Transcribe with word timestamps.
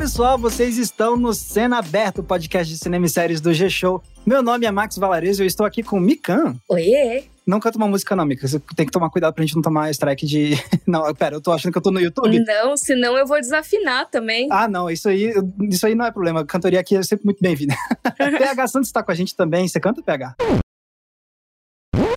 Pessoal, 0.00 0.38
vocês 0.38 0.78
estão 0.78 1.14
no 1.14 1.34
Cena 1.34 1.76
Aberto, 1.76 2.22
podcast 2.22 2.72
de 2.72 2.78
cinema 2.78 3.04
e 3.04 3.08
séries 3.10 3.38
do 3.38 3.52
G-Show. 3.52 4.02
Meu 4.24 4.42
nome 4.42 4.64
é 4.64 4.70
Max 4.70 4.96
Valarezo 4.96 5.42
e 5.42 5.44
eu 5.44 5.46
estou 5.46 5.66
aqui 5.66 5.82
com 5.82 5.98
o 5.98 6.00
Mikan. 6.00 6.56
Oiê! 6.70 7.24
Não 7.46 7.60
canta 7.60 7.76
uma 7.76 7.86
música 7.86 8.16
não, 8.16 8.24
Mika. 8.24 8.48
Você 8.48 8.58
tem 8.74 8.86
que 8.86 8.92
tomar 8.92 9.10
cuidado 9.10 9.34
pra 9.34 9.44
gente 9.44 9.54
não 9.54 9.60
tomar 9.60 9.90
strike 9.90 10.24
de... 10.24 10.52
Não, 10.88 11.14
pera, 11.14 11.36
eu 11.36 11.40
tô 11.42 11.52
achando 11.52 11.70
que 11.70 11.76
eu 11.76 11.82
tô 11.82 11.90
no 11.90 12.00
YouTube. 12.00 12.42
Não, 12.42 12.78
senão 12.78 13.14
eu 13.18 13.26
vou 13.26 13.38
desafinar 13.38 14.08
também. 14.08 14.48
Ah, 14.50 14.66
não, 14.66 14.88
isso 14.88 15.06
aí, 15.06 15.34
isso 15.68 15.86
aí 15.86 15.94
não 15.94 16.06
é 16.06 16.10
problema. 16.10 16.46
Cantoria 16.46 16.80
aqui 16.80 16.96
é 16.96 17.02
sempre 17.02 17.26
muito 17.26 17.42
bem-vinda. 17.42 17.74
PH 18.16 18.68
Santos 18.68 18.90
tá 18.90 19.02
com 19.02 19.12
a 19.12 19.14
gente 19.14 19.36
também. 19.36 19.68
Você 19.68 19.78
canta, 19.78 20.00
PH? 20.00 20.34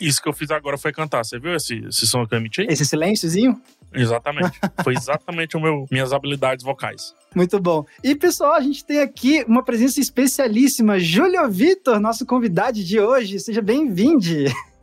Isso 0.03 0.21
que 0.21 0.27
eu 0.27 0.33
fiz 0.33 0.51
agora 0.51 0.77
foi 0.77 0.91
cantar. 0.91 1.23
Você 1.23 1.39
viu 1.39 1.55
esse, 1.55 1.77
esse 1.87 2.05
som 2.05 2.25
que 2.25 2.35
eu 2.35 2.39
emiti? 2.39 2.65
Esse 2.69 2.85
silênciozinho? 2.85 3.59
Exatamente. 3.93 4.59
Foi 4.83 4.95
exatamente 4.95 5.55
o 5.55 5.61
meu, 5.61 5.85
minhas 5.89 6.11
habilidades 6.11 6.65
vocais. 6.65 7.13
Muito 7.35 7.59
bom. 7.59 7.85
E, 8.03 8.15
pessoal, 8.15 8.53
a 8.53 8.59
gente 8.59 8.83
tem 8.83 8.99
aqui 8.99 9.45
uma 9.47 9.63
presença 9.63 9.99
especialíssima. 9.99 10.99
Júlio 10.99 11.49
Vitor, 11.49 11.99
nosso 11.99 12.25
convidado 12.25 12.83
de 12.83 12.99
hoje. 12.99 13.39
Seja 13.39 13.61
bem-vindo. 13.61 14.23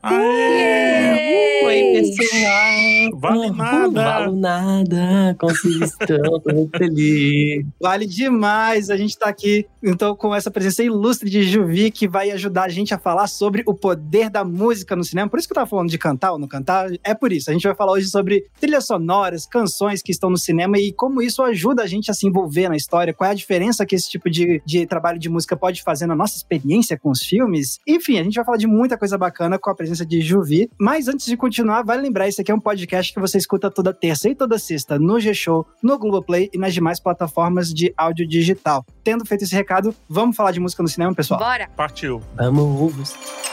Aê! 0.02 1.60
Oi, 1.62 1.92
pessoal. 1.92 3.20
Vale 3.20 3.48
Não 3.48 3.54
nada. 3.54 4.02
valo 4.02 4.36
nada. 4.36 5.36
Como 5.38 5.52
estão? 5.52 6.40
Tô 6.40 6.54
muito 6.54 6.76
feliz. 6.78 7.66
Vale 7.78 8.06
demais. 8.06 8.88
A 8.88 8.96
gente 8.96 9.18
tá 9.18 9.28
aqui, 9.28 9.66
então, 9.82 10.16
com 10.16 10.34
essa 10.34 10.50
presença 10.50 10.82
ilustre 10.82 11.28
de 11.28 11.42
Juvi, 11.42 11.90
que 11.90 12.08
vai 12.08 12.30
ajudar 12.30 12.64
a 12.64 12.68
gente 12.70 12.94
a 12.94 12.98
falar 12.98 13.26
sobre 13.26 13.62
o 13.66 13.74
poder 13.74 14.30
da 14.30 14.42
música 14.42 14.96
no 14.96 15.04
cinema. 15.04 15.28
Por 15.28 15.38
isso 15.38 15.46
que 15.46 15.52
eu 15.52 15.56
tava 15.56 15.66
falando 15.68 15.90
de 15.90 15.98
cantar 15.98 16.32
ou 16.32 16.38
não 16.38 16.48
cantar. 16.48 16.90
É 17.04 17.14
por 17.14 17.30
isso. 17.30 17.50
A 17.50 17.52
gente 17.52 17.66
vai 17.66 17.76
falar 17.76 17.92
hoje 17.92 18.08
sobre 18.08 18.46
trilhas 18.58 18.86
sonoras, 18.86 19.44
canções 19.44 20.00
que 20.00 20.12
estão 20.12 20.30
no 20.30 20.38
cinema 20.38 20.78
e 20.78 20.92
como 20.92 21.20
isso 21.20 21.42
ajuda 21.42 21.82
a 21.82 21.86
gente 21.86 22.10
a 22.10 22.14
se 22.14 22.26
envolver 22.26 22.70
na 22.70 22.76
história. 22.76 23.12
Qual 23.12 23.28
é 23.28 23.32
a 23.32 23.36
diferença 23.36 23.84
que 23.84 23.94
esse 23.94 24.08
tipo 24.08 24.30
de, 24.30 24.62
de 24.64 24.86
trabalho 24.86 25.18
de 25.18 25.28
música 25.28 25.54
pode 25.56 25.82
fazer 25.82 26.06
na 26.06 26.16
nossa 26.16 26.36
experiência 26.36 26.98
com 26.98 27.10
os 27.10 27.22
filmes. 27.22 27.78
Enfim, 27.86 28.18
a 28.18 28.22
gente 28.22 28.34
vai 28.36 28.44
falar 28.44 28.56
de 28.56 28.66
muita 28.66 28.96
coisa 28.96 29.18
bacana 29.18 29.58
com 29.58 29.68
a 29.68 29.74
presença 29.74 29.89
de 29.98 30.20
Juvi. 30.20 30.70
Mas 30.78 31.08
antes 31.08 31.26
de 31.26 31.36
continuar, 31.36 31.82
vale 31.82 32.02
lembrar, 32.02 32.28
esse 32.28 32.40
aqui 32.40 32.50
é 32.50 32.54
um 32.54 32.60
podcast 32.60 33.12
que 33.12 33.20
você 33.20 33.38
escuta 33.38 33.70
toda 33.70 33.92
terça 33.92 34.28
e 34.28 34.34
toda 34.34 34.58
sexta 34.58 34.98
no 34.98 35.18
G-Show, 35.18 35.66
no 35.82 35.98
Globoplay 35.98 36.48
e 36.52 36.58
nas 36.58 36.72
demais 36.72 37.00
plataformas 37.00 37.72
de 37.72 37.92
áudio 37.96 38.26
digital. 38.26 38.84
Tendo 39.02 39.24
feito 39.24 39.44
esse 39.44 39.54
recado, 39.54 39.94
vamos 40.08 40.36
falar 40.36 40.52
de 40.52 40.60
música 40.60 40.82
no 40.82 40.88
cinema, 40.88 41.14
pessoal? 41.14 41.40
Bora! 41.40 41.68
Partiu. 41.76 42.22
Vamos. 42.36 43.49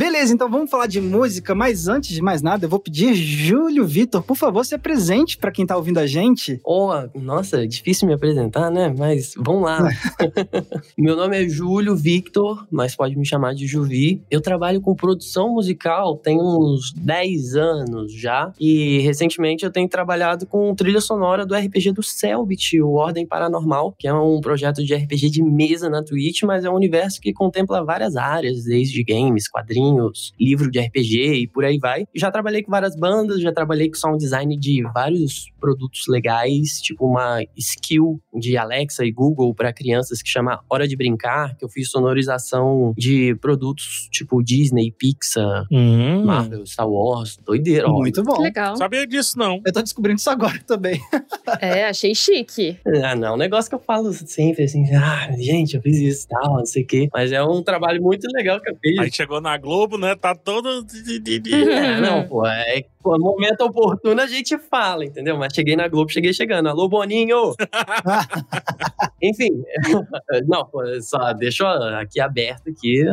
Beleza, 0.00 0.32
então 0.32 0.48
vamos 0.48 0.70
falar 0.70 0.86
de 0.86 0.98
música, 0.98 1.54
mas 1.54 1.86
antes 1.86 2.08
de 2.08 2.22
mais 2.22 2.40
nada, 2.40 2.64
eu 2.64 2.70
vou 2.70 2.80
pedir, 2.80 3.14
Júlio 3.14 3.86
Vitor, 3.86 4.22
por 4.22 4.34
favor, 4.34 4.64
se 4.64 4.74
apresente 4.74 5.36
para 5.36 5.52
quem 5.52 5.66
tá 5.66 5.76
ouvindo 5.76 5.98
a 5.98 6.06
gente. 6.06 6.58
Oh, 6.64 6.90
nossa, 7.14 7.68
difícil 7.68 8.08
me 8.08 8.14
apresentar, 8.14 8.70
né? 8.70 8.94
Mas 8.96 9.34
vamos 9.36 9.64
lá. 9.64 9.86
Meu 10.96 11.14
nome 11.14 11.44
é 11.44 11.46
Júlio 11.46 11.94
Victor, 11.94 12.66
mas 12.70 12.96
pode 12.96 13.14
me 13.14 13.26
chamar 13.26 13.54
de 13.54 13.66
Juvi. 13.66 14.22
Eu 14.30 14.40
trabalho 14.40 14.80
com 14.80 14.94
produção 14.94 15.50
musical 15.50 16.16
tem 16.16 16.38
uns 16.40 16.94
10 16.94 17.56
anos 17.56 18.10
já. 18.10 18.54
E 18.58 19.00
recentemente 19.00 19.66
eu 19.66 19.70
tenho 19.70 19.86
trabalhado 19.86 20.46
com 20.46 20.74
trilha 20.74 21.02
sonora 21.02 21.44
do 21.44 21.54
RPG 21.54 21.92
do 21.92 22.02
Selbit, 22.02 22.80
o 22.80 22.92
Ordem 22.92 23.26
Paranormal, 23.26 23.94
que 23.98 24.08
é 24.08 24.14
um 24.14 24.40
projeto 24.40 24.82
de 24.82 24.94
RPG 24.94 25.28
de 25.28 25.42
mesa 25.42 25.90
na 25.90 26.02
Twitch, 26.02 26.42
mas 26.44 26.64
é 26.64 26.70
um 26.70 26.74
universo 26.74 27.20
que 27.20 27.34
contempla 27.34 27.84
várias 27.84 28.16
áreas, 28.16 28.64
desde 28.64 29.04
games, 29.04 29.46
quadrinhos, 29.46 29.89
livro 30.38 30.70
de 30.70 30.78
RPG 30.80 31.34
e 31.34 31.46
por 31.48 31.64
aí 31.64 31.78
vai. 31.78 32.04
Já 32.14 32.30
trabalhei 32.30 32.62
com 32.62 32.70
várias 32.70 32.96
bandas, 32.96 33.40
já 33.40 33.52
trabalhei 33.52 33.88
com 33.88 33.96
sound 33.96 34.18
design 34.18 34.56
de 34.56 34.82
vários 34.94 35.46
produtos 35.60 36.04
legais, 36.08 36.80
tipo 36.80 37.06
uma 37.06 37.40
skill 37.56 38.20
de 38.34 38.56
Alexa 38.56 39.04
e 39.04 39.10
Google 39.12 39.54
para 39.54 39.72
crianças 39.72 40.22
que 40.22 40.28
chama 40.28 40.60
Hora 40.68 40.86
de 40.86 40.96
Brincar, 40.96 41.56
que 41.56 41.64
eu 41.64 41.68
fiz 41.68 41.90
sonorização 41.90 42.94
de 42.96 43.34
produtos 43.36 44.08
tipo 44.10 44.42
Disney, 44.42 44.92
Pixar, 44.92 45.66
Hum. 45.70 46.24
Marvel, 46.24 46.64
Star 46.66 46.88
Wars, 46.88 47.36
doideira. 47.44 47.88
ó. 47.88 47.92
Muito 47.98 48.22
bom. 48.22 48.40
Legal. 48.40 48.76
Sabia 48.76 49.06
disso, 49.06 49.38
não. 49.38 49.60
Eu 49.66 49.72
tô 49.72 49.82
descobrindo 49.82 50.18
isso 50.18 50.30
agora 50.30 50.58
também. 50.66 51.00
É, 51.60 51.86
achei 51.86 52.14
chique. 52.14 52.78
Ah, 53.04 53.16
não, 53.16 53.34
um 53.34 53.36
negócio 53.36 53.68
que 53.68 53.74
eu 53.74 53.80
falo 53.80 54.12
sempre 54.12 54.64
assim, 54.64 54.84
ah, 54.94 55.30
gente, 55.36 55.74
eu 55.74 55.82
fiz 55.82 55.98
isso 55.98 56.26
e 56.26 56.28
tal, 56.28 56.58
não 56.58 56.64
sei 56.64 56.84
o 56.84 56.86
quê. 56.86 57.08
Mas 57.12 57.32
é 57.32 57.42
um 57.42 57.60
trabalho 57.60 58.00
muito 58.00 58.24
legal 58.32 58.60
que 58.60 58.70
eu 58.70 58.76
fiz. 58.80 58.98
Aí 59.00 59.12
chegou 59.12 59.40
na 59.40 59.58
Globo, 59.58 59.69
né? 59.98 60.16
Tá 60.16 60.34
todo. 60.34 60.84
É, 61.52 62.00
não, 62.00 62.26
pô, 62.26 62.46
é 62.46 62.82
pô, 63.02 63.16
no 63.16 63.24
momento 63.24 63.62
oportuno 63.62 64.20
a 64.20 64.26
gente 64.26 64.58
fala, 64.58 65.04
entendeu? 65.04 65.36
Mas 65.38 65.54
cheguei 65.54 65.76
na 65.76 65.88
Globo, 65.88 66.10
cheguei 66.10 66.32
chegando. 66.32 66.68
Alô, 66.68 66.88
Boninho! 66.88 67.54
Enfim, 69.22 69.62
não, 70.48 70.64
pô, 70.66 70.82
só 71.00 71.32
deixo 71.32 71.64
aqui 71.64 72.20
aberto 72.20 72.70
aqui, 72.70 73.04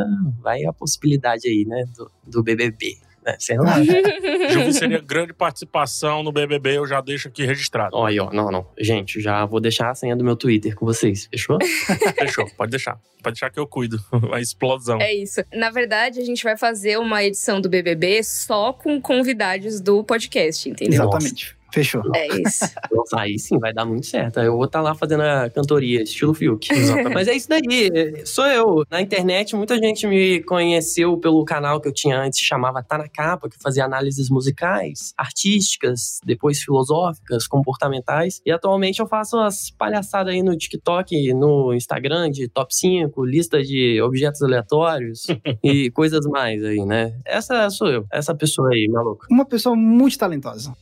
vai 0.42 0.64
a 0.66 0.74
possibilidade 0.74 1.48
aí, 1.48 1.66
né, 1.66 1.84
do, 1.96 2.12
do 2.26 2.44
BBB, 2.44 2.98
né, 3.28 3.36
sei 3.40 3.58
lá. 3.58 3.76
Juvi 4.50 4.74
seria 4.74 5.02
grande 5.02 5.34
participação 5.34 6.24
no 6.24 6.32
BBB, 6.32 6.78
eu 6.78 6.88
já 6.88 7.02
deixo 7.02 7.28
aqui 7.28 7.46
registrado. 7.46 7.96
Olha, 7.96 8.24
ó, 8.24 8.32
não, 8.32 8.50
não. 8.50 8.66
Gente, 8.80 9.20
já 9.20 9.46
vou 9.46 9.60
deixar 9.60 9.90
a 9.90 9.96
senha 9.96 10.16
do 10.16 10.24
meu 10.24 10.38
Twitter 10.38 10.74
com 10.74 10.86
vocês, 10.86 11.28
fechou? 11.30 11.58
Fechou, 12.18 12.50
pode 12.56 12.72
deixar. 12.72 12.98
Pode 13.22 13.34
deixar 13.34 13.50
que 13.50 13.60
eu 13.60 13.68
cuido. 13.68 14.00
A 14.32 14.40
explosão. 14.40 15.02
É 15.02 15.14
isso. 15.14 15.42
Na 15.54 15.70
verdade, 15.70 16.20
a 16.20 16.24
gente 16.24 16.44
vai 16.44 16.56
fazer 16.56 16.98
uma 16.98 17.24
edição 17.24 17.60
do 17.60 17.68
BBB 17.68 18.24
só 18.24 18.72
com 18.72 19.02
convidados 19.02 19.82
do 19.82 20.04
podcast, 20.04 20.70
entendeu? 20.70 21.04
Exatamente. 21.04 21.57
Fechou. 21.72 22.02
É 22.16 22.28
isso. 22.42 22.66
Nossa, 22.92 23.20
aí 23.20 23.38
sim 23.38 23.58
vai 23.60 23.74
dar 23.74 23.86
muito 23.86 24.06
certo. 24.06 24.40
Eu 24.40 24.56
vou 24.56 24.66
estar 24.66 24.82
lá 24.82 24.96
fazendo 24.96 25.22
a 25.22 25.50
cantoria, 25.50 26.02
estilo 26.02 26.34
Fiuk. 26.34 26.68
Mas 27.14 27.28
é 27.28 27.34
isso 27.34 27.50
daí, 27.50 28.26
sou 28.26 28.46
eu. 28.48 28.84
Na 28.90 29.02
internet, 29.02 29.56
muita 29.56 29.78
gente 29.78 30.08
me 30.08 30.42
conheceu 30.44 31.18
pelo 31.18 31.44
canal 31.46 31.82
que 31.82 31.88
eu 31.88 31.94
tinha 31.94 32.20
antes, 32.20 32.40
chamava 32.40 32.84
Tá 32.84 32.98
na 32.98 33.08
Capa, 33.08 33.50
que 33.50 33.58
fazia 33.62 33.86
análises 33.86 34.30
musicais, 34.30 35.14
artísticas, 35.18 36.20
depois 36.24 36.60
filosóficas, 36.60 37.48
comportamentais. 37.48 38.42
E 38.46 38.52
atualmente 38.52 39.00
eu 39.00 39.08
faço 39.08 39.38
as 39.38 39.70
palhaçadas 39.72 40.34
aí 40.34 40.42
no 40.42 40.56
TikTok, 40.56 41.34
no 41.34 41.74
Instagram, 41.74 42.30
de 42.30 42.48
top 42.48 42.74
5, 42.76 43.26
lista 43.26 43.62
de 43.62 44.02
objetos 44.02 44.42
aleatórios 44.42 45.28
e 45.64 45.92
coisas 45.92 46.26
mais 46.28 46.64
aí, 46.64 46.86
né? 46.86 47.20
Essa 47.26 47.70
sou 47.70 47.88
eu, 47.88 48.06
essa 48.12 48.34
pessoa 48.34 48.70
aí, 48.70 48.88
maluco. 48.90 49.26
Uma 49.30 49.46
pessoa 49.46 49.76
muito 49.76 50.18
talentosa. 50.18 50.74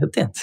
Eu 0.00 0.08
tento. 0.10 0.40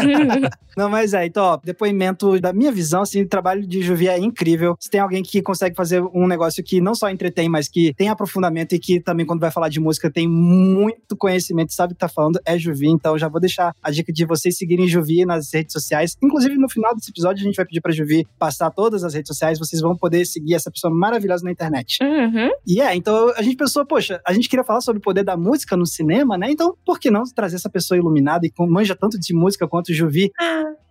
Não, 0.76 0.88
mas 0.88 1.12
é, 1.14 1.26
então, 1.26 1.44
ó, 1.44 1.56
depoimento 1.62 2.40
da 2.40 2.52
minha 2.52 2.72
visão, 2.72 3.02
assim, 3.02 3.22
o 3.22 3.28
trabalho 3.28 3.66
de 3.66 3.82
Juvi 3.82 4.08
é 4.08 4.18
incrível. 4.18 4.76
Se 4.78 4.90
tem 4.90 5.00
alguém 5.00 5.22
que 5.22 5.42
consegue 5.42 5.74
fazer 5.74 6.02
um 6.14 6.26
negócio 6.26 6.62
que 6.62 6.80
não 6.80 6.94
só 6.94 7.10
entretém, 7.10 7.48
mas 7.48 7.68
que 7.68 7.92
tem 7.94 8.08
aprofundamento 8.08 8.74
e 8.74 8.78
que 8.78 9.00
também, 9.00 9.26
quando 9.26 9.40
vai 9.40 9.50
falar 9.50 9.68
de 9.68 9.80
música, 9.80 10.10
tem 10.10 10.28
muito 10.28 11.16
conhecimento, 11.16 11.72
sabe 11.72 11.92
o 11.92 11.96
que 11.96 12.00
tá 12.00 12.08
falando, 12.08 12.40
é 12.44 12.58
Juvi. 12.58 12.88
Então, 12.88 13.18
já 13.18 13.28
vou 13.28 13.40
deixar 13.40 13.74
a 13.82 13.90
dica 13.90 14.12
de 14.12 14.24
vocês 14.24 14.56
seguirem 14.56 14.86
Juvi 14.86 15.24
nas 15.24 15.52
redes 15.52 15.72
sociais. 15.72 16.16
Inclusive, 16.22 16.56
no 16.56 16.68
final 16.68 16.94
desse 16.94 17.10
episódio, 17.10 17.42
a 17.42 17.44
gente 17.44 17.56
vai 17.56 17.66
pedir 17.66 17.80
pra 17.80 17.92
Juvi 17.92 18.26
passar 18.38 18.70
todas 18.70 19.04
as 19.04 19.14
redes 19.14 19.28
sociais. 19.28 19.58
Vocês 19.58 19.82
vão 19.82 19.96
poder 19.96 20.24
seguir 20.24 20.54
essa 20.54 20.70
pessoa 20.70 20.92
maravilhosa 20.92 21.44
na 21.44 21.50
internet. 21.50 21.98
Uhum. 22.02 22.50
E 22.66 22.80
é, 22.80 22.94
então 22.94 23.32
a 23.36 23.42
gente 23.42 23.56
pensou, 23.56 23.84
poxa, 23.84 24.20
a 24.26 24.32
gente 24.32 24.48
queria 24.48 24.64
falar 24.64 24.80
sobre 24.80 24.98
o 24.98 25.02
poder 25.02 25.24
da 25.24 25.36
música 25.36 25.76
no 25.76 25.86
cinema, 25.86 26.38
né? 26.38 26.50
Então, 26.50 26.74
por 26.84 26.98
que 26.98 27.10
não 27.10 27.22
trazer 27.34 27.56
essa 27.56 27.68
pessoa 27.68 27.79
iluminada 27.96 28.46
e 28.46 28.52
manja 28.66 28.96
tanto 28.96 29.18
de 29.18 29.34
música 29.34 29.66
quanto 29.68 29.88
o 29.88 29.94
Juvi? 29.94 30.30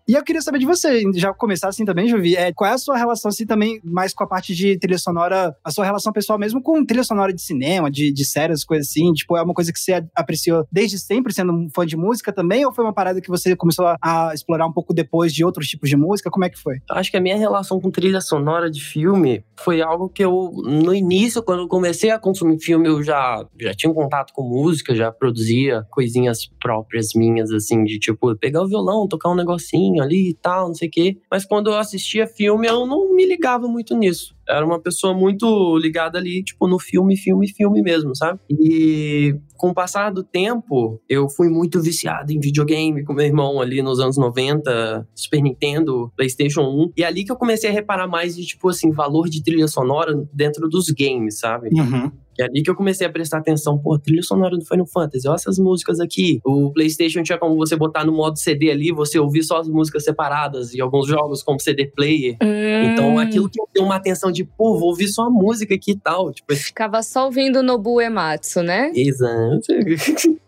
E 0.09 0.15
eu 0.15 0.23
queria 0.23 0.41
saber 0.41 0.57
de 0.57 0.65
você, 0.65 1.03
já 1.13 1.31
começar 1.31 1.67
assim 1.67 1.85
também, 1.85 2.07
Juvi, 2.07 2.35
é, 2.35 2.51
qual 2.51 2.67
é 2.67 2.73
a 2.73 2.79
sua 2.79 2.97
relação 2.97 3.29
assim 3.29 3.45
também, 3.45 3.79
mais 3.83 4.11
com 4.11 4.23
a 4.23 4.27
parte 4.27 4.55
de 4.55 4.75
trilha 4.79 4.97
sonora, 4.97 5.55
a 5.63 5.69
sua 5.69 5.85
relação 5.85 6.11
pessoal 6.11 6.39
mesmo 6.39 6.63
com 6.63 6.83
trilha 6.83 7.03
sonora 7.03 7.31
de 7.31 7.39
cinema, 7.39 7.91
de, 7.91 8.11
de 8.11 8.25
séries, 8.25 8.63
coisas 8.63 8.87
assim, 8.87 9.13
tipo, 9.13 9.37
é 9.37 9.43
uma 9.43 9.53
coisa 9.53 9.71
que 9.71 9.79
você 9.79 10.03
apreciou 10.15 10.65
desde 10.71 10.97
sempre, 10.97 11.31
sendo 11.31 11.53
um 11.53 11.69
fã 11.69 11.85
de 11.85 11.95
música 11.95 12.33
também, 12.33 12.65
ou 12.65 12.73
foi 12.73 12.83
uma 12.83 12.91
parada 12.91 13.21
que 13.21 13.29
você 13.29 13.55
começou 13.55 13.85
a, 13.85 13.97
a 14.01 14.33
explorar 14.33 14.65
um 14.65 14.73
pouco 14.73 14.95
depois 14.95 15.31
de 15.31 15.45
outros 15.45 15.67
tipos 15.67 15.87
de 15.87 15.95
música? 15.95 16.31
Como 16.31 16.43
é 16.43 16.49
que 16.49 16.57
foi? 16.57 16.77
Acho 16.89 17.11
que 17.11 17.17
a 17.17 17.21
minha 17.21 17.37
relação 17.37 17.79
com 17.79 17.91
trilha 17.91 18.19
sonora 18.19 18.71
de 18.71 18.81
filme 18.81 19.43
foi 19.59 19.79
algo 19.79 20.09
que 20.09 20.25
eu, 20.25 20.51
no 20.65 20.91
início, 20.91 21.43
quando 21.43 21.59
eu 21.59 21.67
comecei 21.67 22.09
a 22.09 22.17
consumir 22.17 22.59
filme, 22.59 22.87
eu 22.87 23.03
já, 23.03 23.45
já 23.61 23.75
tinha 23.75 23.91
um 23.91 23.95
contato 23.95 24.33
com 24.33 24.41
música, 24.41 24.95
já 24.95 25.11
produzia 25.11 25.85
coisinhas 25.91 26.49
próprias 26.59 27.09
minhas, 27.13 27.51
assim, 27.51 27.83
de 27.83 27.99
tipo, 27.99 28.35
pegar 28.37 28.63
o 28.63 28.67
violão, 28.67 29.07
tocar 29.07 29.29
um 29.29 29.35
negocinho 29.35 29.98
ali 30.01 30.29
e 30.29 30.33
tal, 30.33 30.67
não 30.67 30.75
sei 30.75 30.87
o 30.87 30.91
quê. 30.91 31.17
Mas 31.29 31.45
quando 31.45 31.69
eu 31.69 31.77
assistia 31.77 32.27
filme, 32.27 32.67
eu 32.67 32.85
não 32.85 33.13
me 33.13 33.25
ligava 33.25 33.67
muito 33.67 33.95
nisso. 33.95 34.35
Era 34.49 34.65
uma 34.65 34.79
pessoa 34.79 35.13
muito 35.13 35.77
ligada 35.77 36.17
ali, 36.17 36.43
tipo, 36.43 36.67
no 36.67 36.79
filme, 36.79 37.15
filme, 37.15 37.47
filme 37.47 37.81
mesmo, 37.81 38.15
sabe? 38.15 38.39
E 38.49 39.35
com 39.55 39.69
o 39.69 39.73
passar 39.73 40.11
do 40.11 40.23
tempo, 40.23 41.01
eu 41.07 41.29
fui 41.29 41.49
muito 41.49 41.81
viciado 41.81 42.31
em 42.31 42.39
videogame 42.39 43.03
com 43.03 43.13
meu 43.13 43.25
irmão 43.25 43.61
ali 43.61 43.81
nos 43.81 43.99
anos 43.99 44.17
90, 44.17 45.07
Super 45.13 45.41
Nintendo, 45.41 46.11
PlayStation 46.15 46.61
1. 46.61 46.93
E 46.97 47.03
é 47.03 47.05
ali 47.05 47.23
que 47.23 47.31
eu 47.31 47.35
comecei 47.35 47.69
a 47.69 47.73
reparar 47.73 48.07
mais 48.07 48.35
de, 48.35 48.45
tipo 48.45 48.69
assim, 48.69 48.91
valor 48.91 49.29
de 49.29 49.43
trilha 49.43 49.67
sonora 49.67 50.13
dentro 50.33 50.67
dos 50.69 50.89
games, 50.89 51.39
sabe? 51.39 51.69
Uhum. 51.73 52.11
E 52.39 52.41
é 52.41 52.45
ali 52.45 52.63
que 52.63 52.69
eu 52.69 52.75
comecei 52.75 53.05
a 53.05 53.11
prestar 53.11 53.39
atenção, 53.39 53.77
pô, 53.77 53.99
trilha 53.99 54.23
sonora 54.23 54.57
do 54.57 54.63
Final 54.63 54.87
Fantasy, 54.87 55.27
olha 55.27 55.35
essas 55.35 55.59
músicas 55.59 55.99
aqui. 55.99 56.39
O 56.45 56.71
PlayStation 56.71 57.21
tinha 57.21 57.37
como 57.37 57.57
você 57.57 57.75
botar 57.75 58.05
no 58.05 58.13
modo 58.13 58.39
CD 58.39 58.71
ali, 58.71 58.93
você 58.93 59.19
ouvir 59.19 59.43
só 59.43 59.57
as 59.59 59.67
músicas 59.67 60.05
separadas, 60.05 60.73
e 60.73 60.79
alguns 60.79 61.05
jogos 61.05 61.43
como 61.43 61.59
CD 61.59 61.87
player. 61.87 62.37
Hum, 62.41 62.93
Então 62.93 63.19
aquilo 63.19 63.49
que 63.49 63.59
deu 63.73 63.83
uma 63.83 63.95
atenção 63.95 64.31
de, 64.31 64.38
pô, 64.43 64.77
vou 64.77 64.89
ouvir 64.89 65.07
só 65.07 65.23
a 65.23 65.29
música 65.29 65.73
aqui 65.75 65.91
e 65.91 65.97
tal. 65.97 66.31
Tipo, 66.31 66.55
Ficava 66.55 67.01
só 67.03 67.25
ouvindo 67.25 67.63
Nobu 67.63 68.01
Ematsu, 68.01 68.61
né? 68.61 68.91
exato. 68.95 69.67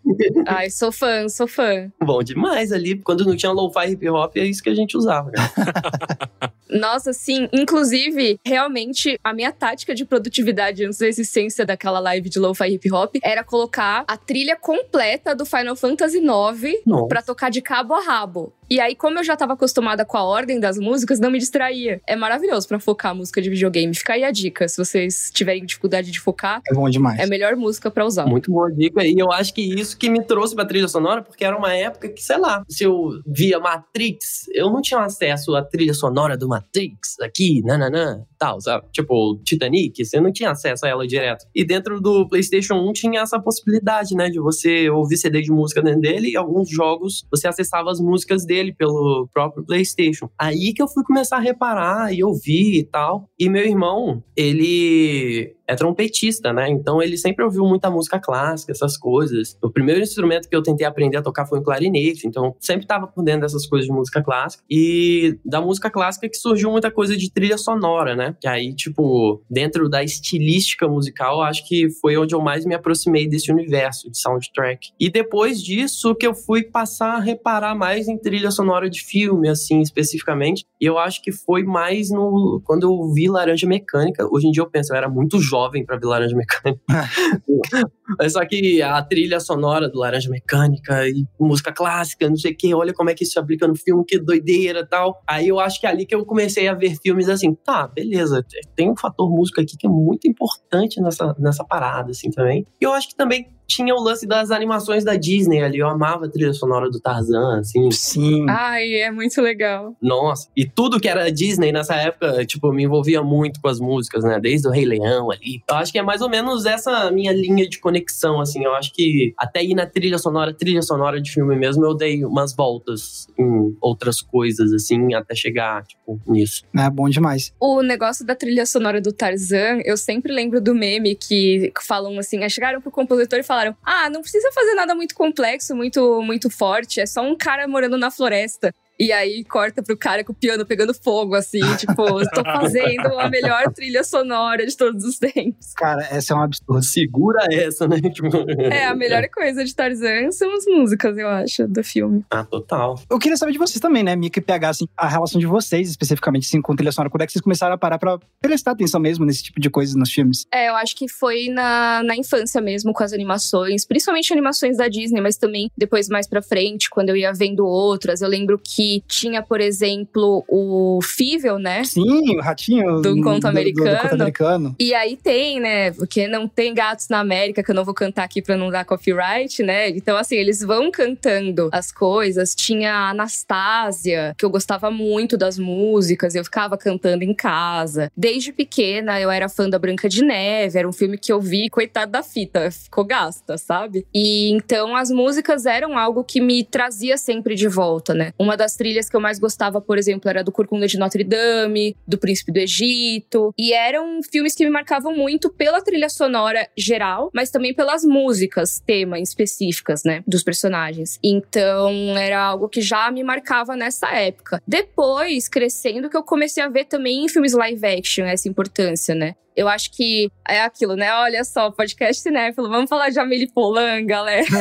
Ai, 0.46 0.70
sou 0.70 0.92
fã, 0.92 1.28
sou 1.28 1.46
fã. 1.46 1.90
Bom 2.02 2.22
demais 2.22 2.72
ali. 2.72 2.98
Quando 2.98 3.24
não 3.24 3.36
tinha 3.36 3.52
lo-fi 3.52 3.92
hip 3.92 4.08
hop, 4.08 4.36
é 4.36 4.44
isso 4.44 4.62
que 4.62 4.68
a 4.68 4.74
gente 4.74 4.96
usava. 4.96 5.30
cara. 5.30 6.52
Nossa, 6.72 7.12
sim. 7.12 7.48
Inclusive, 7.52 8.38
realmente, 8.44 9.18
a 9.22 9.34
minha 9.34 9.52
tática 9.52 9.94
de 9.94 10.04
produtividade 10.06 10.84
antes 10.84 10.98
da 10.98 11.06
existência 11.06 11.66
daquela 11.66 11.98
live 12.00 12.30
de 12.30 12.38
Lo-Fi 12.38 12.66
Hip 12.74 12.90
Hop 12.92 13.14
era 13.22 13.44
colocar 13.44 14.04
a 14.08 14.16
trilha 14.16 14.56
completa 14.56 15.34
do 15.34 15.44
Final 15.44 15.76
Fantasy 15.76 16.18
IX 16.18 16.80
pra 17.08 17.20
tocar 17.20 17.50
de 17.50 17.60
cabo 17.60 17.92
a 17.94 18.00
rabo. 18.00 18.54
E 18.72 18.80
aí, 18.80 18.96
como 18.96 19.18
eu 19.18 19.22
já 19.24 19.36
tava 19.36 19.52
acostumada 19.52 20.02
com 20.02 20.16
a 20.16 20.24
ordem 20.24 20.58
das 20.58 20.78
músicas, 20.78 21.20
não 21.20 21.30
me 21.30 21.38
distraía. 21.38 22.00
É 22.08 22.16
maravilhoso 22.16 22.66
pra 22.66 22.80
focar 22.80 23.10
a 23.12 23.14
música 23.14 23.42
de 23.42 23.50
videogame. 23.50 23.94
Fica 23.94 24.14
aí 24.14 24.24
a 24.24 24.30
dica. 24.30 24.66
Se 24.66 24.78
vocês 24.82 25.30
tiverem 25.30 25.66
dificuldade 25.66 26.10
de 26.10 26.18
focar, 26.18 26.62
É 26.66 26.72
bom 26.72 26.88
demais. 26.88 27.18
é 27.20 27.24
a 27.24 27.26
melhor 27.26 27.54
música 27.54 27.90
pra 27.90 28.06
usar. 28.06 28.24
Muito 28.24 28.50
boa 28.50 28.72
dica. 28.72 29.04
E 29.04 29.14
eu 29.18 29.30
acho 29.30 29.52
que 29.52 29.60
isso 29.60 29.94
que 29.98 30.08
me 30.08 30.24
trouxe 30.24 30.54
pra 30.54 30.64
trilha 30.64 30.88
sonora, 30.88 31.20
porque 31.20 31.44
era 31.44 31.54
uma 31.54 31.74
época 31.74 32.08
que, 32.08 32.22
sei 32.22 32.38
lá, 32.38 32.64
se 32.66 32.84
eu 32.84 33.10
via 33.26 33.60
Matrix, 33.60 34.46
eu 34.54 34.70
não 34.70 34.80
tinha 34.80 35.00
acesso 35.00 35.54
à 35.54 35.62
trilha 35.62 35.92
sonora 35.92 36.34
do 36.34 36.48
Matrix 36.48 37.20
aqui, 37.20 37.60
nananã, 37.62 38.24
tal, 38.38 38.58
sabe? 38.58 38.86
Tipo, 38.90 39.38
Titanic, 39.44 40.02
você 40.02 40.18
não 40.18 40.32
tinha 40.32 40.50
acesso 40.50 40.86
a 40.86 40.88
ela 40.88 41.06
direto. 41.06 41.44
E 41.54 41.62
dentro 41.62 42.00
do 42.00 42.26
PlayStation 42.26 42.76
1 42.76 42.92
tinha 42.94 43.20
essa 43.20 43.38
possibilidade, 43.38 44.14
né, 44.14 44.30
de 44.30 44.40
você 44.40 44.88
ouvir 44.88 45.18
CD 45.18 45.42
de 45.42 45.50
música 45.52 45.82
dentro 45.82 46.00
dele 46.00 46.30
e 46.30 46.36
alguns 46.38 46.70
jogos 46.70 47.26
você 47.30 47.46
acessava 47.46 47.90
as 47.90 48.00
músicas 48.00 48.46
dele 48.46 48.61
pelo 48.70 49.26
próprio 49.32 49.64
PlayStation. 49.64 50.28
Aí 50.38 50.74
que 50.74 50.82
eu 50.82 50.88
fui 50.88 51.02
começar 51.02 51.38
a 51.38 51.40
reparar 51.40 52.12
e 52.12 52.22
ouvir 52.22 52.78
e 52.78 52.84
tal. 52.84 53.28
E 53.38 53.48
meu 53.48 53.64
irmão, 53.64 54.22
ele 54.36 55.56
é 55.66 55.74
trompetista, 55.74 56.52
né? 56.52 56.68
Então 56.68 57.02
ele 57.02 57.16
sempre 57.16 57.44
ouviu 57.44 57.64
muita 57.64 57.90
música 57.90 58.18
clássica, 58.18 58.72
essas 58.72 58.96
coisas. 58.96 59.56
O 59.62 59.70
primeiro 59.70 60.00
instrumento 60.00 60.48
que 60.48 60.56
eu 60.56 60.62
tentei 60.62 60.86
aprender 60.86 61.16
a 61.16 61.22
tocar 61.22 61.46
foi 61.46 61.58
o 61.58 61.62
clarinete, 61.62 62.26
então 62.26 62.54
sempre 62.60 62.86
tava 62.86 63.06
por 63.06 63.22
dentro 63.22 63.42
dessas 63.42 63.66
coisas 63.66 63.86
de 63.86 63.92
música 63.92 64.22
clássica. 64.22 64.62
E 64.70 65.38
da 65.44 65.60
música 65.60 65.90
clássica 65.90 66.28
que 66.28 66.36
surgiu 66.36 66.70
muita 66.70 66.90
coisa 66.90 67.16
de 67.16 67.30
trilha 67.30 67.58
sonora, 67.58 68.14
né? 68.14 68.36
Que 68.40 68.48
aí, 68.48 68.74
tipo, 68.74 69.42
dentro 69.48 69.88
da 69.88 70.02
estilística 70.02 70.88
musical, 70.88 71.40
acho 71.42 71.66
que 71.66 71.90
foi 72.00 72.16
onde 72.16 72.34
eu 72.34 72.40
mais 72.40 72.64
me 72.64 72.74
aproximei 72.74 73.28
desse 73.28 73.50
universo 73.50 74.10
de 74.10 74.18
soundtrack. 74.18 74.90
E 74.98 75.10
depois 75.10 75.62
disso 75.62 76.14
que 76.14 76.26
eu 76.26 76.34
fui 76.34 76.62
passar 76.62 77.16
a 77.16 77.20
reparar 77.20 77.74
mais 77.74 78.08
em 78.08 78.18
trilha 78.18 78.50
sonora 78.50 78.88
de 78.88 79.02
filme, 79.02 79.48
assim, 79.48 79.80
especificamente. 79.80 80.64
E 80.80 80.86
eu 80.86 80.98
acho 80.98 81.22
que 81.22 81.32
foi 81.32 81.62
mais 81.62 82.10
no 82.10 82.60
quando 82.64 82.84
eu 82.84 83.12
vi 83.12 83.28
Laranja 83.28 83.66
Mecânica. 83.66 84.26
Hoje 84.30 84.48
em 84.48 84.50
dia 84.50 84.62
eu 84.62 84.70
penso, 84.70 84.92
eu 84.92 84.96
era 84.96 85.08
muito 85.08 85.38
jovem 85.38 85.61
pra 85.86 85.96
ver 85.96 86.06
Laranja 86.06 86.36
Mecânica. 86.36 86.82
Só 88.30 88.44
que 88.46 88.82
a 88.82 89.02
trilha 89.02 89.40
sonora 89.40 89.88
do 89.88 89.98
Laranja 89.98 90.30
Mecânica 90.30 91.08
e 91.08 91.24
música 91.38 91.72
clássica, 91.72 92.28
não 92.28 92.36
sei 92.36 92.52
o 92.52 92.56
que, 92.56 92.74
olha 92.74 92.92
como 92.92 93.10
é 93.10 93.14
que 93.14 93.24
isso 93.24 93.32
se 93.32 93.38
aplica 93.38 93.66
no 93.66 93.76
filme, 93.76 94.04
que 94.04 94.18
doideira 94.18 94.86
tal. 94.86 95.22
Aí 95.28 95.48
eu 95.48 95.58
acho 95.58 95.80
que 95.80 95.86
é 95.86 95.90
ali 95.90 96.06
que 96.06 96.14
eu 96.14 96.24
comecei 96.24 96.68
a 96.68 96.74
ver 96.74 96.96
filmes 97.02 97.28
assim, 97.28 97.54
tá, 97.54 97.86
beleza, 97.86 98.44
tem 98.76 98.90
um 98.90 98.96
fator 98.96 99.30
música 99.30 99.62
aqui 99.62 99.76
que 99.76 99.86
é 99.86 99.90
muito 99.90 100.28
importante 100.28 101.00
nessa, 101.00 101.34
nessa 101.38 101.64
parada, 101.64 102.10
assim, 102.10 102.30
também. 102.30 102.64
E 102.80 102.84
eu 102.84 102.92
acho 102.92 103.08
que 103.08 103.16
também 103.16 103.46
tinha 103.66 103.94
o 103.94 104.00
lance 104.00 104.26
das 104.26 104.50
animações 104.50 105.04
da 105.04 105.16
Disney 105.16 105.62
ali, 105.62 105.78
eu 105.78 105.88
amava 105.88 106.26
a 106.26 106.28
trilha 106.28 106.52
sonora 106.52 106.90
do 106.90 107.00
Tarzan, 107.00 107.60
assim. 107.60 107.90
Sim. 107.90 108.46
Ai, 108.48 108.94
é 108.94 109.10
muito 109.10 109.40
legal. 109.40 109.96
Nossa, 110.00 110.48
e 110.56 110.66
tudo 110.66 111.00
que 111.00 111.08
era 111.08 111.30
Disney 111.30 111.72
nessa 111.72 111.94
época, 111.94 112.44
tipo, 112.44 112.72
me 112.72 112.84
envolvia 112.84 113.22
muito 113.22 113.60
com 113.60 113.68
as 113.68 113.80
músicas, 113.80 114.24
né? 114.24 114.38
Desde 114.40 114.68
o 114.68 114.70
Rei 114.70 114.84
Leão 114.84 115.30
ali. 115.30 115.62
Eu 115.68 115.76
acho 115.76 115.92
que 115.92 115.98
é 115.98 116.02
mais 116.02 116.20
ou 116.20 116.28
menos 116.28 116.66
essa 116.66 117.10
minha 117.10 117.32
linha 117.32 117.68
de 117.68 117.78
conexão, 117.78 118.40
assim. 118.40 118.64
Eu 118.64 118.74
acho 118.74 118.92
que 118.92 119.32
até 119.38 119.62
ir 119.62 119.74
na 119.74 119.86
trilha 119.86 120.18
sonora, 120.18 120.52
trilha 120.52 120.82
sonora 120.82 121.20
de 121.20 121.30
filme 121.30 121.56
mesmo, 121.56 121.84
eu 121.84 121.94
dei 121.94 122.24
umas 122.24 122.54
voltas 122.54 123.26
em 123.38 123.76
outras 123.80 124.20
coisas, 124.20 124.72
assim, 124.72 125.14
até 125.14 125.34
chegar, 125.34 125.84
tipo, 125.84 126.20
nisso. 126.26 126.64
É 126.76 126.90
bom 126.90 127.08
demais. 127.08 127.54
O 127.60 127.82
negócio 127.82 128.26
da 128.26 128.34
trilha 128.34 128.66
sonora 128.66 129.00
do 129.00 129.12
Tarzan, 129.12 129.80
eu 129.84 129.96
sempre 129.96 130.32
lembro 130.32 130.60
do 130.60 130.74
meme 130.74 131.14
que 131.14 131.72
falam 131.80 132.18
assim, 132.18 132.46
chegaram 132.48 132.80
pro 132.80 132.90
compositor 132.90 133.38
e 133.38 133.42
falaram: 133.42 133.61
"Ah, 133.82 134.08
não 134.10 134.20
precisa 134.22 134.50
fazer 134.52 134.74
nada 134.74 134.94
muito 134.94 135.14
complexo, 135.14 135.74
muito 135.74 136.20
muito 136.22 136.50
forte, 136.50 137.00
é 137.00 137.06
só 137.06 137.22
um 137.22 137.36
cara 137.36 137.66
morando 137.68 137.96
na 137.98 138.10
floresta". 138.10 138.74
E 138.98 139.10
aí 139.10 139.44
corta 139.44 139.82
pro 139.82 139.96
cara 139.96 140.22
com 140.22 140.32
o 140.32 140.34
piano 140.34 140.64
pegando 140.64 140.94
fogo, 140.94 141.34
assim, 141.34 141.60
tipo, 141.76 141.94
tô 141.94 142.42
fazendo 142.44 143.18
a 143.18 143.28
melhor 143.28 143.72
trilha 143.72 144.04
sonora 144.04 144.66
de 144.66 144.76
todos 144.76 145.04
os 145.04 145.18
tempos. 145.18 145.72
Cara, 145.74 146.06
essa 146.10 146.32
é 146.32 146.36
um 146.36 146.42
absurdo. 146.42 146.82
Segura 146.82 147.46
essa, 147.50 147.88
né? 147.88 148.00
Tipo, 148.12 148.28
É, 148.60 148.86
a 148.86 148.94
melhor 148.94 149.26
coisa 149.28 149.64
de 149.64 149.74
Tarzan 149.74 150.30
são 150.30 150.54
as 150.54 150.64
músicas, 150.66 151.16
eu 151.16 151.28
acho, 151.28 151.66
do 151.66 151.82
filme. 151.82 152.24
Ah, 152.30 152.44
total. 152.44 153.00
Eu 153.10 153.18
queria 153.18 153.36
saber 153.36 153.52
de 153.52 153.58
vocês 153.58 153.80
também, 153.80 154.02
né, 154.02 154.14
Mika 154.14 154.38
e 154.38 154.42
PH, 154.42 154.68
assim, 154.68 154.84
a 154.96 155.08
relação 155.08 155.40
de 155.40 155.46
vocês, 155.46 155.88
especificamente, 155.88 156.46
assim, 156.46 156.60
com 156.60 156.76
trilha 156.76 156.92
sonora. 156.92 157.10
Quando 157.10 157.22
é 157.22 157.26
que 157.26 157.32
vocês 157.32 157.42
começaram 157.42 157.74
a 157.74 157.78
parar 157.78 157.98
pra 157.98 158.18
prestar 158.40 158.72
atenção 158.72 159.00
mesmo 159.00 159.24
nesse 159.24 159.42
tipo 159.44 159.60
de 159.60 159.70
coisa 159.70 159.98
nos 159.98 160.12
filmes? 160.12 160.46
É, 160.52 160.68
eu 160.68 160.76
acho 160.76 160.94
que 160.94 161.08
foi 161.08 161.48
na, 161.48 162.02
na 162.02 162.16
infância 162.16 162.60
mesmo, 162.60 162.92
com 162.92 163.02
as 163.02 163.12
animações, 163.12 163.86
principalmente 163.86 164.32
animações 164.32 164.76
da 164.76 164.88
Disney, 164.88 165.20
mas 165.20 165.36
também 165.36 165.70
depois 165.76 166.08
mais 166.08 166.28
pra 166.28 166.42
frente, 166.42 166.90
quando 166.90 167.08
eu 167.08 167.16
ia 167.16 167.32
vendo 167.32 167.64
outras. 167.66 168.20
Eu 168.20 168.28
lembro 168.28 168.60
que 168.62 168.81
tinha, 169.06 169.42
por 169.42 169.60
exemplo, 169.60 170.44
o 170.48 171.00
Fível, 171.02 171.58
né? 171.58 171.84
Sim, 171.84 172.36
o 172.36 172.40
ratinho. 172.40 173.00
Do 173.00 173.20
conto 173.20 173.40
Do, 173.42 173.48
americano. 173.48 173.98
conto 174.00 174.14
americano. 174.14 174.76
E 174.78 174.94
aí 174.94 175.16
tem, 175.16 175.60
né? 175.60 175.90
Porque 175.92 176.26
não 176.26 176.48
tem 176.48 176.74
gatos 176.74 177.08
na 177.08 177.20
América, 177.20 177.62
que 177.62 177.70
eu 177.70 177.74
não 177.74 177.84
vou 177.84 177.94
cantar 177.94 178.24
aqui 178.24 178.40
pra 178.42 178.56
não 178.56 178.70
dar 178.70 178.84
copyright, 178.84 179.62
né? 179.62 179.88
Então, 179.90 180.16
assim, 180.16 180.36
eles 180.36 180.60
vão 180.60 180.90
cantando 180.90 181.68
as 181.72 181.92
coisas. 181.92 182.54
Tinha 182.54 182.92
a 182.92 183.10
Anastasia, 183.10 184.34
que 184.36 184.44
eu 184.44 184.50
gostava 184.50 184.90
muito 184.90 185.36
das 185.36 185.58
músicas, 185.58 186.34
eu 186.34 186.44
ficava 186.44 186.76
cantando 186.76 187.24
em 187.24 187.34
casa. 187.34 188.10
Desde 188.16 188.52
pequena, 188.52 189.20
eu 189.20 189.30
era 189.30 189.48
fã 189.48 189.68
da 189.68 189.78
Branca 189.78 190.08
de 190.08 190.24
Neve, 190.24 190.78
era 190.78 190.88
um 190.88 190.92
filme 190.92 191.18
que 191.18 191.32
eu 191.32 191.40
vi, 191.40 191.68
coitado 191.70 192.12
da 192.12 192.22
fita, 192.22 192.70
ficou 192.70 193.04
gasta, 193.04 193.56
sabe? 193.58 194.06
E 194.14 194.50
então 194.50 194.94
as 194.96 195.10
músicas 195.10 195.66
eram 195.66 195.96
algo 195.96 196.24
que 196.24 196.40
me 196.40 196.64
trazia 196.64 197.16
sempre 197.16 197.54
de 197.54 197.68
volta, 197.68 198.14
né? 198.14 198.32
Uma 198.38 198.56
das 198.56 198.71
trilhas 198.74 199.08
que 199.08 199.16
eu 199.16 199.20
mais 199.20 199.38
gostava, 199.38 199.80
por 199.80 199.98
exemplo, 199.98 200.28
era 200.28 200.42
do 200.42 200.52
Corcunda 200.52 200.86
de 200.86 200.98
Notre 200.98 201.24
Dame, 201.24 201.96
do 202.06 202.18
Príncipe 202.18 202.52
do 202.52 202.58
Egito. 202.58 203.52
E 203.58 203.72
eram 203.72 204.20
filmes 204.22 204.54
que 204.54 204.64
me 204.64 204.70
marcavam 204.70 205.14
muito 205.16 205.50
pela 205.50 205.82
trilha 205.82 206.08
sonora 206.08 206.68
geral, 206.76 207.30
mas 207.34 207.50
também 207.50 207.74
pelas 207.74 208.04
músicas, 208.04 208.80
tema 208.84 209.18
específicas, 209.18 210.02
né? 210.04 210.22
Dos 210.26 210.42
personagens. 210.42 211.18
Então 211.22 212.16
era 212.16 212.40
algo 212.40 212.68
que 212.68 212.80
já 212.80 213.10
me 213.10 213.22
marcava 213.22 213.76
nessa 213.76 214.08
época. 214.10 214.62
Depois, 214.66 215.48
crescendo, 215.48 216.08
que 216.08 216.16
eu 216.16 216.22
comecei 216.22 216.62
a 216.62 216.68
ver 216.68 216.84
também 216.84 217.24
em 217.24 217.28
filmes 217.28 217.52
live 217.52 217.86
action 217.86 218.24
essa 218.24 218.48
importância, 218.48 219.14
né? 219.14 219.34
Eu 219.56 219.68
acho 219.68 219.90
que 219.92 220.30
é 220.48 220.60
aquilo, 220.60 220.96
né? 220.96 221.12
Olha 221.14 221.44
só, 221.44 221.70
podcast 221.70 222.22
cinéfilo. 222.22 222.68
Vamos 222.68 222.88
falar 222.88 223.10
de 223.10 223.18
Amélie 223.18 223.50
Poulain, 223.52 224.06
galera. 224.06 224.46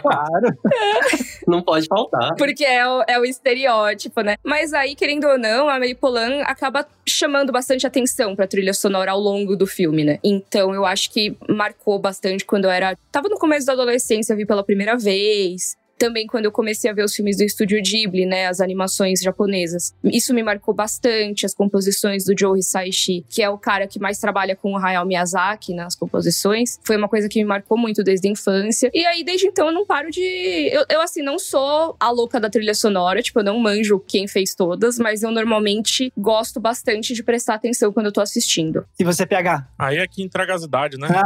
Claro. 0.00 0.48
Não 1.46 1.62
pode 1.62 1.86
faltar. 1.86 2.34
Porque 2.36 2.64
é 2.64 2.86
o, 2.86 3.04
é 3.08 3.18
o 3.18 3.24
estereótipo, 3.24 4.20
né? 4.20 4.36
Mas 4.44 4.72
aí, 4.72 4.94
querendo 4.94 5.26
ou 5.26 5.38
não, 5.38 5.68
a 5.68 5.76
Amélie 5.76 5.94
Poulain 5.94 6.42
acaba 6.42 6.86
chamando 7.06 7.52
bastante 7.52 7.86
atenção 7.86 8.34
pra 8.36 8.46
trilha 8.46 8.72
sonora 8.74 9.12
ao 9.12 9.20
longo 9.20 9.56
do 9.56 9.66
filme, 9.66 10.04
né? 10.04 10.18
Então 10.22 10.74
eu 10.74 10.84
acho 10.84 11.10
que 11.10 11.36
marcou 11.48 11.98
bastante 11.98 12.44
quando 12.44 12.64
eu 12.66 12.70
era. 12.70 12.96
Tava 13.10 13.28
no 13.28 13.38
começo 13.38 13.66
da 13.66 13.72
adolescência, 13.72 14.36
vi 14.36 14.46
pela 14.46 14.64
primeira 14.64 14.96
vez. 14.96 15.76
Também 15.98 16.26
quando 16.26 16.44
eu 16.44 16.52
comecei 16.52 16.90
a 16.90 16.94
ver 16.94 17.04
os 17.04 17.14
filmes 17.14 17.36
do 17.36 17.44
estúdio 17.44 17.80
Ghibli, 17.82 18.26
né, 18.26 18.46
as 18.46 18.60
animações 18.60 19.20
japonesas. 19.20 19.94
Isso 20.04 20.34
me 20.34 20.42
marcou 20.42 20.74
bastante, 20.74 21.46
as 21.46 21.54
composições 21.54 22.24
do 22.24 22.34
Joe 22.38 22.58
Hisaishi, 22.58 23.24
que 23.28 23.42
é 23.42 23.48
o 23.48 23.58
cara 23.58 23.86
que 23.86 23.98
mais 23.98 24.18
trabalha 24.18 24.56
com 24.56 24.72
o 24.72 24.76
Hayao 24.76 25.06
Miyazaki 25.06 25.74
nas 25.74 25.94
composições. 25.94 26.78
Foi 26.84 26.96
uma 26.96 27.08
coisa 27.08 27.28
que 27.28 27.38
me 27.40 27.44
marcou 27.44 27.78
muito 27.78 28.02
desde 28.02 28.28
a 28.28 28.30
infância. 28.30 28.90
E 28.92 29.04
aí, 29.06 29.24
desde 29.24 29.46
então, 29.46 29.68
eu 29.68 29.72
não 29.72 29.86
paro 29.86 30.10
de... 30.10 30.20
Eu, 30.72 30.84
eu 30.90 31.00
assim, 31.00 31.22
não 31.22 31.38
sou 31.38 31.96
a 31.98 32.10
louca 32.10 32.40
da 32.40 32.50
trilha 32.50 32.74
sonora, 32.74 33.22
tipo, 33.22 33.40
eu 33.40 33.44
não 33.44 33.58
manjo 33.58 34.00
quem 34.00 34.26
fez 34.26 34.54
todas, 34.54 34.98
mas 34.98 35.22
eu 35.22 35.30
normalmente 35.30 36.12
gosto 36.16 36.60
bastante 36.60 37.14
de 37.14 37.22
prestar 37.22 37.54
atenção 37.54 37.92
quando 37.92 38.06
eu 38.06 38.12
tô 38.12 38.20
assistindo. 38.20 38.84
E 38.98 39.04
você, 39.04 39.26
PH? 39.26 39.68
Aí 39.78 39.98
é 39.98 40.06
que 40.06 40.22
entrega 40.22 40.54
as 40.54 40.62
idades, 40.62 40.98
né? 40.98 41.08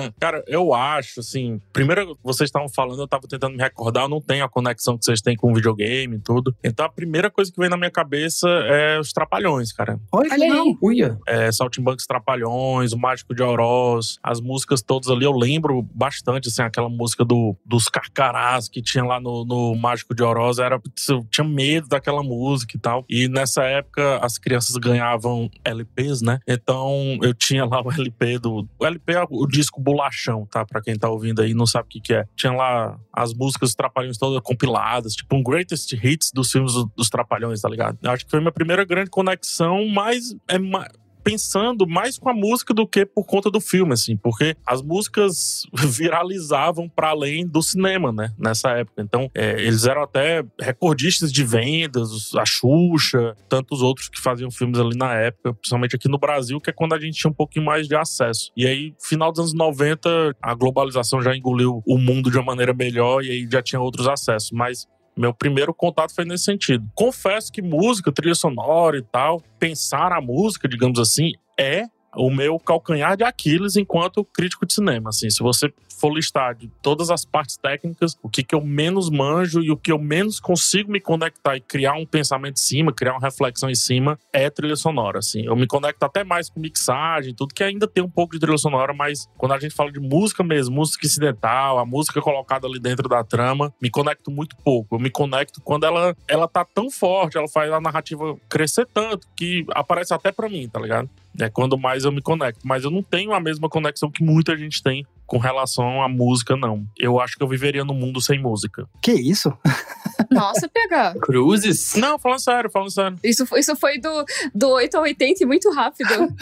Cara, 0.18 0.42
eu 0.46 0.74
acho, 0.74 1.20
assim, 1.20 1.60
primeiro 1.72 2.18
vocês 2.22 2.48
estavam 2.48 2.68
falando, 2.76 3.00
eu 3.00 3.08
tava 3.08 3.26
tentando 3.26 3.56
me 3.56 3.62
recordar, 3.62 4.04
eu 4.04 4.08
não 4.08 4.20
tenho 4.20 4.44
a 4.44 4.48
conexão 4.48 4.98
que 4.98 5.04
vocês 5.04 5.22
têm 5.22 5.34
com 5.34 5.50
o 5.50 5.54
videogame 5.54 6.16
e 6.16 6.20
tudo. 6.20 6.54
Então 6.62 6.84
a 6.84 6.88
primeira 6.88 7.30
coisa 7.30 7.50
que 7.50 7.58
vem 7.58 7.70
na 7.70 7.76
minha 7.76 7.90
cabeça 7.90 8.48
é 8.48 9.00
os 9.00 9.12
Trapalhões, 9.12 9.72
cara. 9.72 9.98
Olha, 10.12 10.30
Olha 10.30 10.48
não. 10.48 10.66
aí. 10.66 10.78
Uia. 10.82 11.18
É, 11.26 11.50
Saltimbanks 11.50 12.06
Trapalhões, 12.06 12.92
o 12.92 12.98
Mágico 12.98 13.34
de 13.34 13.42
Oroz, 13.42 14.18
as 14.22 14.40
músicas 14.40 14.82
todas 14.82 15.08
ali, 15.08 15.24
eu 15.24 15.32
lembro 15.32 15.82
bastante, 15.94 16.48
assim, 16.48 16.62
aquela 16.62 16.88
música 16.88 17.24
do, 17.24 17.56
dos 17.64 17.88
Carcarás 17.88 18.68
que 18.68 18.82
tinha 18.82 19.04
lá 19.04 19.18
no, 19.18 19.44
no 19.44 19.74
Mágico 19.74 20.14
de 20.14 20.22
Oroz, 20.22 20.58
era, 20.58 20.80
eu 21.08 21.26
tinha 21.30 21.46
medo 21.46 21.88
daquela 21.88 22.22
música 22.22 22.76
e 22.76 22.80
tal. 22.80 23.04
E 23.08 23.28
nessa 23.28 23.64
época 23.64 24.18
as 24.18 24.36
crianças 24.36 24.76
ganhavam 24.76 25.50
LPs, 25.64 26.20
né? 26.20 26.40
Então 26.46 27.18
eu 27.22 27.32
tinha 27.32 27.64
lá 27.64 27.80
o 27.82 27.90
LP 27.90 28.38
do. 28.38 28.68
O 28.78 28.86
LP 28.86 29.12
é 29.12 29.24
o 29.30 29.46
disco 29.46 29.80
bolachão, 29.80 30.46
tá? 30.46 30.64
Pra 30.64 30.82
quem 30.82 30.96
tá 30.98 31.08
ouvindo 31.08 31.40
aí 31.40 31.50
e 31.50 31.54
não 31.54 31.66
sabe 31.66 31.86
o 31.86 31.88
que, 31.88 32.00
que 32.00 32.14
é. 32.14 32.24
Tinha 32.36 32.52
lá 32.52 32.65
as 33.12 33.32
músicas 33.34 33.70
dos 33.70 33.74
Trapalhões 33.74 34.18
todas 34.18 34.40
compiladas, 34.42 35.14
tipo 35.14 35.34
um 35.36 35.42
greatest 35.42 35.92
hits 35.92 36.30
dos 36.32 36.50
filmes 36.50 36.72
do- 36.74 36.90
dos 36.96 37.08
Trapalhões, 37.08 37.60
tá 37.60 37.68
ligado? 37.68 37.98
Eu 38.02 38.10
acho 38.10 38.24
que 38.24 38.30
foi 38.30 38.40
minha 38.40 38.52
primeira 38.52 38.84
grande 38.84 39.10
conexão, 39.10 39.86
mas 39.88 40.34
é 40.48 40.58
ma- 40.58 40.88
pensando 41.26 41.88
mais 41.88 42.16
com 42.16 42.30
a 42.30 42.32
música 42.32 42.72
do 42.72 42.86
que 42.86 43.04
por 43.04 43.24
conta 43.24 43.50
do 43.50 43.60
filme, 43.60 43.92
assim, 43.92 44.16
porque 44.16 44.54
as 44.64 44.80
músicas 44.80 45.62
viralizavam 45.74 46.88
para 46.88 47.08
além 47.08 47.44
do 47.44 47.60
cinema, 47.60 48.12
né, 48.12 48.32
nessa 48.38 48.70
época. 48.70 49.02
Então, 49.02 49.28
é, 49.34 49.60
eles 49.60 49.86
eram 49.86 50.04
até 50.04 50.44
recordistas 50.60 51.32
de 51.32 51.42
vendas, 51.42 52.32
a 52.36 52.44
Xuxa, 52.46 53.34
tantos 53.48 53.82
outros 53.82 54.08
que 54.08 54.20
faziam 54.20 54.52
filmes 54.52 54.78
ali 54.78 54.96
na 54.96 55.14
época, 55.14 55.52
principalmente 55.54 55.96
aqui 55.96 56.08
no 56.08 56.16
Brasil, 56.16 56.60
que 56.60 56.70
é 56.70 56.72
quando 56.72 56.92
a 56.92 57.00
gente 57.00 57.18
tinha 57.18 57.30
um 57.30 57.34
pouquinho 57.34 57.64
mais 57.64 57.88
de 57.88 57.96
acesso. 57.96 58.52
E 58.56 58.64
aí, 58.64 58.94
final 59.02 59.32
dos 59.32 59.40
anos 59.40 59.54
90, 59.54 60.36
a 60.40 60.54
globalização 60.54 61.20
já 61.20 61.36
engoliu 61.36 61.82
o 61.84 61.98
mundo 61.98 62.30
de 62.30 62.38
uma 62.38 62.44
maneira 62.44 62.72
melhor 62.72 63.24
e 63.24 63.32
aí 63.32 63.48
já 63.50 63.60
tinha 63.60 63.80
outros 63.80 64.06
acessos, 64.06 64.52
mas 64.52 64.86
meu 65.16 65.32
primeiro 65.32 65.72
contato 65.72 66.14
foi 66.14 66.24
nesse 66.24 66.44
sentido. 66.44 66.86
Confesso 66.94 67.50
que 67.50 67.62
música, 67.62 68.12
trilha 68.12 68.34
sonora 68.34 68.98
e 68.98 69.02
tal, 69.02 69.42
pensar 69.58 70.12
a 70.12 70.20
música, 70.20 70.68
digamos 70.68 70.98
assim, 70.98 71.32
é 71.58 71.84
o 72.16 72.30
meu 72.30 72.58
calcanhar 72.58 73.16
de 73.16 73.24
Aquiles 73.24 73.76
enquanto 73.76 74.24
crítico 74.24 74.66
de 74.66 74.74
cinema. 74.74 75.10
Assim, 75.10 75.30
se 75.30 75.42
você 75.42 75.72
for 75.98 76.12
listar 76.12 76.54
de 76.54 76.68
todas 76.82 77.10
as 77.10 77.24
partes 77.24 77.56
técnicas, 77.56 78.16
o 78.22 78.28
que, 78.28 78.42
que 78.42 78.54
eu 78.54 78.60
menos 78.60 79.10
manjo 79.10 79.62
e 79.62 79.70
o 79.70 79.76
que 79.76 79.90
eu 79.90 79.98
menos 79.98 80.38
consigo 80.38 80.92
me 80.92 81.00
conectar 81.00 81.56
e 81.56 81.60
criar 81.60 81.94
um 81.94 82.06
pensamento 82.06 82.56
em 82.56 82.60
cima, 82.60 82.92
criar 82.92 83.12
uma 83.12 83.20
reflexão 83.20 83.70
em 83.70 83.74
cima, 83.74 84.18
é 84.32 84.50
trilha 84.50 84.76
sonora. 84.76 85.18
Assim, 85.18 85.46
eu 85.46 85.56
me 85.56 85.66
conecto 85.66 86.04
até 86.04 86.22
mais 86.22 86.50
com 86.50 86.60
mixagem, 86.60 87.34
tudo 87.34 87.54
que 87.54 87.64
ainda 87.64 87.86
tem 87.86 88.04
um 88.04 88.10
pouco 88.10 88.34
de 88.34 88.40
trilha 88.40 88.58
sonora, 88.58 88.92
mas 88.92 89.28
quando 89.36 89.52
a 89.52 89.58
gente 89.58 89.74
fala 89.74 89.90
de 89.90 90.00
música 90.00 90.44
mesmo, 90.44 90.74
música 90.74 91.06
incidental, 91.06 91.78
a 91.78 91.86
música 91.86 92.20
colocada 92.20 92.66
ali 92.66 92.78
dentro 92.78 93.08
da 93.08 93.24
trama, 93.24 93.72
me 93.80 93.90
conecto 93.90 94.30
muito 94.30 94.56
pouco. 94.56 94.96
Eu 94.96 95.00
me 95.00 95.10
conecto 95.10 95.60
quando 95.62 95.84
ela, 95.84 96.14
ela 96.28 96.46
tá 96.46 96.64
tão 96.64 96.90
forte, 96.90 97.38
ela 97.38 97.48
faz 97.48 97.72
a 97.72 97.80
narrativa 97.80 98.36
crescer 98.48 98.86
tanto 98.92 99.26
que 99.34 99.64
aparece 99.70 100.12
até 100.12 100.30
pra 100.30 100.48
mim, 100.48 100.68
tá 100.68 100.80
ligado? 100.80 101.08
É 101.40 101.48
quando 101.48 101.78
mais 101.78 102.04
eu 102.04 102.12
me 102.12 102.22
conecto. 102.22 102.60
Mas 102.64 102.84
eu 102.84 102.90
não 102.90 103.02
tenho 103.02 103.32
a 103.32 103.40
mesma 103.40 103.68
conexão 103.68 104.10
que 104.10 104.22
muita 104.22 104.56
gente 104.56 104.82
tem 104.82 105.06
com 105.26 105.38
relação 105.38 106.02
à 106.02 106.08
música, 106.08 106.56
não. 106.56 106.84
Eu 106.98 107.20
acho 107.20 107.36
que 107.36 107.42
eu 107.42 107.48
viveria 107.48 107.84
no 107.84 107.94
mundo 107.94 108.20
sem 108.20 108.40
música. 108.40 108.86
Que 109.02 109.12
isso? 109.12 109.52
Nossa, 110.30 110.68
PH. 110.68 111.14
Cruzes? 111.20 111.94
Não, 111.96 112.18
falando 112.18 112.40
sério, 112.40 112.70
falando 112.70 112.90
sério. 112.90 113.18
Isso, 113.22 113.46
foi- 113.46 113.60
isso 113.60 113.76
foi 113.76 113.98
do, 113.98 114.24
do 114.54 114.68
8 114.70 114.96
ao 114.96 115.02
80 115.02 115.42
e 115.42 115.46
muito 115.46 115.70
rápido. 115.72 116.08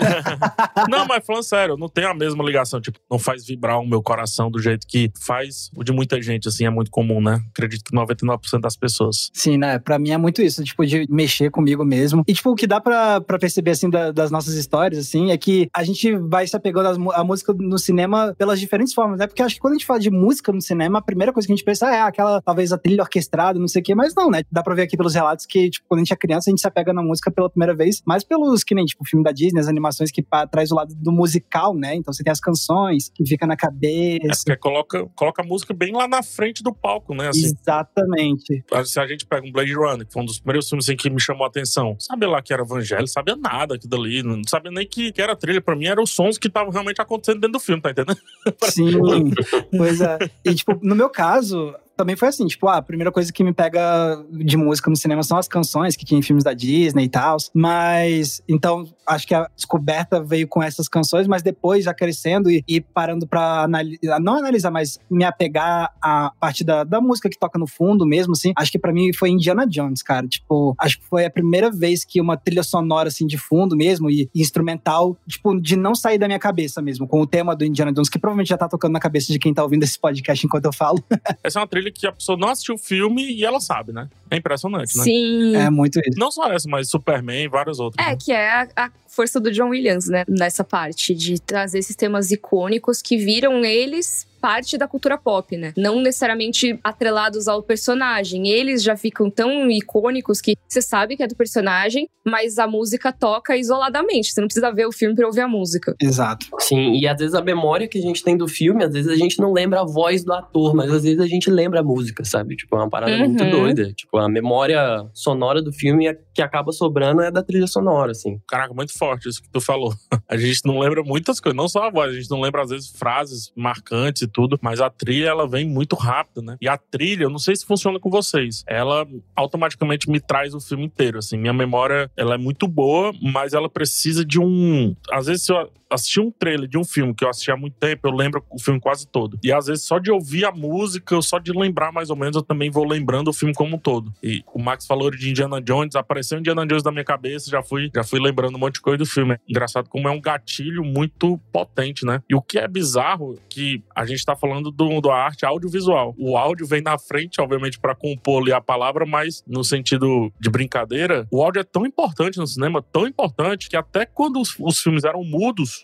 Não, 0.88 1.06
mas 1.06 1.24
falando 1.24 1.42
sério, 1.42 1.76
não 1.76 1.88
tem 1.88 2.04
a 2.04 2.14
mesma 2.14 2.42
ligação. 2.44 2.80
Tipo, 2.80 2.98
não 3.10 3.18
faz 3.18 3.44
vibrar 3.46 3.78
o 3.80 3.86
meu 3.86 4.02
coração 4.02 4.50
do 4.50 4.60
jeito 4.60 4.86
que 4.86 5.10
faz 5.20 5.70
o 5.76 5.82
de 5.84 5.92
muita 5.92 6.20
gente, 6.22 6.48
assim, 6.48 6.64
é 6.66 6.70
muito 6.70 6.90
comum, 6.90 7.20
né? 7.20 7.40
Acredito 7.50 7.84
que 7.84 7.96
99% 7.96 8.60
das 8.60 8.76
pessoas. 8.76 9.30
Sim, 9.32 9.58
né? 9.58 9.78
Pra 9.78 9.98
mim 9.98 10.10
é 10.10 10.18
muito 10.18 10.40
isso, 10.42 10.62
tipo, 10.64 10.84
de 10.86 11.06
mexer 11.10 11.50
comigo 11.50 11.84
mesmo. 11.84 12.22
E, 12.26 12.32
tipo, 12.34 12.50
o 12.50 12.54
que 12.54 12.66
dá 12.66 12.80
pra, 12.80 13.20
pra 13.20 13.38
perceber, 13.38 13.72
assim, 13.72 13.90
da- 13.90 14.12
das 14.12 14.30
nossas 14.30 14.54
histórias, 14.54 14.98
assim, 15.06 15.30
é 15.30 15.36
que 15.36 15.68
a 15.74 15.82
gente 15.84 16.16
vai 16.16 16.46
se 16.46 16.56
apegando 16.56 17.10
à 17.12 17.24
música 17.24 17.52
no 17.52 17.78
cinema 17.78 18.34
pelas 18.38 18.58
diferentes 18.74 18.92
formas, 18.94 19.18
né? 19.18 19.26
Porque 19.26 19.42
acho 19.42 19.54
que 19.54 19.60
quando 19.60 19.74
a 19.74 19.76
gente 19.76 19.86
fala 19.86 20.00
de 20.00 20.10
música 20.10 20.52
no 20.52 20.60
cinema, 20.60 20.98
a 20.98 21.02
primeira 21.02 21.32
coisa 21.32 21.46
que 21.46 21.52
a 21.52 21.56
gente 21.56 21.64
pensa 21.64 21.88
é 21.94 22.00
aquela, 22.00 22.40
talvez, 22.42 22.72
a 22.72 22.78
trilha 22.78 23.02
orquestrada, 23.02 23.58
não 23.58 23.68
sei 23.68 23.80
o 23.80 23.84
quê, 23.84 23.94
mas 23.94 24.14
não, 24.14 24.30
né? 24.30 24.42
Dá 24.50 24.62
pra 24.62 24.74
ver 24.74 24.82
aqui 24.82 24.96
pelos 24.96 25.14
relatos 25.14 25.46
que, 25.46 25.70
tipo, 25.70 25.86
quando 25.88 26.00
a 26.00 26.04
gente 26.04 26.12
é 26.12 26.16
criança, 26.16 26.50
a 26.50 26.52
gente 26.52 26.60
se 26.60 26.66
apega 26.66 26.92
na 26.92 27.02
música 27.02 27.30
pela 27.30 27.48
primeira 27.48 27.74
vez, 27.74 28.02
mais 28.06 28.24
pelos, 28.24 28.64
que 28.64 28.74
nem, 28.74 28.84
tipo, 28.84 29.04
o 29.04 29.06
filme 29.06 29.24
da 29.24 29.32
Disney, 29.32 29.60
as 29.60 29.68
animações 29.68 30.10
que 30.10 30.24
traz 30.50 30.70
o 30.72 30.74
lado 30.74 30.94
do 30.94 31.12
musical, 31.12 31.74
né? 31.74 31.94
Então 31.94 32.12
você 32.12 32.22
tem 32.24 32.32
as 32.32 32.40
canções 32.40 33.10
que 33.14 33.24
fica 33.26 33.46
na 33.46 33.54
É 33.54 33.56
cabeça. 33.56 34.42
porque 34.44 34.56
coloca, 34.56 35.06
coloca 35.14 35.42
a 35.42 35.44
música 35.44 35.72
bem 35.72 35.92
lá 35.92 36.08
na 36.08 36.22
frente 36.22 36.62
do 36.62 36.72
palco, 36.74 37.14
né? 37.14 37.28
Assim, 37.28 37.46
Exatamente. 37.46 38.64
se 38.84 38.98
a 39.00 39.06
gente 39.06 39.26
pega 39.26 39.46
um 39.46 39.52
Blade 39.52 39.72
Runner, 39.74 40.06
que 40.06 40.12
foi 40.12 40.22
um 40.22 40.26
dos 40.26 40.38
primeiros 40.40 40.68
filmes 40.68 40.88
assim, 40.88 40.96
que 40.96 41.08
me 41.10 41.20
chamou 41.20 41.44
a 41.44 41.48
atenção, 41.48 41.96
sabia 41.98 42.28
lá 42.28 42.42
que 42.42 42.52
era 42.52 42.62
evangelho, 42.62 43.06
sabia 43.06 43.36
nada 43.36 43.74
aquilo 43.76 43.90
dali, 43.90 44.22
não 44.22 44.42
sabia 44.48 44.70
nem 44.70 44.86
que, 44.86 45.12
que 45.12 45.22
era 45.22 45.36
trilha. 45.36 45.60
Pra 45.60 45.76
mim, 45.76 45.86
eram 45.86 46.02
os 46.02 46.10
sons 46.10 46.38
que 46.38 46.48
estavam 46.48 46.70
realmente 46.72 47.00
acontecendo 47.00 47.40
dentro 47.40 47.52
do 47.52 47.60
filme, 47.60 47.80
tá 47.80 47.90
entendendo? 47.90 48.18
Sim, 48.70 49.30
pois 49.76 50.00
é. 50.00 50.18
E, 50.44 50.54
tipo, 50.54 50.78
no 50.82 50.94
meu 50.94 51.08
caso, 51.08 51.74
também 51.96 52.16
foi 52.16 52.28
assim, 52.28 52.46
tipo, 52.46 52.66
ah, 52.68 52.78
a 52.78 52.82
primeira 52.82 53.12
coisa 53.12 53.32
que 53.32 53.44
me 53.44 53.52
pega 53.52 54.22
de 54.30 54.56
música 54.56 54.90
no 54.90 54.96
cinema 54.96 55.22
são 55.22 55.38
as 55.38 55.46
canções 55.46 55.96
que 55.96 56.04
tinha 56.04 56.18
em 56.18 56.22
filmes 56.22 56.44
da 56.44 56.52
Disney 56.52 57.04
e 57.04 57.08
tal. 57.08 57.36
Mas, 57.52 58.42
então, 58.48 58.86
acho 59.06 59.26
que 59.26 59.34
a 59.34 59.48
descoberta 59.54 60.22
veio 60.22 60.48
com 60.48 60.62
essas 60.62 60.88
canções, 60.88 61.26
mas 61.26 61.42
depois, 61.42 61.84
já 61.84 61.94
crescendo 61.94 62.50
e, 62.50 62.64
e 62.66 62.80
parando 62.80 63.26
pra 63.26 63.62
analisar, 63.62 64.20
não 64.20 64.36
analisar, 64.36 64.70
mas 64.70 64.98
me 65.10 65.24
apegar 65.24 65.92
à 66.02 66.32
parte 66.38 66.64
da, 66.64 66.84
da 66.84 67.00
música 67.00 67.28
que 67.28 67.38
toca 67.38 67.58
no 67.58 67.66
fundo 67.66 68.06
mesmo, 68.06 68.32
assim, 68.32 68.52
acho 68.56 68.70
que 68.70 68.78
pra 68.78 68.92
mim 68.92 69.12
foi 69.12 69.30
Indiana 69.30 69.66
Jones, 69.66 70.02
cara. 70.02 70.26
Tipo, 70.26 70.74
acho 70.78 70.98
que 70.98 71.06
foi 71.06 71.24
a 71.24 71.30
primeira 71.30 71.70
vez 71.70 72.04
que 72.04 72.20
uma 72.20 72.36
trilha 72.36 72.62
sonora, 72.62 73.08
assim, 73.08 73.26
de 73.26 73.38
fundo 73.38 73.76
mesmo 73.76 74.10
e, 74.10 74.28
e 74.34 74.40
instrumental, 74.40 75.16
tipo, 75.26 75.60
de 75.60 75.76
não 75.76 75.94
sair 75.94 76.18
da 76.18 76.26
minha 76.26 76.38
cabeça 76.38 76.80
mesmo, 76.80 77.06
com 77.06 77.20
o 77.20 77.26
tema 77.26 77.54
do 77.54 77.64
Indiana 77.64 77.92
Jones, 77.92 78.08
que 78.08 78.18
provavelmente 78.18 78.48
já 78.48 78.58
tá 78.58 78.68
tocando 78.68 78.92
na 78.92 79.00
cabeça 79.00 79.32
de 79.32 79.38
quem 79.38 79.52
tá 79.52 79.62
ouvindo 79.62 79.82
esse 79.82 79.98
podcast 79.98 80.46
enquanto 80.46 80.64
eu 80.66 80.72
falo. 80.72 81.02
Essa 81.42 81.58
é 81.58 81.60
uma 81.60 81.68
trilha 81.68 81.90
que 81.90 82.06
a 82.06 82.12
pessoa 82.12 82.38
não 82.38 82.48
assistiu 82.48 82.74
o 82.74 82.78
filme 82.78 83.32
e 83.32 83.44
ela 83.44 83.60
sabe, 83.60 83.92
né? 83.92 84.08
É 84.30 84.36
impressionante, 84.36 84.96
né? 84.96 85.04
Sim. 85.04 85.56
É 85.56 85.70
muito 85.70 85.98
isso. 86.00 86.18
Não 86.18 86.30
só 86.30 86.50
essa, 86.52 86.68
mas 86.68 86.88
Superman 86.88 87.44
e 87.44 87.48
várias 87.48 87.78
outras. 87.78 88.04
É, 88.04 88.10
né? 88.10 88.18
que 88.20 88.32
é 88.32 88.50
a, 88.50 88.68
a 88.76 88.90
força 89.06 89.38
do 89.38 89.50
John 89.50 89.68
Williams, 89.68 90.08
né? 90.08 90.24
Nessa 90.28 90.64
parte 90.64 91.14
de 91.14 91.40
trazer 91.40 91.78
esses 91.78 91.94
temas 91.94 92.30
icônicos 92.30 93.00
que 93.00 93.16
viram 93.16 93.64
eles 93.64 94.26
parte 94.44 94.76
da 94.76 94.86
cultura 94.86 95.16
pop, 95.16 95.56
né? 95.56 95.72
Não 95.74 96.02
necessariamente 96.02 96.78
atrelados 96.84 97.48
ao 97.48 97.62
personagem. 97.62 98.46
Eles 98.48 98.82
já 98.82 98.94
ficam 98.94 99.30
tão 99.30 99.70
icônicos 99.70 100.38
que 100.38 100.54
você 100.68 100.82
sabe 100.82 101.16
que 101.16 101.22
é 101.22 101.26
do 101.26 101.34
personagem, 101.34 102.06
mas 102.26 102.58
a 102.58 102.66
música 102.66 103.10
toca 103.10 103.56
isoladamente. 103.56 104.32
Você 104.32 104.40
não 104.42 104.46
precisa 104.48 104.70
ver 104.70 104.84
o 104.86 104.92
filme 104.92 105.14
pra 105.14 105.26
ouvir 105.26 105.40
a 105.40 105.48
música. 105.48 105.94
Exato. 105.98 106.46
Sim, 106.58 106.92
e 106.92 107.06
às 107.08 107.16
vezes 107.18 107.34
a 107.34 107.40
memória 107.40 107.88
que 107.88 107.96
a 107.96 108.02
gente 108.02 108.22
tem 108.22 108.36
do 108.36 108.46
filme, 108.46 108.84
às 108.84 108.92
vezes 108.92 109.10
a 109.10 109.16
gente 109.16 109.38
não 109.40 109.50
lembra 109.50 109.80
a 109.80 109.84
voz 109.86 110.22
do 110.24 110.32
ator, 110.34 110.74
mas 110.74 110.90
às 110.92 111.04
vezes 111.04 111.20
a 111.20 111.26
gente 111.26 111.48
lembra 111.50 111.80
a 111.80 111.82
música, 111.82 112.22
sabe? 112.22 112.54
Tipo, 112.54 112.76
é 112.76 112.80
uma 112.80 112.90
parada 112.90 113.12
Uhum. 113.12 113.28
muito 113.30 113.44
doida. 113.50 113.92
Tipo, 113.94 114.18
a 114.18 114.28
memória 114.28 115.06
sonora 115.14 115.62
do 115.62 115.72
filme 115.72 116.06
é- 116.06 116.18
que 116.34 116.42
acaba 116.42 116.70
sobrando 116.70 117.22
é 117.22 117.30
da 117.30 117.42
trilha 117.42 117.66
sonora, 117.66 118.10
assim. 118.10 118.38
Caraca, 118.46 118.74
muito 118.74 118.92
forte 118.98 119.26
isso 119.26 119.40
que 119.40 119.48
tu 119.50 119.60
falou. 119.60 119.94
A 120.28 120.36
gente 120.36 120.60
não 120.66 120.78
lembra 120.80 121.02
muitas 121.02 121.40
coisas, 121.40 121.56
não 121.56 121.68
só 121.68 121.84
a 121.84 121.90
voz, 121.90 122.10
a 122.10 122.14
gente 122.14 122.30
não 122.30 122.40
lembra 122.40 122.62
às 122.62 122.70
vezes 122.70 122.90
frases 122.90 123.52
marcantes 123.56 124.22
e 124.22 124.26
tudo, 124.34 124.58
mas 124.60 124.80
a 124.80 124.90
trilha 124.90 125.28
ela 125.28 125.48
vem 125.48 125.66
muito 125.66 125.94
rápido, 125.94 126.42
né? 126.42 126.56
E 126.60 126.68
a 126.68 126.76
trilha, 126.76 127.24
eu 127.24 127.30
não 127.30 127.38
sei 127.38 127.54
se 127.54 127.64
funciona 127.64 128.00
com 128.00 128.10
vocês, 128.10 128.64
ela 128.66 129.06
automaticamente 129.34 130.10
me 130.10 130.20
traz 130.20 130.52
o 130.52 130.60
filme 130.60 130.84
inteiro, 130.84 131.18
assim. 131.18 131.38
Minha 131.38 131.52
memória, 131.52 132.10
ela 132.16 132.34
é 132.34 132.38
muito 132.38 132.66
boa, 132.66 133.12
mas 133.22 133.54
ela 133.54 133.68
precisa 133.68 134.24
de 134.24 134.40
um, 134.40 134.94
às 135.10 135.26
vezes 135.26 135.44
se 135.44 135.52
eu 135.52 135.70
assistir 135.94 136.20
um 136.20 136.30
trailer 136.30 136.68
de 136.68 136.78
um 136.78 136.84
filme 136.84 137.14
que 137.14 137.24
eu 137.24 137.28
assisti 137.28 137.50
há 137.50 137.56
muito 137.56 137.76
tempo, 137.76 138.06
eu 138.06 138.12
lembro 138.12 138.44
o 138.50 138.60
filme 138.60 138.80
quase 138.80 139.06
todo. 139.06 139.38
E 139.42 139.52
às 139.52 139.66
vezes 139.66 139.84
só 139.84 139.98
de 139.98 140.10
ouvir 140.10 140.44
a 140.44 140.52
música, 140.52 141.20
só 141.22 141.38
de 141.38 141.52
lembrar 141.52 141.92
mais 141.92 142.10
ou 142.10 142.16
menos, 142.16 142.36
eu 142.36 142.42
também 142.42 142.70
vou 142.70 142.86
lembrando 142.86 143.28
o 143.28 143.32
filme 143.32 143.54
como 143.54 143.76
um 143.76 143.78
todo. 143.78 144.12
E 144.22 144.42
o 144.52 144.60
Max 144.60 144.86
falou 144.86 145.10
de 145.10 145.30
Indiana 145.30 145.60
Jones, 145.60 145.94
apareceu 145.96 146.38
Indiana 146.38 146.66
Jones 146.66 146.82
na 146.82 146.90
minha 146.90 147.04
cabeça, 147.04 147.50
já 147.50 147.62
fui, 147.62 147.90
já 147.94 148.04
fui 148.04 148.20
lembrando 148.20 148.56
um 148.56 148.58
monte 148.58 148.74
de 148.74 148.80
coisa 148.80 148.98
do 148.98 149.06
filme. 149.06 149.34
É 149.34 149.38
engraçado 149.48 149.88
como 149.88 150.08
é 150.08 150.10
um 150.10 150.20
gatilho 150.20 150.84
muito 150.84 151.38
potente, 151.52 152.04
né? 152.04 152.22
E 152.28 152.34
o 152.34 152.42
que 152.42 152.58
é 152.58 152.66
bizarro 152.66 153.38
que 153.48 153.82
a 153.94 154.04
gente 154.04 154.24
tá 154.24 154.34
falando 154.34 154.70
do, 154.70 155.00
da 155.00 155.14
arte 155.14 155.44
audiovisual. 155.44 156.14
O 156.18 156.36
áudio 156.36 156.66
vem 156.66 156.82
na 156.82 156.98
frente, 156.98 157.40
obviamente, 157.40 157.78
para 157.78 157.94
compor 157.94 158.42
ali 158.42 158.52
a 158.52 158.60
palavra, 158.60 159.06
mas 159.06 159.42
no 159.46 159.62
sentido 159.62 160.32
de 160.40 160.50
brincadeira, 160.50 161.26
o 161.30 161.42
áudio 161.42 161.60
é 161.60 161.64
tão 161.64 161.86
importante 161.86 162.38
no 162.38 162.46
cinema, 162.46 162.82
tão 162.82 163.06
importante, 163.06 163.68
que 163.68 163.76
até 163.76 164.04
quando 164.04 164.40
os, 164.40 164.54
os 164.58 164.80
filmes 164.80 165.04
eram 165.04 165.22
mudos, 165.24 165.83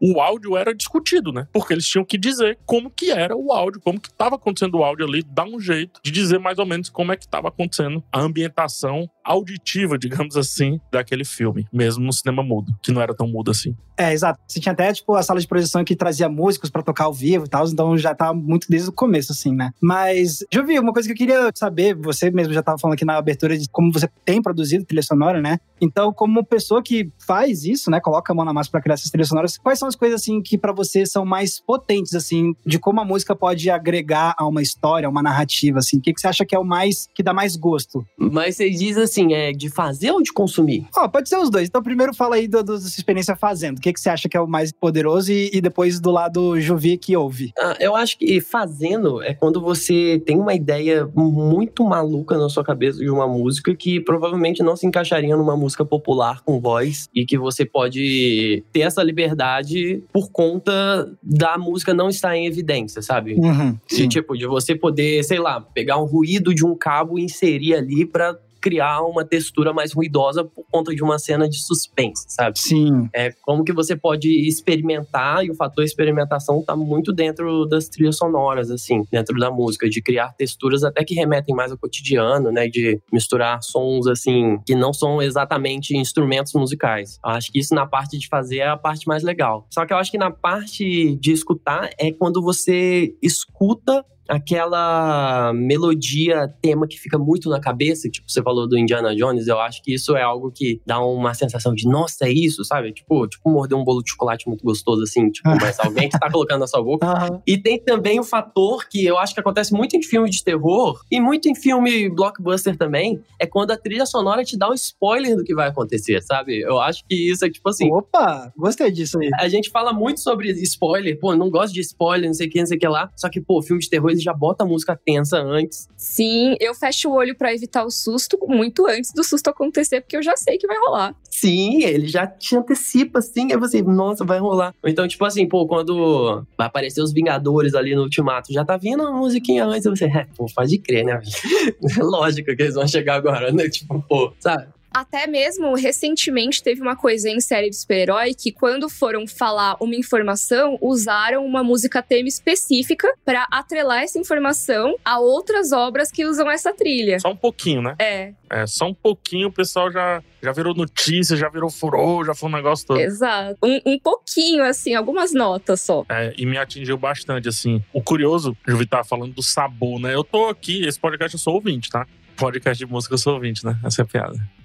o 0.00 0.20
áudio 0.20 0.56
era 0.56 0.74
discutido, 0.74 1.32
né? 1.32 1.46
Porque 1.52 1.72
eles 1.72 1.86
tinham 1.86 2.04
que 2.04 2.18
dizer 2.18 2.58
como 2.64 2.90
que 2.90 3.10
era 3.10 3.36
o 3.36 3.52
áudio, 3.52 3.80
como 3.80 4.00
que 4.00 4.08
estava 4.08 4.36
acontecendo 4.36 4.78
o 4.78 4.84
áudio 4.84 5.06
ali, 5.06 5.22
dar 5.22 5.44
um 5.44 5.60
jeito 5.60 6.00
de 6.02 6.10
dizer 6.10 6.38
mais 6.38 6.58
ou 6.58 6.66
menos 6.66 6.88
como 6.88 7.12
é 7.12 7.16
que 7.16 7.24
estava 7.24 7.48
acontecendo 7.48 8.02
a 8.12 8.20
ambientação 8.20 9.08
auditiva, 9.24 9.98
digamos 9.98 10.36
assim, 10.36 10.80
daquele 10.90 11.24
filme, 11.24 11.66
mesmo 11.72 12.04
no 12.04 12.12
cinema 12.12 12.42
mudo, 12.42 12.72
que 12.82 12.92
não 12.92 13.02
era 13.02 13.14
tão 13.14 13.26
mudo 13.26 13.50
assim. 13.50 13.76
É, 13.98 14.12
exato. 14.12 14.38
Você 14.46 14.60
tinha 14.60 14.72
até, 14.72 14.92
tipo, 14.92 15.14
a 15.14 15.22
sala 15.22 15.40
de 15.40 15.48
projeção 15.48 15.82
que 15.82 15.96
trazia 15.96 16.28
músicos 16.28 16.68
para 16.68 16.82
tocar 16.82 17.04
ao 17.04 17.14
vivo 17.14 17.46
e 17.46 17.48
tal, 17.48 17.66
então 17.66 17.96
já 17.96 18.14
tá 18.14 18.32
muito 18.32 18.68
desde 18.68 18.90
o 18.90 18.92
começo, 18.92 19.32
assim, 19.32 19.54
né? 19.54 19.70
Mas, 19.80 20.44
Juvi, 20.52 20.78
uma 20.78 20.92
coisa 20.92 21.08
que 21.08 21.12
eu 21.12 21.16
queria 21.16 21.50
saber, 21.54 21.94
você 21.94 22.30
mesmo 22.30 22.52
já 22.52 22.62
tava 22.62 22.78
falando 22.78 22.94
aqui 22.94 23.04
na 23.04 23.16
abertura 23.16 23.56
de 23.56 23.68
como 23.70 23.90
você 23.90 24.08
tem 24.24 24.42
produzido 24.42 24.84
trilha 24.84 25.02
sonora, 25.02 25.40
né? 25.40 25.58
Então, 25.80 26.12
como 26.12 26.44
pessoa 26.44 26.82
que 26.82 27.10
faz 27.26 27.64
isso, 27.64 27.90
né, 27.90 27.98
coloca 28.00 28.32
a 28.32 28.36
mão 28.36 28.44
na 28.44 28.52
massa 28.52 28.70
para 28.70 28.82
criar 28.82 28.94
essas 28.94 29.10
trilhas 29.10 29.28
sonoras, 29.28 29.56
quais 29.56 29.78
são 29.78 29.85
as 29.86 29.96
coisas, 29.96 30.20
assim, 30.20 30.40
que 30.42 30.58
para 30.58 30.72
você 30.72 31.06
são 31.06 31.24
mais 31.24 31.58
potentes, 31.58 32.14
assim, 32.14 32.54
de 32.64 32.78
como 32.78 33.00
a 33.00 33.04
música 33.04 33.34
pode 33.34 33.70
agregar 33.70 34.34
a 34.38 34.46
uma 34.46 34.62
história, 34.62 35.06
a 35.06 35.10
uma 35.10 35.22
narrativa, 35.22 35.78
assim? 35.78 35.98
O 35.98 36.00
que, 36.00 36.12
que 36.12 36.20
você 36.20 36.28
acha 36.28 36.44
que 36.44 36.54
é 36.54 36.58
o 36.58 36.64
mais, 36.64 37.08
que 37.14 37.22
dá 37.22 37.32
mais 37.32 37.56
gosto? 37.56 38.04
Mas 38.18 38.56
você 38.56 38.70
diz 38.70 38.98
assim, 38.98 39.32
é 39.32 39.52
de 39.52 39.70
fazer 39.70 40.10
ou 40.10 40.22
de 40.22 40.32
consumir? 40.32 40.86
Ó, 40.96 41.04
oh, 41.04 41.08
pode 41.08 41.28
ser 41.28 41.38
os 41.38 41.50
dois. 41.50 41.68
Então, 41.68 41.82
primeiro 41.82 42.14
fala 42.14 42.36
aí 42.36 42.46
da 42.46 42.64
sua 42.64 42.76
experiência 42.76 43.34
fazendo 43.34 43.80
que, 43.86 43.92
que 43.92 44.00
você 44.00 44.10
acha 44.10 44.28
que 44.28 44.36
é 44.36 44.40
o 44.40 44.48
mais 44.48 44.72
poderoso 44.72 45.30
e, 45.30 45.50
e 45.52 45.60
depois 45.60 46.00
do 46.00 46.10
lado 46.10 46.60
Juvi 46.60 46.98
que 46.98 47.16
ouve? 47.16 47.52
Ah, 47.58 47.76
eu 47.78 47.94
acho 47.94 48.18
que 48.18 48.40
fazendo 48.40 49.22
é 49.22 49.32
quando 49.32 49.60
você 49.60 50.20
tem 50.26 50.38
uma 50.38 50.54
ideia 50.54 51.08
muito 51.14 51.84
maluca 51.84 52.36
na 52.36 52.48
sua 52.48 52.64
cabeça 52.64 52.98
de 52.98 53.08
uma 53.08 53.28
música 53.28 53.74
que 53.74 54.00
provavelmente 54.00 54.62
não 54.62 54.74
se 54.74 54.86
encaixaria 54.86 55.36
numa 55.36 55.56
música 55.56 55.84
popular 55.84 56.42
com 56.42 56.60
voz 56.60 57.08
e 57.14 57.24
que 57.24 57.38
você 57.38 57.64
pode 57.64 58.64
ter 58.72 58.80
essa 58.80 59.02
liberdade 59.02 59.75
por 60.12 60.30
conta 60.30 61.10
da 61.22 61.58
música 61.58 61.92
não 61.92 62.08
estar 62.08 62.36
em 62.36 62.46
evidência, 62.46 63.02
sabe? 63.02 63.34
Uhum, 63.34 63.76
de, 63.88 64.08
tipo, 64.08 64.36
de 64.36 64.46
você 64.46 64.74
poder, 64.74 65.22
sei 65.24 65.38
lá, 65.38 65.60
pegar 65.60 65.98
um 65.98 66.04
ruído 66.04 66.54
de 66.54 66.64
um 66.64 66.74
cabo 66.74 67.18
e 67.18 67.22
inserir 67.22 67.74
ali 67.74 68.04
para 68.04 68.38
criar 68.60 69.02
uma 69.02 69.24
textura 69.24 69.72
mais 69.72 69.92
ruidosa 69.92 70.44
por 70.44 70.64
conta 70.70 70.94
de 70.94 71.02
uma 71.02 71.18
cena 71.18 71.48
de 71.48 71.58
suspense, 71.58 72.24
sabe? 72.28 72.58
Sim. 72.58 73.08
É 73.14 73.32
como 73.42 73.64
que 73.64 73.72
você 73.72 73.96
pode 73.96 74.28
experimentar 74.48 75.44
e 75.44 75.50
o 75.50 75.54
fator 75.54 75.84
experimentação 75.84 76.62
tá 76.62 76.76
muito 76.76 77.12
dentro 77.12 77.66
das 77.66 77.88
trilhas 77.88 78.16
sonoras, 78.16 78.70
assim, 78.70 79.02
dentro 79.10 79.38
da 79.38 79.50
música, 79.50 79.88
de 79.88 80.02
criar 80.02 80.32
texturas 80.32 80.84
até 80.84 81.04
que 81.04 81.14
remetem 81.14 81.54
mais 81.54 81.70
ao 81.70 81.78
cotidiano, 81.78 82.50
né? 82.50 82.66
De 82.68 83.00
misturar 83.12 83.62
sons, 83.62 84.06
assim, 84.06 84.58
que 84.66 84.74
não 84.74 84.92
são 84.92 85.22
exatamente 85.22 85.96
instrumentos 85.96 86.52
musicais. 86.54 87.18
Eu 87.24 87.30
acho 87.30 87.52
que 87.52 87.58
isso 87.58 87.74
na 87.74 87.86
parte 87.86 88.18
de 88.18 88.28
fazer 88.28 88.58
é 88.58 88.68
a 88.68 88.76
parte 88.76 89.06
mais 89.06 89.22
legal. 89.22 89.66
Só 89.70 89.84
que 89.86 89.92
eu 89.92 89.96
acho 89.96 90.10
que 90.10 90.18
na 90.18 90.30
parte 90.30 91.16
de 91.16 91.32
escutar 91.32 91.90
é 91.98 92.12
quando 92.12 92.42
você 92.42 93.14
escuta 93.22 94.04
aquela 94.28 95.52
melodia, 95.54 96.48
tema 96.60 96.86
que 96.86 96.98
fica 96.98 97.18
muito 97.18 97.48
na 97.48 97.60
cabeça, 97.60 98.08
tipo, 98.08 98.30
você 98.30 98.42
falou 98.42 98.68
do 98.68 98.78
Indiana 98.78 99.14
Jones, 99.14 99.46
eu 99.46 99.58
acho 99.60 99.82
que 99.82 99.94
isso 99.94 100.16
é 100.16 100.22
algo 100.22 100.50
que 100.50 100.80
dá 100.86 101.00
uma 101.00 101.34
sensação 101.34 101.74
de, 101.74 101.88
nossa, 101.88 102.26
é 102.26 102.32
isso, 102.32 102.64
sabe? 102.64 102.92
Tipo, 102.92 103.26
tipo 103.26 103.50
morder 103.50 103.76
um 103.76 103.84
bolo 103.84 104.02
de 104.02 104.10
chocolate 104.10 104.48
muito 104.48 104.64
gostoso, 104.64 105.02
assim, 105.02 105.30
tipo, 105.30 105.48
mas 105.60 105.78
alguém 105.80 106.08
que 106.08 106.18
tá 106.18 106.30
colocando 106.30 106.60
na 106.60 106.66
sua 106.66 106.82
boca. 106.82 107.06
Uhum. 107.06 107.40
E 107.46 107.58
tem 107.58 107.78
também 107.78 108.18
o 108.20 108.24
fator 108.24 108.86
que 108.88 109.04
eu 109.04 109.18
acho 109.18 109.34
que 109.34 109.40
acontece 109.40 109.72
muito 109.72 109.96
em 109.96 110.02
filme 110.02 110.28
de 110.28 110.42
terror 110.42 111.00
e 111.10 111.20
muito 111.20 111.48
em 111.48 111.54
filme 111.54 112.08
blockbuster 112.08 112.76
também, 112.76 113.22
é 113.38 113.46
quando 113.46 113.70
a 113.70 113.76
trilha 113.76 114.06
sonora 114.06 114.44
te 114.44 114.56
dá 114.56 114.70
um 114.70 114.74
spoiler 114.74 115.36
do 115.36 115.44
que 115.44 115.54
vai 115.54 115.68
acontecer, 115.68 116.22
sabe? 116.22 116.60
Eu 116.60 116.78
acho 116.80 117.04
que 117.08 117.30
isso 117.30 117.44
é 117.44 117.50
tipo 117.50 117.68
assim. 117.68 117.90
Opa, 117.92 118.52
gostei 118.56 118.90
disso 118.90 119.18
aí. 119.18 119.30
A 119.38 119.48
gente 119.48 119.70
fala 119.70 119.92
muito 119.92 120.20
sobre 120.20 120.50
spoiler, 120.62 121.18
pô, 121.18 121.34
não 121.34 121.50
gosto 121.50 121.74
de 121.74 121.80
spoiler, 121.80 122.26
não 122.26 122.34
sei 122.34 122.46
o 122.46 122.50
que, 122.50 122.58
não 122.58 122.66
sei 122.66 122.76
o 122.76 122.80
que 122.80 122.88
lá. 122.88 123.10
Só 123.16 123.28
que, 123.28 123.40
pô, 123.40 123.62
filme 123.62 123.80
de 123.80 123.88
terror 123.88 124.15
já 124.22 124.32
bota 124.32 124.64
a 124.64 124.66
música 124.66 124.98
tensa 125.04 125.38
antes. 125.38 125.88
Sim, 125.96 126.56
eu 126.60 126.74
fecho 126.74 127.08
o 127.08 127.14
olho 127.14 127.36
para 127.36 127.54
evitar 127.54 127.84
o 127.84 127.90
susto 127.90 128.38
muito 128.46 128.86
antes 128.86 129.12
do 129.12 129.24
susto 129.24 129.48
acontecer, 129.48 130.00
porque 130.00 130.16
eu 130.16 130.22
já 130.22 130.36
sei 130.36 130.58
que 130.58 130.66
vai 130.66 130.76
rolar. 130.78 131.14
Sim, 131.30 131.82
ele 131.82 132.06
já 132.06 132.26
te 132.26 132.56
antecipa, 132.56 133.18
assim, 133.18 133.52
aí 133.52 133.58
você, 133.58 133.82
nossa, 133.82 134.24
vai 134.24 134.38
rolar. 134.38 134.74
Então, 134.84 135.06
tipo 135.06 135.24
assim, 135.24 135.46
pô, 135.46 135.66
quando 135.66 136.44
vai 136.56 136.66
aparecer 136.66 137.02
os 137.02 137.12
Vingadores 137.12 137.74
ali 137.74 137.94
no 137.94 138.02
Ultimato, 138.02 138.52
já 138.52 138.64
tá 138.64 138.76
vindo 138.76 139.02
a 139.02 139.12
musiquinha 139.12 139.64
antes, 139.64 139.84
você, 139.84 140.06
é, 140.06 140.26
pô, 140.36 140.46
pode 140.54 140.78
crer, 140.78 141.04
né? 141.04 141.20
Lógico 141.98 142.54
que 142.56 142.62
eles 142.62 142.74
vão 142.74 142.86
chegar 142.86 143.16
agora, 143.16 143.52
né? 143.52 143.68
Tipo, 143.76 144.02
pô, 144.08 144.32
sabe? 144.38 144.66
Até 144.96 145.26
mesmo 145.26 145.74
recentemente 145.74 146.62
teve 146.62 146.80
uma 146.80 146.96
coisa 146.96 147.28
em 147.28 147.38
série 147.38 147.68
de 147.68 147.76
super-herói 147.76 148.32
que, 148.32 148.50
quando 148.50 148.88
foram 148.88 149.26
falar 149.26 149.76
uma 149.78 149.94
informação, 149.94 150.78
usaram 150.80 151.44
uma 151.44 151.62
música 151.62 152.02
tema 152.02 152.26
específica 152.26 153.12
para 153.22 153.46
atrelar 153.50 154.04
essa 154.04 154.18
informação 154.18 154.96
a 155.04 155.18
outras 155.18 155.70
obras 155.70 156.10
que 156.10 156.24
usam 156.24 156.50
essa 156.50 156.72
trilha. 156.72 157.20
Só 157.20 157.28
um 157.28 157.36
pouquinho, 157.36 157.82
né? 157.82 157.94
É. 157.98 158.32
É, 158.48 158.66
só 158.66 158.86
um 158.86 158.94
pouquinho 158.94 159.48
o 159.48 159.52
pessoal 159.52 159.92
já, 159.92 160.22
já 160.42 160.50
virou 160.52 160.74
notícia, 160.74 161.36
já 161.36 161.50
virou 161.50 161.68
furor, 161.68 162.24
já 162.24 162.34
foi 162.34 162.48
um 162.48 162.52
negócio 162.52 162.86
todo. 162.86 162.98
Exato. 162.98 163.58
Um, 163.62 163.78
um 163.84 163.98
pouquinho, 163.98 164.64
assim, 164.64 164.94
algumas 164.94 165.34
notas 165.34 165.82
só. 165.82 166.06
É, 166.08 166.32
e 166.38 166.46
me 166.46 166.56
atingiu 166.56 166.96
bastante, 166.96 167.50
assim. 167.50 167.84
O 167.92 168.02
curioso, 168.02 168.56
Juvi 168.66 168.86
tava 168.86 169.04
falando 169.04 169.34
do 169.34 169.42
sabor, 169.42 170.00
né? 170.00 170.14
Eu 170.14 170.24
tô 170.24 170.48
aqui, 170.48 170.86
esse 170.86 170.98
podcast 170.98 171.34
eu 171.34 171.38
sou 171.38 171.52
ouvinte, 171.52 171.90
tá? 171.90 172.06
Podcast 172.34 172.82
de 172.82 172.90
música 172.90 173.12
eu 173.12 173.18
sou 173.18 173.34
ouvinte, 173.34 173.62
né? 173.62 173.78
Essa 173.84 174.00
é 174.00 174.04
a 174.04 174.06
piada. 174.06 174.55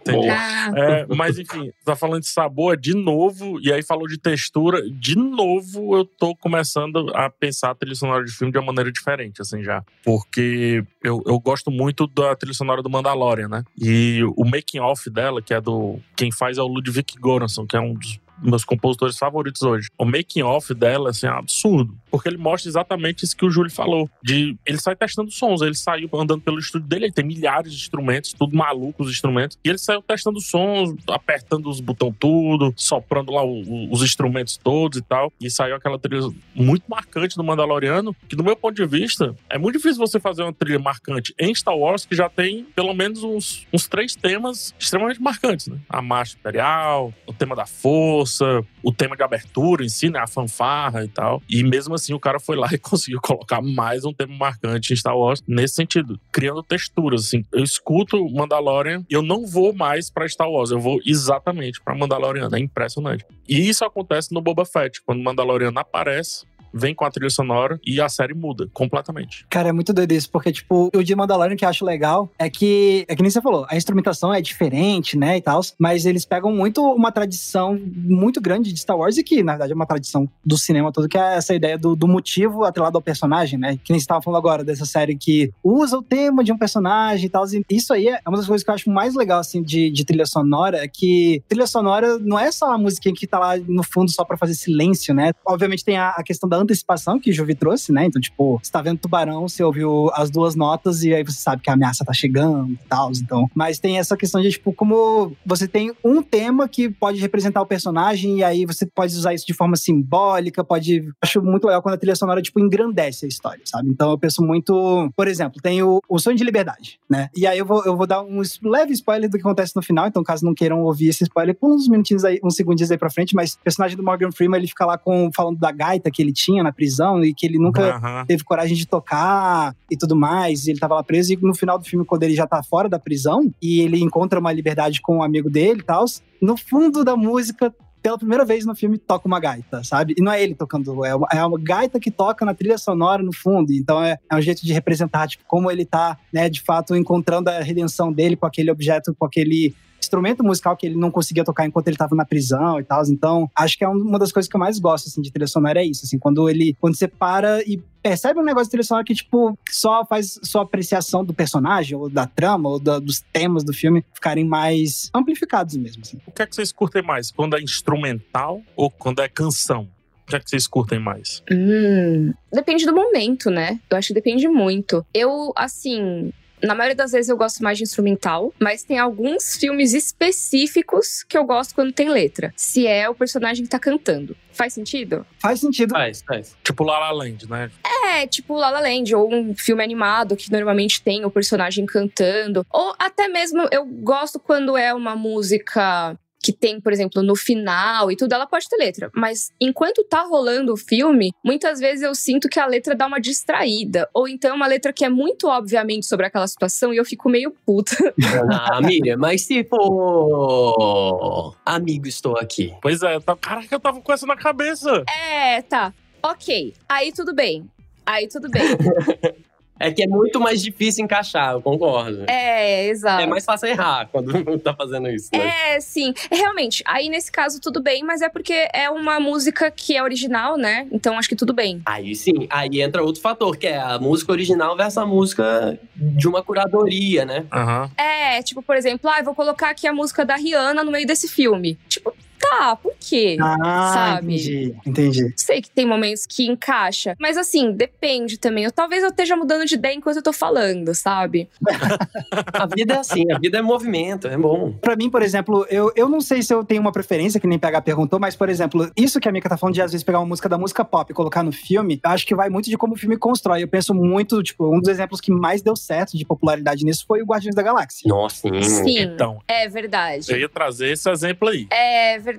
Entendi. 0.00 0.28
É, 0.28 1.06
mas 1.14 1.38
enfim, 1.38 1.70
tá 1.84 1.96
falando 1.96 2.20
de 2.20 2.28
sabor 2.28 2.76
de 2.76 2.94
novo, 2.94 3.58
e 3.60 3.72
aí 3.72 3.82
falou 3.82 4.06
de 4.06 4.18
textura. 4.18 4.82
De 4.90 5.16
novo, 5.16 5.96
eu 5.96 6.04
tô 6.04 6.36
começando 6.36 7.10
a 7.14 7.30
pensar 7.30 7.70
a 7.70 7.74
trilha 7.74 7.94
sonora 7.94 8.24
de 8.24 8.32
filme 8.32 8.52
de 8.52 8.58
uma 8.58 8.66
maneira 8.66 8.92
diferente, 8.92 9.40
assim, 9.40 9.62
já. 9.62 9.82
Porque 10.04 10.84
eu, 11.02 11.22
eu 11.26 11.38
gosto 11.38 11.70
muito 11.70 12.06
da 12.06 12.36
trilha 12.36 12.54
sonora 12.54 12.82
do 12.82 12.90
Mandalorian, 12.90 13.48
né? 13.48 13.64
E 13.80 14.20
o 14.36 14.44
making 14.44 14.80
off 14.80 15.08
dela, 15.08 15.40
que 15.40 15.54
é 15.54 15.60
do. 15.60 15.98
Quem 16.14 16.30
faz 16.30 16.58
é 16.58 16.62
o 16.62 16.66
Ludwig 16.66 17.14
Göransson, 17.22 17.66
que 17.66 17.76
é 17.76 17.80
um 17.80 17.94
dos 17.94 18.18
meus 18.42 18.64
compositores 18.64 19.16
favoritos 19.16 19.62
hoje. 19.62 19.88
O 19.98 20.04
making 20.04 20.42
off 20.42 20.72
dela 20.74 21.10
assim, 21.10 21.26
é 21.26 21.32
um 21.32 21.38
absurdo, 21.38 21.96
porque 22.10 22.28
ele 22.28 22.36
mostra 22.36 22.68
exatamente 22.68 23.24
isso 23.24 23.36
que 23.36 23.44
o 23.44 23.50
Júlio 23.50 23.70
falou, 23.70 24.08
de 24.22 24.56
ele 24.66 24.78
sai 24.78 24.96
testando 24.96 25.30
sons, 25.30 25.62
ele 25.62 25.74
saiu 25.74 26.08
andando 26.14 26.40
pelo 26.40 26.58
estúdio 26.58 26.88
dele, 26.88 27.06
ele 27.06 27.12
tem 27.12 27.24
milhares 27.24 27.72
de 27.72 27.78
instrumentos, 27.78 28.32
tudo 28.32 28.56
maluco 28.56 29.02
os 29.02 29.10
instrumentos, 29.10 29.58
e 29.64 29.68
ele 29.68 29.78
saiu 29.78 30.02
testando 30.02 30.40
sons, 30.40 30.94
apertando 31.08 31.68
os 31.68 31.80
botões 31.80 32.14
tudo, 32.18 32.72
soprando 32.76 33.32
lá 33.32 33.44
o, 33.44 33.90
os 33.90 34.02
instrumentos 34.02 34.56
todos 34.56 34.98
e 34.98 35.02
tal, 35.02 35.32
e 35.40 35.50
saiu 35.50 35.76
aquela 35.76 35.98
trilha 35.98 36.28
muito 36.54 36.84
marcante 36.88 37.36
do 37.36 37.44
Mandaloriano, 37.44 38.14
que 38.28 38.36
do 38.36 38.44
meu 38.44 38.56
ponto 38.56 38.74
de 38.74 38.86
vista, 38.86 39.34
é 39.48 39.58
muito 39.58 39.76
difícil 39.76 39.98
você 39.98 40.20
fazer 40.20 40.42
uma 40.42 40.52
trilha 40.52 40.78
marcante 40.78 41.34
em 41.38 41.54
Star 41.54 41.76
Wars 41.76 42.04
que 42.04 42.14
já 42.14 42.28
tem 42.28 42.64
pelo 42.74 42.94
menos 42.94 43.22
uns, 43.22 43.66
uns 43.72 43.86
três 43.86 44.14
temas 44.14 44.74
extremamente 44.78 45.20
marcantes, 45.20 45.68
né? 45.68 45.78
A 45.88 46.02
marcha 46.02 46.36
imperial, 46.36 47.12
o 47.26 47.32
tema 47.32 47.56
da 47.56 47.66
força, 47.66 48.23
força, 48.24 48.64
o 48.82 48.92
tema 48.92 49.16
de 49.16 49.22
abertura 49.22 49.84
em 49.84 49.88
si, 49.88 50.08
né? 50.08 50.18
A 50.18 50.26
fanfarra 50.26 51.04
e 51.04 51.08
tal. 51.08 51.42
E 51.48 51.62
mesmo 51.62 51.94
assim, 51.94 52.14
o 52.14 52.20
cara 52.20 52.40
foi 52.40 52.56
lá 52.56 52.68
e 52.72 52.78
conseguiu 52.78 53.20
colocar 53.20 53.60
mais 53.60 54.04
um 54.04 54.12
tema 54.12 54.34
marcante 54.34 54.92
em 54.92 54.96
Star 54.96 55.16
Wars 55.16 55.42
nesse 55.46 55.74
sentido, 55.74 56.18
criando 56.32 56.62
texturas. 56.62 57.26
Assim, 57.26 57.44
eu 57.52 57.62
escuto 57.62 58.28
Mandalorian 58.30 59.04
e 59.08 59.14
eu 59.14 59.22
não 59.22 59.46
vou 59.46 59.74
mais 59.74 60.10
para 60.10 60.28
Star 60.28 60.50
Wars, 60.50 60.70
eu 60.70 60.80
vou 60.80 60.98
exatamente 61.04 61.80
para 61.82 61.94
Mandalorian. 61.94 62.48
É 62.52 62.58
impressionante. 62.58 63.24
E 63.48 63.68
isso 63.68 63.84
acontece 63.84 64.32
no 64.32 64.40
Boba 64.40 64.64
Fett, 64.64 65.02
quando 65.02 65.22
Mandalorian 65.22 65.72
aparece 65.74 66.46
vem 66.74 66.94
com 66.94 67.04
a 67.04 67.10
trilha 67.10 67.30
sonora 67.30 67.80
e 67.86 68.00
a 68.00 68.08
série 68.08 68.34
muda 68.34 68.68
completamente. 68.72 69.46
Cara, 69.48 69.68
é 69.68 69.72
muito 69.72 69.92
doido 69.92 70.12
isso, 70.12 70.28
porque, 70.30 70.52
tipo, 70.52 70.90
o 70.94 71.02
de 71.02 71.14
Mandalorian 71.14 71.56
que 71.56 71.64
eu 71.64 71.68
acho 71.68 71.84
legal 71.84 72.28
é 72.38 72.50
que, 72.50 73.04
é 73.08 73.14
que 73.14 73.22
nem 73.22 73.30
você 73.30 73.40
falou, 73.40 73.66
a 73.68 73.76
instrumentação 73.76 74.34
é 74.34 74.40
diferente, 74.40 75.16
né, 75.16 75.36
e 75.36 75.40
tal, 75.40 75.60
mas 75.78 76.04
eles 76.04 76.24
pegam 76.24 76.52
muito 76.52 76.82
uma 76.82 77.12
tradição 77.12 77.78
muito 77.94 78.40
grande 78.40 78.72
de 78.72 78.80
Star 78.80 78.96
Wars 78.96 79.16
e 79.16 79.22
que, 79.22 79.42
na 79.42 79.52
verdade, 79.52 79.72
é 79.72 79.74
uma 79.76 79.86
tradição 79.86 80.28
do 80.44 80.58
cinema 80.58 80.92
todo, 80.92 81.08
que 81.08 81.16
é 81.16 81.36
essa 81.36 81.54
ideia 81.54 81.78
do, 81.78 81.94
do 81.94 82.08
motivo 82.08 82.64
atrelado 82.64 82.98
ao 82.98 83.02
personagem, 83.02 83.58
né? 83.58 83.78
Que 83.82 83.92
nem 83.92 84.00
você 84.00 84.06
tava 84.06 84.22
falando 84.22 84.38
agora 84.38 84.64
dessa 84.64 84.84
série 84.84 85.16
que 85.16 85.52
usa 85.62 85.98
o 85.98 86.02
tema 86.02 86.42
de 86.42 86.52
um 86.52 86.58
personagem 86.58 87.26
e 87.26 87.28
tal. 87.28 87.44
Isso 87.70 87.92
aí 87.92 88.08
é 88.08 88.20
uma 88.26 88.36
das 88.36 88.46
coisas 88.46 88.64
que 88.64 88.70
eu 88.70 88.74
acho 88.74 88.90
mais 88.90 89.14
legal, 89.14 89.38
assim, 89.38 89.62
de, 89.62 89.90
de 89.90 90.04
trilha 90.04 90.26
sonora, 90.26 90.78
é 90.78 90.88
que 90.88 91.42
trilha 91.48 91.66
sonora 91.66 92.18
não 92.18 92.38
é 92.38 92.50
só 92.50 92.72
a 92.72 92.78
musiquinha 92.78 93.14
que 93.14 93.26
tá 93.26 93.38
lá 93.38 93.56
no 93.56 93.82
fundo 93.82 94.10
só 94.10 94.24
pra 94.24 94.36
fazer 94.36 94.54
silêncio, 94.54 95.14
né? 95.14 95.32
Obviamente 95.46 95.84
tem 95.84 95.96
a, 95.96 96.10
a 96.10 96.22
questão 96.22 96.48
da 96.48 96.56
antecipação 96.64 97.18
que 97.18 97.30
o 97.30 97.32
Juvi 97.32 97.54
trouxe, 97.54 97.92
né? 97.92 98.06
Então, 98.06 98.20
tipo, 98.20 98.58
você 98.62 98.70
tá 98.70 98.82
vendo 98.82 98.98
tubarão, 98.98 99.48
você 99.48 99.62
ouviu 99.62 100.10
as 100.14 100.30
duas 100.30 100.54
notas 100.54 101.02
e 101.02 101.14
aí 101.14 101.22
você 101.22 101.40
sabe 101.40 101.62
que 101.62 101.70
a 101.70 101.74
ameaça 101.74 102.04
tá 102.04 102.12
chegando 102.12 102.72
e 102.72 102.88
tal. 102.88 103.10
Então, 103.12 103.48
mas 103.54 103.78
tem 103.78 103.98
essa 103.98 104.16
questão 104.16 104.40
de, 104.40 104.50
tipo, 104.50 104.72
como 104.72 105.32
você 105.44 105.68
tem 105.68 105.92
um 106.04 106.22
tema 106.22 106.68
que 106.68 106.88
pode 106.88 107.20
representar 107.20 107.62
o 107.62 107.66
personagem 107.66 108.38
e 108.38 108.44
aí 108.44 108.66
você 108.66 108.86
pode 108.86 109.14
usar 109.14 109.34
isso 109.34 109.46
de 109.46 109.54
forma 109.54 109.76
simbólica, 109.76 110.64
pode. 110.64 111.08
Acho 111.22 111.42
muito 111.42 111.66
legal 111.66 111.82
quando 111.82 111.94
a 111.94 111.98
trilha 111.98 112.16
sonora, 112.16 112.42
tipo, 112.42 112.60
engrandece 112.60 113.24
a 113.26 113.28
história, 113.28 113.62
sabe? 113.64 113.88
Então 113.88 114.10
eu 114.10 114.18
penso 114.18 114.42
muito. 114.42 115.10
Por 115.16 115.28
exemplo, 115.28 115.60
tem 115.62 115.82
o, 115.82 116.00
o 116.08 116.18
Sonho 116.18 116.36
de 116.36 116.44
Liberdade, 116.44 116.98
né? 117.08 117.28
E 117.36 117.46
aí 117.46 117.58
eu 117.58 117.66
vou, 117.66 117.84
eu 117.84 117.96
vou 117.96 118.06
dar 118.06 118.22
um 118.22 118.42
leve 118.62 118.92
spoiler 118.92 119.28
do 119.28 119.36
que 119.36 119.42
acontece 119.42 119.74
no 119.76 119.82
final, 119.82 120.06
então 120.06 120.22
caso 120.22 120.44
não 120.44 120.54
queiram 120.54 120.82
ouvir 120.82 121.08
esse 121.08 121.24
spoiler, 121.24 121.54
por 121.54 121.70
uns 121.70 121.88
minutinhos 121.88 122.24
aí, 122.24 122.38
uns 122.42 122.56
segundinhos 122.56 122.90
aí 122.90 122.98
pra 122.98 123.10
frente, 123.10 123.34
mas 123.34 123.54
o 123.54 123.58
personagem 123.60 123.96
do 123.96 124.02
Morgan 124.02 124.30
Freeman, 124.32 124.58
ele 124.58 124.68
fica 124.68 124.84
lá 124.84 124.98
com, 124.98 125.30
falando 125.34 125.58
da 125.58 125.70
gaita 125.70 126.10
que 126.10 126.22
ele 126.22 126.32
tinha 126.32 126.53
na 126.62 126.72
prisão 126.72 127.24
e 127.24 127.34
que 127.34 127.46
ele 127.46 127.58
nunca 127.58 127.96
Aham. 127.96 128.24
teve 128.26 128.44
coragem 128.44 128.76
de 128.76 128.86
tocar 128.86 129.74
e 129.90 129.96
tudo 129.96 130.16
mais, 130.16 130.66
e 130.66 130.70
ele 130.70 130.78
tava 130.78 130.94
lá 130.94 131.02
preso, 131.02 131.32
e 131.32 131.36
no 131.36 131.54
final 131.54 131.78
do 131.78 131.84
filme, 131.84 132.04
quando 132.04 132.22
ele 132.22 132.34
já 132.34 132.46
tá 132.46 132.62
fora 132.62 132.88
da 132.88 132.98
prisão, 132.98 133.52
e 133.60 133.80
ele 133.80 134.00
encontra 134.00 134.38
uma 134.38 134.52
liberdade 134.52 135.00
com 135.00 135.18
um 135.18 135.22
amigo 135.22 135.50
dele 135.50 135.80
e 135.80 135.84
tal, 135.84 136.04
no 136.40 136.56
fundo 136.56 137.04
da 137.04 137.16
música, 137.16 137.74
pela 138.02 138.18
primeira 138.18 138.44
vez 138.44 138.66
no 138.66 138.74
filme, 138.74 138.98
toca 138.98 139.26
uma 139.26 139.40
gaita, 139.40 139.82
sabe? 139.82 140.14
E 140.18 140.22
não 140.22 140.30
é 140.30 140.42
ele 140.42 140.54
tocando, 140.54 141.04
é 141.06 141.14
uma, 141.14 141.26
é 141.32 141.44
uma 141.44 141.58
gaita 141.58 141.98
que 141.98 142.10
toca 142.10 142.44
na 142.44 142.52
trilha 142.52 142.76
sonora 142.76 143.22
no 143.22 143.32
fundo, 143.32 143.72
então 143.72 144.02
é, 144.02 144.18
é 144.30 144.36
um 144.36 144.42
jeito 144.42 144.64
de 144.64 144.72
representar, 144.72 145.26
tipo, 145.26 145.44
como 145.46 145.70
ele 145.70 145.86
tá, 145.86 146.18
né, 146.32 146.50
de 146.50 146.60
fato, 146.60 146.94
encontrando 146.94 147.48
a 147.48 147.60
redenção 147.60 148.12
dele 148.12 148.36
com 148.36 148.44
aquele 148.44 148.70
objeto, 148.70 149.14
com 149.18 149.24
aquele 149.24 149.74
instrumento 150.14 150.44
musical 150.44 150.76
que 150.76 150.86
ele 150.86 150.94
não 150.96 151.10
conseguia 151.10 151.44
tocar 151.44 151.66
enquanto 151.66 151.88
ele 151.88 151.94
estava 151.96 152.14
na 152.14 152.24
prisão 152.24 152.78
e 152.78 152.84
tal. 152.84 153.02
Então, 153.08 153.50
acho 153.56 153.76
que 153.76 153.84
é 153.84 153.88
uma 153.88 154.18
das 154.18 154.30
coisas 154.32 154.48
que 154.48 154.54
eu 154.54 154.60
mais 154.60 154.78
gosto 154.78 155.08
assim 155.08 155.20
de 155.20 155.30
trilha 155.32 155.46
sonora 155.46 155.80
é 155.80 155.84
isso, 155.84 156.04
assim, 156.04 156.18
quando 156.18 156.48
ele 156.48 156.76
quando 156.80 156.96
você 156.96 157.08
para 157.08 157.62
e 157.64 157.82
percebe 158.02 158.38
um 158.38 158.44
negócio 158.44 158.66
de 158.66 158.70
trilha 158.70 158.84
sonora 158.84 159.04
que 159.04 159.14
tipo 159.14 159.58
só 159.70 160.04
faz 160.04 160.38
sua 160.42 160.62
apreciação 160.62 161.24
do 161.24 161.34
personagem 161.34 161.96
ou 161.98 162.08
da 162.08 162.26
trama 162.26 162.68
ou 162.68 162.78
da- 162.78 162.98
dos 162.98 163.20
temas 163.32 163.64
do 163.64 163.72
filme 163.72 164.04
ficarem 164.14 164.44
mais 164.44 165.10
amplificados 165.14 165.76
mesmo, 165.76 166.02
assim. 166.02 166.18
O 166.26 166.30
que 166.30 166.42
é 166.42 166.46
que 166.46 166.54
vocês 166.54 166.70
curtem 166.70 167.02
mais? 167.02 167.30
Quando 167.30 167.56
é 167.56 167.60
instrumental 167.60 168.62
ou 168.76 168.90
quando 168.90 169.20
é 169.20 169.28
canção? 169.28 169.88
O 170.26 170.30
que 170.30 170.36
é 170.36 170.40
que 170.40 170.48
vocês 170.48 170.66
curtem 170.66 170.98
mais? 170.98 171.42
Hum, 171.50 172.32
depende 172.52 172.86
do 172.86 172.94
momento, 172.94 173.50
né? 173.50 173.78
Eu 173.90 173.96
acho 173.98 174.08
que 174.08 174.14
depende 174.14 174.48
muito. 174.48 175.04
Eu, 175.12 175.52
assim. 175.56 176.32
Na 176.62 176.74
maioria 176.74 176.96
das 176.96 177.12
vezes 177.12 177.28
eu 177.28 177.36
gosto 177.36 177.62
mais 177.62 177.78
de 177.78 177.84
instrumental, 177.84 178.52
mas 178.58 178.82
tem 178.82 178.98
alguns 178.98 179.56
filmes 179.56 179.92
específicos 179.92 181.22
que 181.22 181.36
eu 181.36 181.44
gosto 181.44 181.74
quando 181.74 181.92
tem 181.92 182.08
letra. 182.08 182.52
Se 182.56 182.86
é 182.86 183.08
o 183.08 183.14
personagem 183.14 183.64
que 183.64 183.70
tá 183.70 183.78
cantando. 183.78 184.36
Faz 184.52 184.72
sentido? 184.72 185.26
Faz 185.40 185.60
sentido. 185.60 185.90
Faz, 185.90 186.22
faz. 186.26 186.56
Tipo 186.62 186.84
La 186.84 186.98
La 186.98 187.10
Land, 187.10 187.50
né? 187.50 187.70
É, 188.06 188.26
tipo 188.26 188.56
La 188.56 188.70
La 188.70 188.80
Land, 188.80 189.14
ou 189.14 189.32
um 189.32 189.54
filme 189.54 189.82
animado 189.82 190.36
que 190.36 190.50
normalmente 190.50 191.02
tem 191.02 191.24
o 191.24 191.30
personagem 191.30 191.84
cantando. 191.84 192.64
Ou 192.70 192.94
até 192.98 193.28
mesmo 193.28 193.66
eu 193.70 193.84
gosto 193.84 194.38
quando 194.38 194.76
é 194.76 194.94
uma 194.94 195.16
música 195.16 196.16
que 196.44 196.52
tem, 196.52 196.78
por 196.78 196.92
exemplo, 196.92 197.22
no 197.22 197.34
final 197.34 198.12
e 198.12 198.16
tudo, 198.16 198.34
ela 198.34 198.46
pode 198.46 198.68
ter 198.68 198.76
letra. 198.76 199.10
Mas 199.14 199.50
enquanto 199.58 200.04
tá 200.04 200.24
rolando 200.24 200.74
o 200.74 200.76
filme, 200.76 201.32
muitas 201.42 201.80
vezes 201.80 202.02
eu 202.02 202.14
sinto 202.14 202.50
que 202.50 202.60
a 202.60 202.66
letra 202.66 202.94
dá 202.94 203.06
uma 203.06 203.18
distraída. 203.18 204.06
Ou 204.12 204.28
então 204.28 204.50
é 204.50 204.54
uma 204.54 204.66
letra 204.66 204.92
que 204.92 205.06
é 205.06 205.08
muito 205.08 205.48
obviamente 205.48 206.04
sobre 206.04 206.26
aquela 206.26 206.46
situação 206.46 206.92
e 206.92 206.98
eu 206.98 207.04
fico 207.04 207.30
meio 207.30 207.50
puta. 207.64 207.94
Ah, 208.50 208.80
Miriam, 208.80 209.16
mas 209.16 209.42
se 209.42 209.64
for 209.64 211.54
amigo, 211.64 212.06
estou 212.06 212.36
aqui. 212.36 212.74
Pois 212.82 213.02
é, 213.02 213.18
tá... 213.20 213.34
caraca, 213.36 213.74
eu 213.74 213.80
tava 213.80 214.00
com 214.00 214.12
essa 214.12 214.26
na 214.26 214.36
cabeça. 214.36 215.02
É, 215.08 215.62
tá. 215.62 215.94
Ok. 216.22 216.74
Aí 216.88 217.12
tudo 217.12 217.34
bem. 217.34 217.68
Aí 218.04 218.28
tudo 218.28 218.50
bem. 218.50 218.62
É 219.78 219.90
que 219.90 220.02
é 220.02 220.06
muito 220.06 220.40
mais 220.40 220.62
difícil 220.62 221.04
encaixar, 221.04 221.52
eu 221.52 221.62
concordo. 221.62 222.24
É, 222.28 222.86
exato. 222.86 223.22
É 223.22 223.26
mais 223.26 223.44
fácil 223.44 223.68
errar 223.68 224.08
quando 224.12 224.58
tá 224.58 224.74
fazendo 224.74 225.08
isso. 225.08 225.30
Né? 225.32 225.74
É, 225.74 225.80
sim. 225.80 226.14
Realmente, 226.30 226.82
aí 226.86 227.08
nesse 227.08 227.30
caso 227.30 227.60
tudo 227.60 227.82
bem, 227.82 228.02
mas 228.02 228.22
é 228.22 228.28
porque 228.28 228.68
é 228.72 228.88
uma 228.88 229.18
música 229.18 229.70
que 229.70 229.96
é 229.96 230.02
original, 230.02 230.56
né? 230.56 230.86
Então 230.92 231.18
acho 231.18 231.28
que 231.28 231.36
tudo 231.36 231.52
bem. 231.52 231.82
Aí 231.84 232.14
sim, 232.14 232.46
aí 232.50 232.80
entra 232.80 233.02
outro 233.02 233.20
fator, 233.20 233.56
que 233.56 233.66
é 233.66 233.78
a 233.78 233.98
música 233.98 234.32
original 234.32 234.76
versus 234.76 234.98
a 234.98 235.06
música 235.06 235.78
de 235.96 236.28
uma 236.28 236.42
curadoria, 236.42 237.24
né? 237.24 237.44
Aham. 237.52 237.90
É, 237.96 238.42
tipo, 238.42 238.62
por 238.62 238.76
exemplo, 238.76 239.10
ah, 239.10 239.18
eu 239.18 239.24
vou 239.24 239.34
colocar 239.34 239.70
aqui 239.70 239.86
a 239.86 239.92
música 239.92 240.24
da 240.24 240.36
Rihanna 240.36 240.84
no 240.84 240.92
meio 240.92 241.06
desse 241.06 241.28
filme. 241.28 241.78
Tipo, 241.88 242.14
tá, 242.50 242.76
por 242.76 242.94
quê? 242.98 243.36
Ah, 243.40 243.92
Sabe? 243.94 244.34
entendi, 244.34 244.74
entendi. 244.86 245.34
Sei 245.36 245.60
que 245.62 245.70
tem 245.70 245.86
momentos 245.86 246.26
que 246.26 246.46
encaixa, 246.46 247.16
mas 247.20 247.36
assim, 247.36 247.72
depende 247.72 248.38
também. 248.38 248.64
Eu, 248.64 248.72
talvez 248.72 249.02
eu 249.02 249.10
esteja 249.10 249.36
mudando 249.36 249.64
de 249.66 249.74
ideia 249.74 249.94
enquanto 249.94 250.16
eu 250.16 250.22
tô 250.22 250.32
falando, 250.32 250.94
sabe? 250.94 251.48
A 252.52 252.66
vida 252.66 252.94
é 252.94 252.98
assim, 252.98 253.24
a 253.32 253.38
vida 253.38 253.58
é 253.58 253.62
movimento, 253.62 254.26
é 254.28 254.36
bom. 254.36 254.72
Pra 254.80 254.96
mim, 254.96 255.10
por 255.10 255.22
exemplo, 255.22 255.66
eu, 255.70 255.92
eu 255.96 256.08
não 256.08 256.20
sei 256.20 256.42
se 256.42 256.52
eu 256.52 256.64
tenho 256.64 256.80
uma 256.80 256.92
preferência, 256.92 257.40
que 257.40 257.46
nem 257.46 257.58
PH 257.58 257.82
perguntou, 257.82 258.18
mas, 258.18 258.34
por 258.36 258.48
exemplo, 258.48 258.90
isso 258.96 259.20
que 259.20 259.28
a 259.28 259.32
Mika 259.32 259.48
tá 259.48 259.56
falando 259.56 259.74
de 259.74 259.82
às 259.82 259.92
vezes 259.92 260.04
pegar 260.04 260.20
uma 260.20 260.26
música 260.26 260.48
da 260.48 260.56
música 260.58 260.84
pop 260.84 261.10
e 261.10 261.14
colocar 261.14 261.42
no 261.42 261.52
filme, 261.52 262.00
eu 262.02 262.10
acho 262.10 262.26
que 262.26 262.34
vai 262.34 262.48
muito 262.48 262.70
de 262.70 262.76
como 262.76 262.94
o 262.94 262.96
filme 262.96 263.16
constrói. 263.16 263.62
Eu 263.62 263.68
penso 263.68 263.94
muito, 263.94 264.42
tipo, 264.42 264.66
um 264.74 264.80
dos 264.80 264.88
exemplos 264.88 265.20
que 265.20 265.30
mais 265.32 265.62
deu 265.62 265.76
certo 265.76 266.16
de 266.16 266.24
popularidade 266.24 266.84
nisso 266.84 267.04
foi 267.06 267.22
o 267.22 267.26
Guardiões 267.26 267.54
da 267.54 267.62
Galáxia. 267.62 268.08
Nossa, 268.08 268.48
sim. 268.48 268.62
Sim, 268.62 268.98
Então, 269.00 269.40
é 269.48 269.68
verdade. 269.68 270.30
eu 270.32 270.38
ia 270.38 270.48
trazer 270.48 270.92
esse 270.92 271.08
exemplo 271.10 271.48
aí. 271.48 271.66
É 271.70 272.18
verdade. 272.18 272.33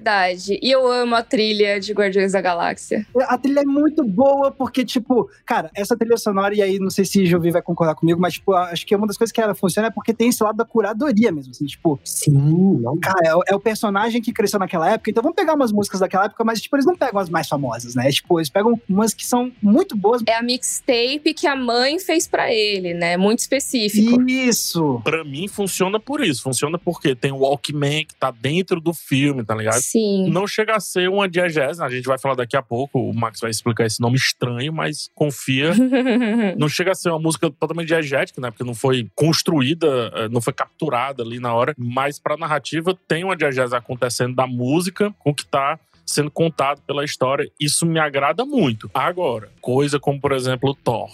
E 0.62 0.72
eu 0.72 0.88
amo 0.92 1.16
a 1.16 1.24
trilha 1.24 1.80
de 1.80 1.94
Guardiões 1.94 2.32
da 2.34 2.42
Galáxia. 2.42 3.06
A 3.28 3.38
trilha 3.38 3.62
é 3.62 3.66
muito 3.66 4.04
boa, 4.04 4.52
porque, 4.52 4.84
tipo, 4.86 5.30
cara, 5.46 5.70
essa 5.76 5.96
trilha 5.98 6.18
sonora, 6.18 6.54
e 6.56 6.62
aí 6.62 6.80
não 6.80 6.90
sei 6.90 7.06
se 7.06 7.26
Jovi 7.26 7.52
vai 7.52 7.62
concordar 7.62 7.96
comigo, 7.96 8.20
mas, 8.20 8.34
tipo, 8.34 8.54
acho 8.54 8.86
que 8.86 8.96
uma 8.96 9.08
das 9.08 9.18
coisas 9.18 9.32
que 9.32 9.42
ela 9.42 9.54
funciona 9.56 9.88
é 9.88 9.92
porque 9.92 10.14
tem 10.14 10.30
esse 10.30 10.44
lado 10.44 10.56
da 10.58 10.66
curadoria 10.66 11.32
mesmo, 11.32 11.52
assim, 11.52 11.66
tipo, 11.66 12.00
Sim, 12.04 12.80
não. 12.82 12.98
cara, 12.98 13.20
é, 13.26 13.36
o- 13.36 13.44
é 13.48 13.56
o 13.56 13.60
personagem 13.60 14.22
que 14.22 14.32
cresceu 14.34 14.60
naquela 14.60 14.90
época, 14.92 15.10
então 15.10 15.24
vamos 15.24 15.36
pegar 15.36 15.54
umas 15.54 15.72
músicas 15.72 16.00
daquela 16.00 16.26
época, 16.26 16.44
mas, 16.44 16.62
tipo, 16.62 16.76
eles 16.76 16.86
não 16.86 16.96
pegam 16.96 17.20
as 17.20 17.30
mais 17.30 17.48
famosas, 17.48 17.96
né? 17.96 18.10
Tipo, 18.12 18.40
eles 18.40 18.50
pegam 18.50 18.80
umas 18.90 19.14
que 19.14 19.26
são 19.26 19.52
muito 19.62 19.96
boas. 19.96 20.22
É 20.28 20.36
a 20.36 20.42
mixtape 20.44 21.34
que 21.34 21.48
a 21.48 21.56
mãe 21.56 22.00
fez 22.00 22.28
pra 22.28 22.52
ele, 22.52 22.94
né? 22.94 23.18
Muito 23.18 23.40
específico. 23.40 24.22
Isso! 24.30 25.02
Pra 25.04 25.24
mim, 25.24 25.48
funciona 25.48 26.00
por 26.00 26.24
isso. 26.24 26.44
Funciona 26.44 26.78
porque 26.78 27.16
tem 27.16 27.32
o 27.32 27.38
Walkman 27.40 28.06
que 28.06 28.16
tá 28.16 28.32
dentro 28.32 28.80
do 28.80 28.94
filme, 28.94 29.44
tá 29.44 29.56
ligado? 29.56 29.80
Sim. 29.86 30.30
Não 30.32 30.48
chega 30.48 30.76
a 30.76 30.80
ser 30.80 31.10
uma 31.10 31.30
diegese, 31.30 31.84
a 31.84 31.90
gente 31.90 32.06
vai 32.06 32.18
falar 32.18 32.36
daqui 32.36 32.58
a 32.58 32.62
pouco, 32.62 33.00
o 33.00 33.14
Max 33.14 33.40
vai 33.40 33.52
explicar 33.52 33.86
esse 33.86 34.02
nome 34.02 34.16
estranho, 34.16 34.74
mas 34.74 35.10
confia. 35.14 35.74
Não 36.58 36.68
chega 36.68 36.92
a 36.92 36.96
ser 36.96 37.10
uma 37.10 37.20
música 37.20 37.50
totalmente 37.52 37.88
diegética, 37.88 38.42
né? 38.42 38.50
Porque 38.50 38.64
não 38.64 38.74
foi 38.74 39.08
construída, 39.14 40.12
eh, 40.16 40.30
não 40.30 40.42
foi 40.42 40.54
capturada 40.54 41.22
ali 41.22 41.40
na 41.40 41.54
hora. 41.54 41.74
Mas 41.78 42.20
pra 42.20 42.38
narrativa 42.38 42.98
tem 43.08 43.24
uma 43.24 43.36
diegese 43.36 43.76
acontecendo 43.76 44.36
da 44.36 44.48
música 44.48 45.14
com 45.20 45.32
o 45.32 45.34
que 45.34 45.46
tá 45.46 45.80
sendo 46.06 46.32
contado 46.32 46.82
pela 46.82 47.04
história. 47.04 47.50
Isso 47.60 47.86
me 47.86 48.00
agrada 48.00 48.46
muito. 48.46 48.90
Agora, 48.94 49.50
coisa 49.62 50.00
como, 50.00 50.20
por 50.20 50.32
exemplo, 50.32 50.72
o 50.72 50.76
Thor. 50.76 51.10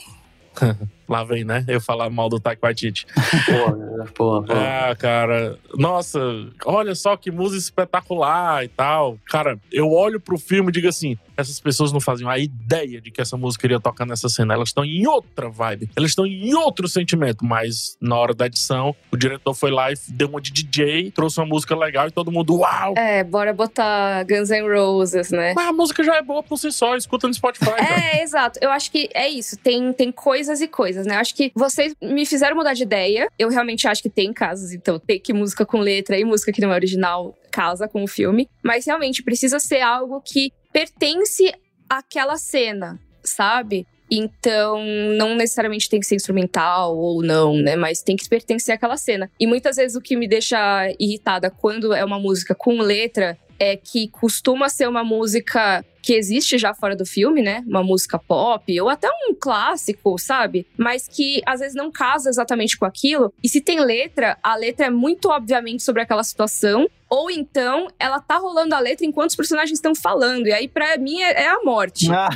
Lá 1.08 1.24
vem, 1.24 1.44
né? 1.44 1.66
Eu 1.68 1.82
falar 1.82 2.10
mal 2.10 2.30
do 2.30 2.40
Taika 2.40 2.62
Waititi. 2.64 3.06
Porra, 3.46 4.06
porra, 4.14 4.44
porra. 4.44 4.90
Ah, 4.90 4.96
cara. 4.96 5.58
Nossa, 5.76 6.20
olha 6.66 6.96
só 6.96 7.18
que 7.18 7.32
música 7.32 7.60
espetacular 7.60 8.64
e 8.64 8.68
tal. 8.68 9.18
Cara, 9.26 9.60
eu 9.72 9.92
olho 9.92 10.20
pro 10.20 10.38
filme 10.38 10.70
e 10.70 10.74
digo 10.74 10.88
assim: 10.88 11.18
essas 11.42 11.60
pessoas 11.60 11.92
não 11.92 12.00
faziam 12.00 12.30
a 12.30 12.38
ideia 12.38 13.02
de 13.02 13.12
que 13.12 13.22
essa 13.22 13.36
música 13.36 13.66
iria 13.66 13.80
tocar 13.80 14.06
nessa 14.06 14.30
cena. 14.30 14.54
Elas 14.54 14.70
estão 14.70 14.86
em 14.86 15.06
outra 15.08 15.50
vibe. 15.50 15.90
Elas 15.96 16.12
estão 16.12 16.26
em 16.26 16.54
outro 16.54 16.88
sentimento. 16.88 17.44
Mas 17.44 17.98
na 18.00 18.16
hora 18.18 18.34
da 18.34 18.46
edição, 18.46 18.96
o 19.12 19.18
diretor 19.18 19.54
foi 19.54 19.72
lá 19.72 19.92
e 19.92 19.96
deu 20.10 20.28
uma 20.28 20.42
de 20.42 20.52
DJ, 20.52 21.12
trouxe 21.12 21.40
uma 21.40 21.46
música 21.46 21.76
legal 21.76 22.08
e 22.08 22.12
todo 22.12 22.32
mundo, 22.32 22.58
uau! 22.58 22.94
É, 22.98 23.24
bora 23.24 23.54
botar 23.54 24.24
Guns 24.24 24.50
N' 24.50 24.68
Roses, 24.68 25.32
né? 25.32 25.54
Mas 25.56 25.68
a 25.68 25.74
música 25.74 26.04
já 26.04 26.16
é 26.16 26.22
boa 26.22 26.44
por 26.44 26.58
si 26.58 26.72
só, 26.72 26.96
escuta 26.96 27.28
no 27.28 27.34
Spotify, 27.34 27.66
cara. 27.66 28.18
É, 28.18 28.24
exato. 28.24 28.60
Eu 28.62 28.72
acho 28.72 28.92
que 28.92 29.10
é 29.14 29.28
isso. 29.28 29.58
Tem, 29.58 29.92
tem 29.94 30.12
coisas 30.12 30.62
e 30.62 30.68
coisas, 30.68 31.01
né? 31.06 31.16
Eu 31.16 31.20
acho 31.20 31.36
que 31.36 31.52
vocês 31.56 31.94
me 32.02 32.26
fizeram 32.26 32.56
mudar 32.56 32.74
de 32.74 32.84
ideia. 32.84 33.28
Eu 33.38 33.50
realmente 33.50 33.88
acho 33.88 34.02
que 34.02 34.10
tem 34.10 34.34
casos, 34.34 34.72
então, 34.74 35.00
tem 35.00 35.20
que 35.20 35.34
música 35.34 35.66
com 35.66 35.80
letra 35.80 36.18
e 36.18 36.24
música 36.24 36.52
que 36.52 36.62
não 36.62 36.72
é 36.72 36.76
original 36.76 37.38
casa 37.52 37.88
com 37.88 38.04
o 38.04 38.08
filme. 38.08 38.50
Mas 38.64 38.86
realmente 38.86 39.24
precisa 39.24 39.60
ser 39.60 39.82
algo 39.82 40.22
que 40.22 40.52
pertence 40.72 41.54
àquela 41.90 42.38
cena. 42.38 43.00
sabe? 43.24 43.86
Então, 44.10 44.84
não 45.16 45.36
necessariamente 45.36 45.90
tem 45.90 46.00
que 46.00 46.06
ser 46.06 46.16
instrumental 46.16 46.98
ou 46.98 47.24
não, 47.24 47.56
né? 47.56 47.78
Mas 47.78 48.02
tem 48.02 48.18
que 48.18 48.28
pertencer 48.28 48.76
àquela 48.76 48.98
cena. 48.98 49.32
E 49.40 49.48
muitas 49.48 49.78
vezes 49.78 49.96
o 49.96 50.02
que 50.02 50.18
me 50.18 50.28
deixa 50.28 50.58
irritada 51.00 51.50
quando 51.50 51.94
é 51.94 52.04
uma 52.04 52.20
música 52.20 52.54
com 52.54 52.82
letra 52.82 53.38
é 53.58 53.78
que 53.78 54.10
costuma 54.10 54.68
ser 54.68 54.90
uma 54.90 55.04
música 55.04 55.86
que 56.02 56.14
existe 56.14 56.58
já 56.58 56.74
fora 56.74 56.96
do 56.96 57.06
filme, 57.06 57.42
né? 57.42 57.64
Uma 57.68 57.84
música 57.84 58.18
pop 58.18 58.82
ou 58.82 58.90
até 58.90 59.08
um 59.28 59.34
clássico, 59.34 60.18
sabe? 60.18 60.66
Mas 60.78 61.08
que 61.08 61.42
às 61.46 61.60
vezes 61.60 61.76
não 61.76 61.92
casa 61.92 62.30
exatamente 62.30 62.78
com 62.78 62.86
aquilo. 62.86 63.34
E 63.44 63.50
se 63.50 63.62
tem 63.62 63.80
letra, 63.80 64.38
a 64.42 64.56
letra 64.56 64.88
é 64.88 64.90
muito 64.90 65.30
obviamente 65.30 65.84
sobre 65.84 66.02
aquela 66.02 66.24
situação 66.24 66.90
ou 67.12 67.30
então, 67.30 67.89
ela 68.00 68.21
tá 68.21 68.38
rolando 68.38 68.74
a 68.74 68.80
letra 68.80 69.06
enquanto 69.06 69.32
os 69.32 69.36
personagens 69.36 69.78
estão 69.78 69.93
falando. 69.93 70.47
E 70.47 70.54
aí, 70.54 70.69
pra 70.69 70.97
mim, 70.97 71.21
é, 71.21 71.43
é 71.43 71.50
a 71.50 71.60
morte. 71.62 72.10
Ah, 72.10 72.30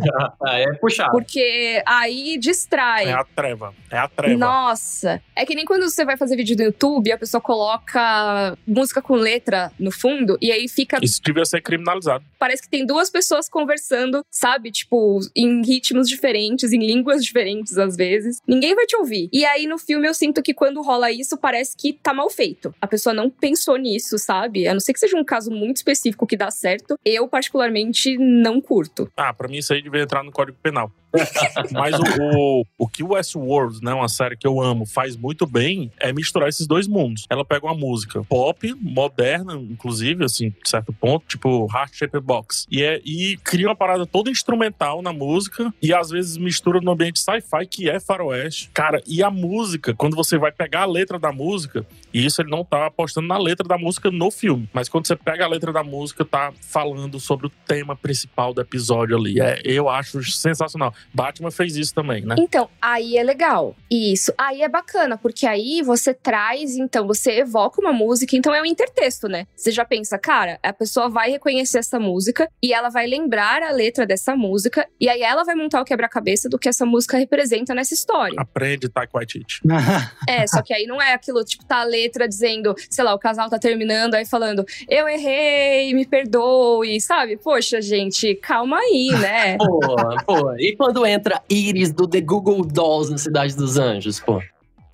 é 0.48 0.72
puxado. 0.78 1.10
Porque 1.10 1.82
aí 1.84 2.38
distrai. 2.38 3.08
É 3.08 3.12
a 3.12 3.24
treva. 3.24 3.74
É 3.90 3.98
a 3.98 4.08
treva. 4.08 4.38
Nossa. 4.38 5.22
É 5.36 5.44
que 5.44 5.54
nem 5.54 5.66
quando 5.66 5.82
você 5.82 6.02
vai 6.02 6.16
fazer 6.16 6.34
vídeo 6.34 6.56
no 6.56 6.64
YouTube, 6.64 7.12
a 7.12 7.18
pessoa 7.18 7.42
coloca 7.42 8.56
música 8.66 9.02
com 9.02 9.16
letra 9.16 9.70
no 9.78 9.92
fundo, 9.92 10.38
e 10.40 10.50
aí 10.50 10.66
fica. 10.66 10.98
Isso 11.02 11.20
devia 11.22 11.44
ser 11.44 11.60
criminalizado. 11.60 12.24
Parece 12.38 12.62
que 12.62 12.70
tem 12.70 12.86
duas 12.86 13.10
pessoas 13.10 13.50
conversando, 13.50 14.24
sabe? 14.30 14.70
Tipo, 14.70 15.20
em 15.36 15.62
ritmos 15.62 16.08
diferentes, 16.08 16.72
em 16.72 16.78
línguas 16.78 17.20
diferentes, 17.24 17.76
às 17.76 17.96
vezes. 17.96 18.38
Ninguém 18.48 18.74
vai 18.74 18.86
te 18.86 18.96
ouvir. 18.96 19.28
E 19.30 19.44
aí, 19.44 19.66
no 19.66 19.76
filme, 19.76 20.08
eu 20.08 20.14
sinto 20.14 20.42
que 20.42 20.54
quando 20.54 20.80
rola 20.80 21.12
isso, 21.12 21.36
parece 21.36 21.76
que 21.76 21.92
tá 21.92 22.14
mal 22.14 22.30
feito. 22.30 22.74
A 22.80 22.86
pessoa 22.86 23.12
não 23.12 23.28
pensou 23.28 23.76
nisso, 23.76 24.21
sabe? 24.22 24.66
A 24.66 24.72
não 24.72 24.80
ser 24.80 24.92
que 24.92 25.00
seja 25.00 25.16
um 25.16 25.24
caso 25.24 25.50
muito 25.50 25.76
específico 25.76 26.26
que 26.26 26.36
dá 26.36 26.50
certo, 26.50 26.98
eu 27.04 27.28
particularmente 27.28 28.16
não 28.18 28.60
curto. 28.60 29.10
Ah, 29.16 29.32
pra 29.32 29.48
mim 29.48 29.58
isso 29.58 29.72
aí 29.72 29.82
devia 29.82 30.02
entrar 30.02 30.22
no 30.22 30.30
Código 30.30 30.58
Penal. 30.62 30.90
Mas 31.72 31.98
o, 31.98 32.02
o, 32.34 32.66
o 32.78 32.88
que 32.88 33.02
o 33.02 33.12
Westworld, 33.12 33.82
né, 33.82 33.92
uma 33.92 34.08
série 34.08 34.36
que 34.36 34.46
eu 34.46 34.60
amo, 34.60 34.86
faz 34.86 35.16
muito 35.16 35.46
bem 35.46 35.90
é 35.98 36.12
misturar 36.12 36.48
esses 36.48 36.66
dois 36.66 36.86
mundos. 36.88 37.26
Ela 37.28 37.44
pega 37.44 37.66
uma 37.66 37.74
música 37.74 38.22
pop, 38.24 38.74
moderna, 38.80 39.54
inclusive, 39.54 40.24
assim, 40.24 40.50
de 40.50 40.68
certo 40.68 40.92
ponto, 40.92 41.26
tipo 41.26 41.68
Heart 41.72 41.94
Shaped 41.94 42.20
Box, 42.20 42.66
e, 42.70 42.82
é, 42.82 43.00
e 43.04 43.36
cria 43.38 43.68
uma 43.68 43.76
parada 43.76 44.06
toda 44.06 44.30
instrumental 44.30 45.02
na 45.02 45.12
música 45.12 45.72
e 45.82 45.92
às 45.92 46.10
vezes 46.10 46.36
mistura 46.36 46.80
no 46.80 46.92
ambiente 46.92 47.20
sci-fi, 47.20 47.66
que 47.66 47.90
é 47.90 48.00
faroeste. 48.00 48.70
Cara, 48.72 49.02
e 49.06 49.22
a 49.22 49.30
música, 49.30 49.94
quando 49.94 50.16
você 50.16 50.38
vai 50.38 50.52
pegar 50.52 50.82
a 50.82 50.86
letra 50.86 51.18
da 51.18 51.32
música, 51.32 51.86
e 52.12 52.24
isso 52.24 52.40
ele 52.40 52.50
não 52.50 52.64
tá 52.64 52.86
apostando 52.86 53.26
na 53.26 53.38
letra 53.38 53.66
da 53.66 53.78
música 53.78 54.10
no 54.10 54.30
filme, 54.30 54.68
mas 54.72 54.88
quando 54.88 55.06
você 55.06 55.16
pega 55.16 55.44
a 55.44 55.48
letra 55.48 55.72
da 55.72 55.82
música, 55.82 56.24
tá 56.24 56.52
falando 56.60 57.18
sobre 57.20 57.46
o 57.46 57.50
tema 57.66 57.96
principal 57.96 58.52
do 58.52 58.60
episódio 58.60 59.16
ali. 59.16 59.40
É, 59.40 59.60
eu 59.64 59.88
acho 59.88 60.22
sensacional. 60.24 60.94
Batman 61.12 61.50
fez 61.50 61.76
isso 61.76 61.94
também, 61.94 62.22
né? 62.22 62.36
Então, 62.38 62.68
aí 62.80 63.16
é 63.16 63.22
legal. 63.22 63.76
Isso. 63.90 64.32
Aí 64.36 64.62
é 64.62 64.68
bacana, 64.68 65.16
porque 65.18 65.46
aí 65.46 65.82
você 65.82 66.14
traz, 66.14 66.76
então, 66.76 67.06
você 67.06 67.38
evoca 67.40 67.80
uma 67.80 67.92
música, 67.92 68.36
então 68.36 68.54
é 68.54 68.62
um 68.62 68.66
intertexto, 68.66 69.28
né? 69.28 69.46
Você 69.56 69.70
já 69.70 69.84
pensa, 69.84 70.18
cara, 70.18 70.58
a 70.62 70.72
pessoa 70.72 71.08
vai 71.08 71.30
reconhecer 71.30 71.78
essa 71.78 71.98
música 71.98 72.48
e 72.62 72.72
ela 72.72 72.88
vai 72.88 73.06
lembrar 73.06 73.62
a 73.62 73.70
letra 73.70 74.06
dessa 74.06 74.36
música, 74.36 74.88
e 75.00 75.08
aí 75.08 75.22
ela 75.22 75.44
vai 75.44 75.54
montar 75.54 75.80
o 75.80 75.84
quebra-cabeça 75.84 76.48
do 76.48 76.58
que 76.58 76.68
essa 76.68 76.86
música 76.86 77.16
representa 77.16 77.74
nessa 77.74 77.94
história. 77.94 78.34
Aprende 78.38 78.88
Taika 78.88 79.12
Waititi. 79.14 79.60
é, 80.28 80.46
só 80.46 80.62
que 80.62 80.72
aí 80.72 80.86
não 80.86 81.00
é 81.00 81.12
aquilo, 81.12 81.44
tipo, 81.44 81.64
tá 81.64 81.80
a 81.80 81.84
letra 81.84 82.28
dizendo, 82.28 82.74
sei 82.90 83.04
lá, 83.04 83.14
o 83.14 83.18
casal 83.18 83.48
tá 83.48 83.58
terminando, 83.58 84.14
aí 84.14 84.24
falando, 84.24 84.64
eu 84.88 85.08
errei, 85.08 85.92
me 85.94 86.06
perdoe, 86.06 87.00
sabe? 87.00 87.36
Poxa, 87.36 87.80
gente, 87.80 88.34
calma 88.36 88.78
aí, 88.78 89.10
né? 89.20 89.56
pô, 89.58 89.80
pô. 90.26 90.54
E 90.58 90.74
quando 90.76 90.91
quando 90.92 91.06
entra 91.06 91.40
Iris 91.48 91.90
do 91.90 92.06
The 92.06 92.20
Google 92.20 92.62
Dolls 92.66 93.10
na 93.10 93.16
Cidade 93.16 93.56
dos 93.56 93.78
Anjos, 93.78 94.20
pô? 94.20 94.42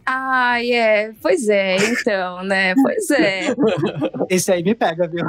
Ai, 0.06 0.70
é. 0.72 1.12
Pois 1.20 1.48
é, 1.48 1.76
então, 1.76 2.44
né? 2.44 2.72
Pois 2.76 3.10
é. 3.10 3.48
Esse 4.30 4.52
aí 4.52 4.62
me 4.62 4.76
pega, 4.76 5.08
viu? 5.08 5.26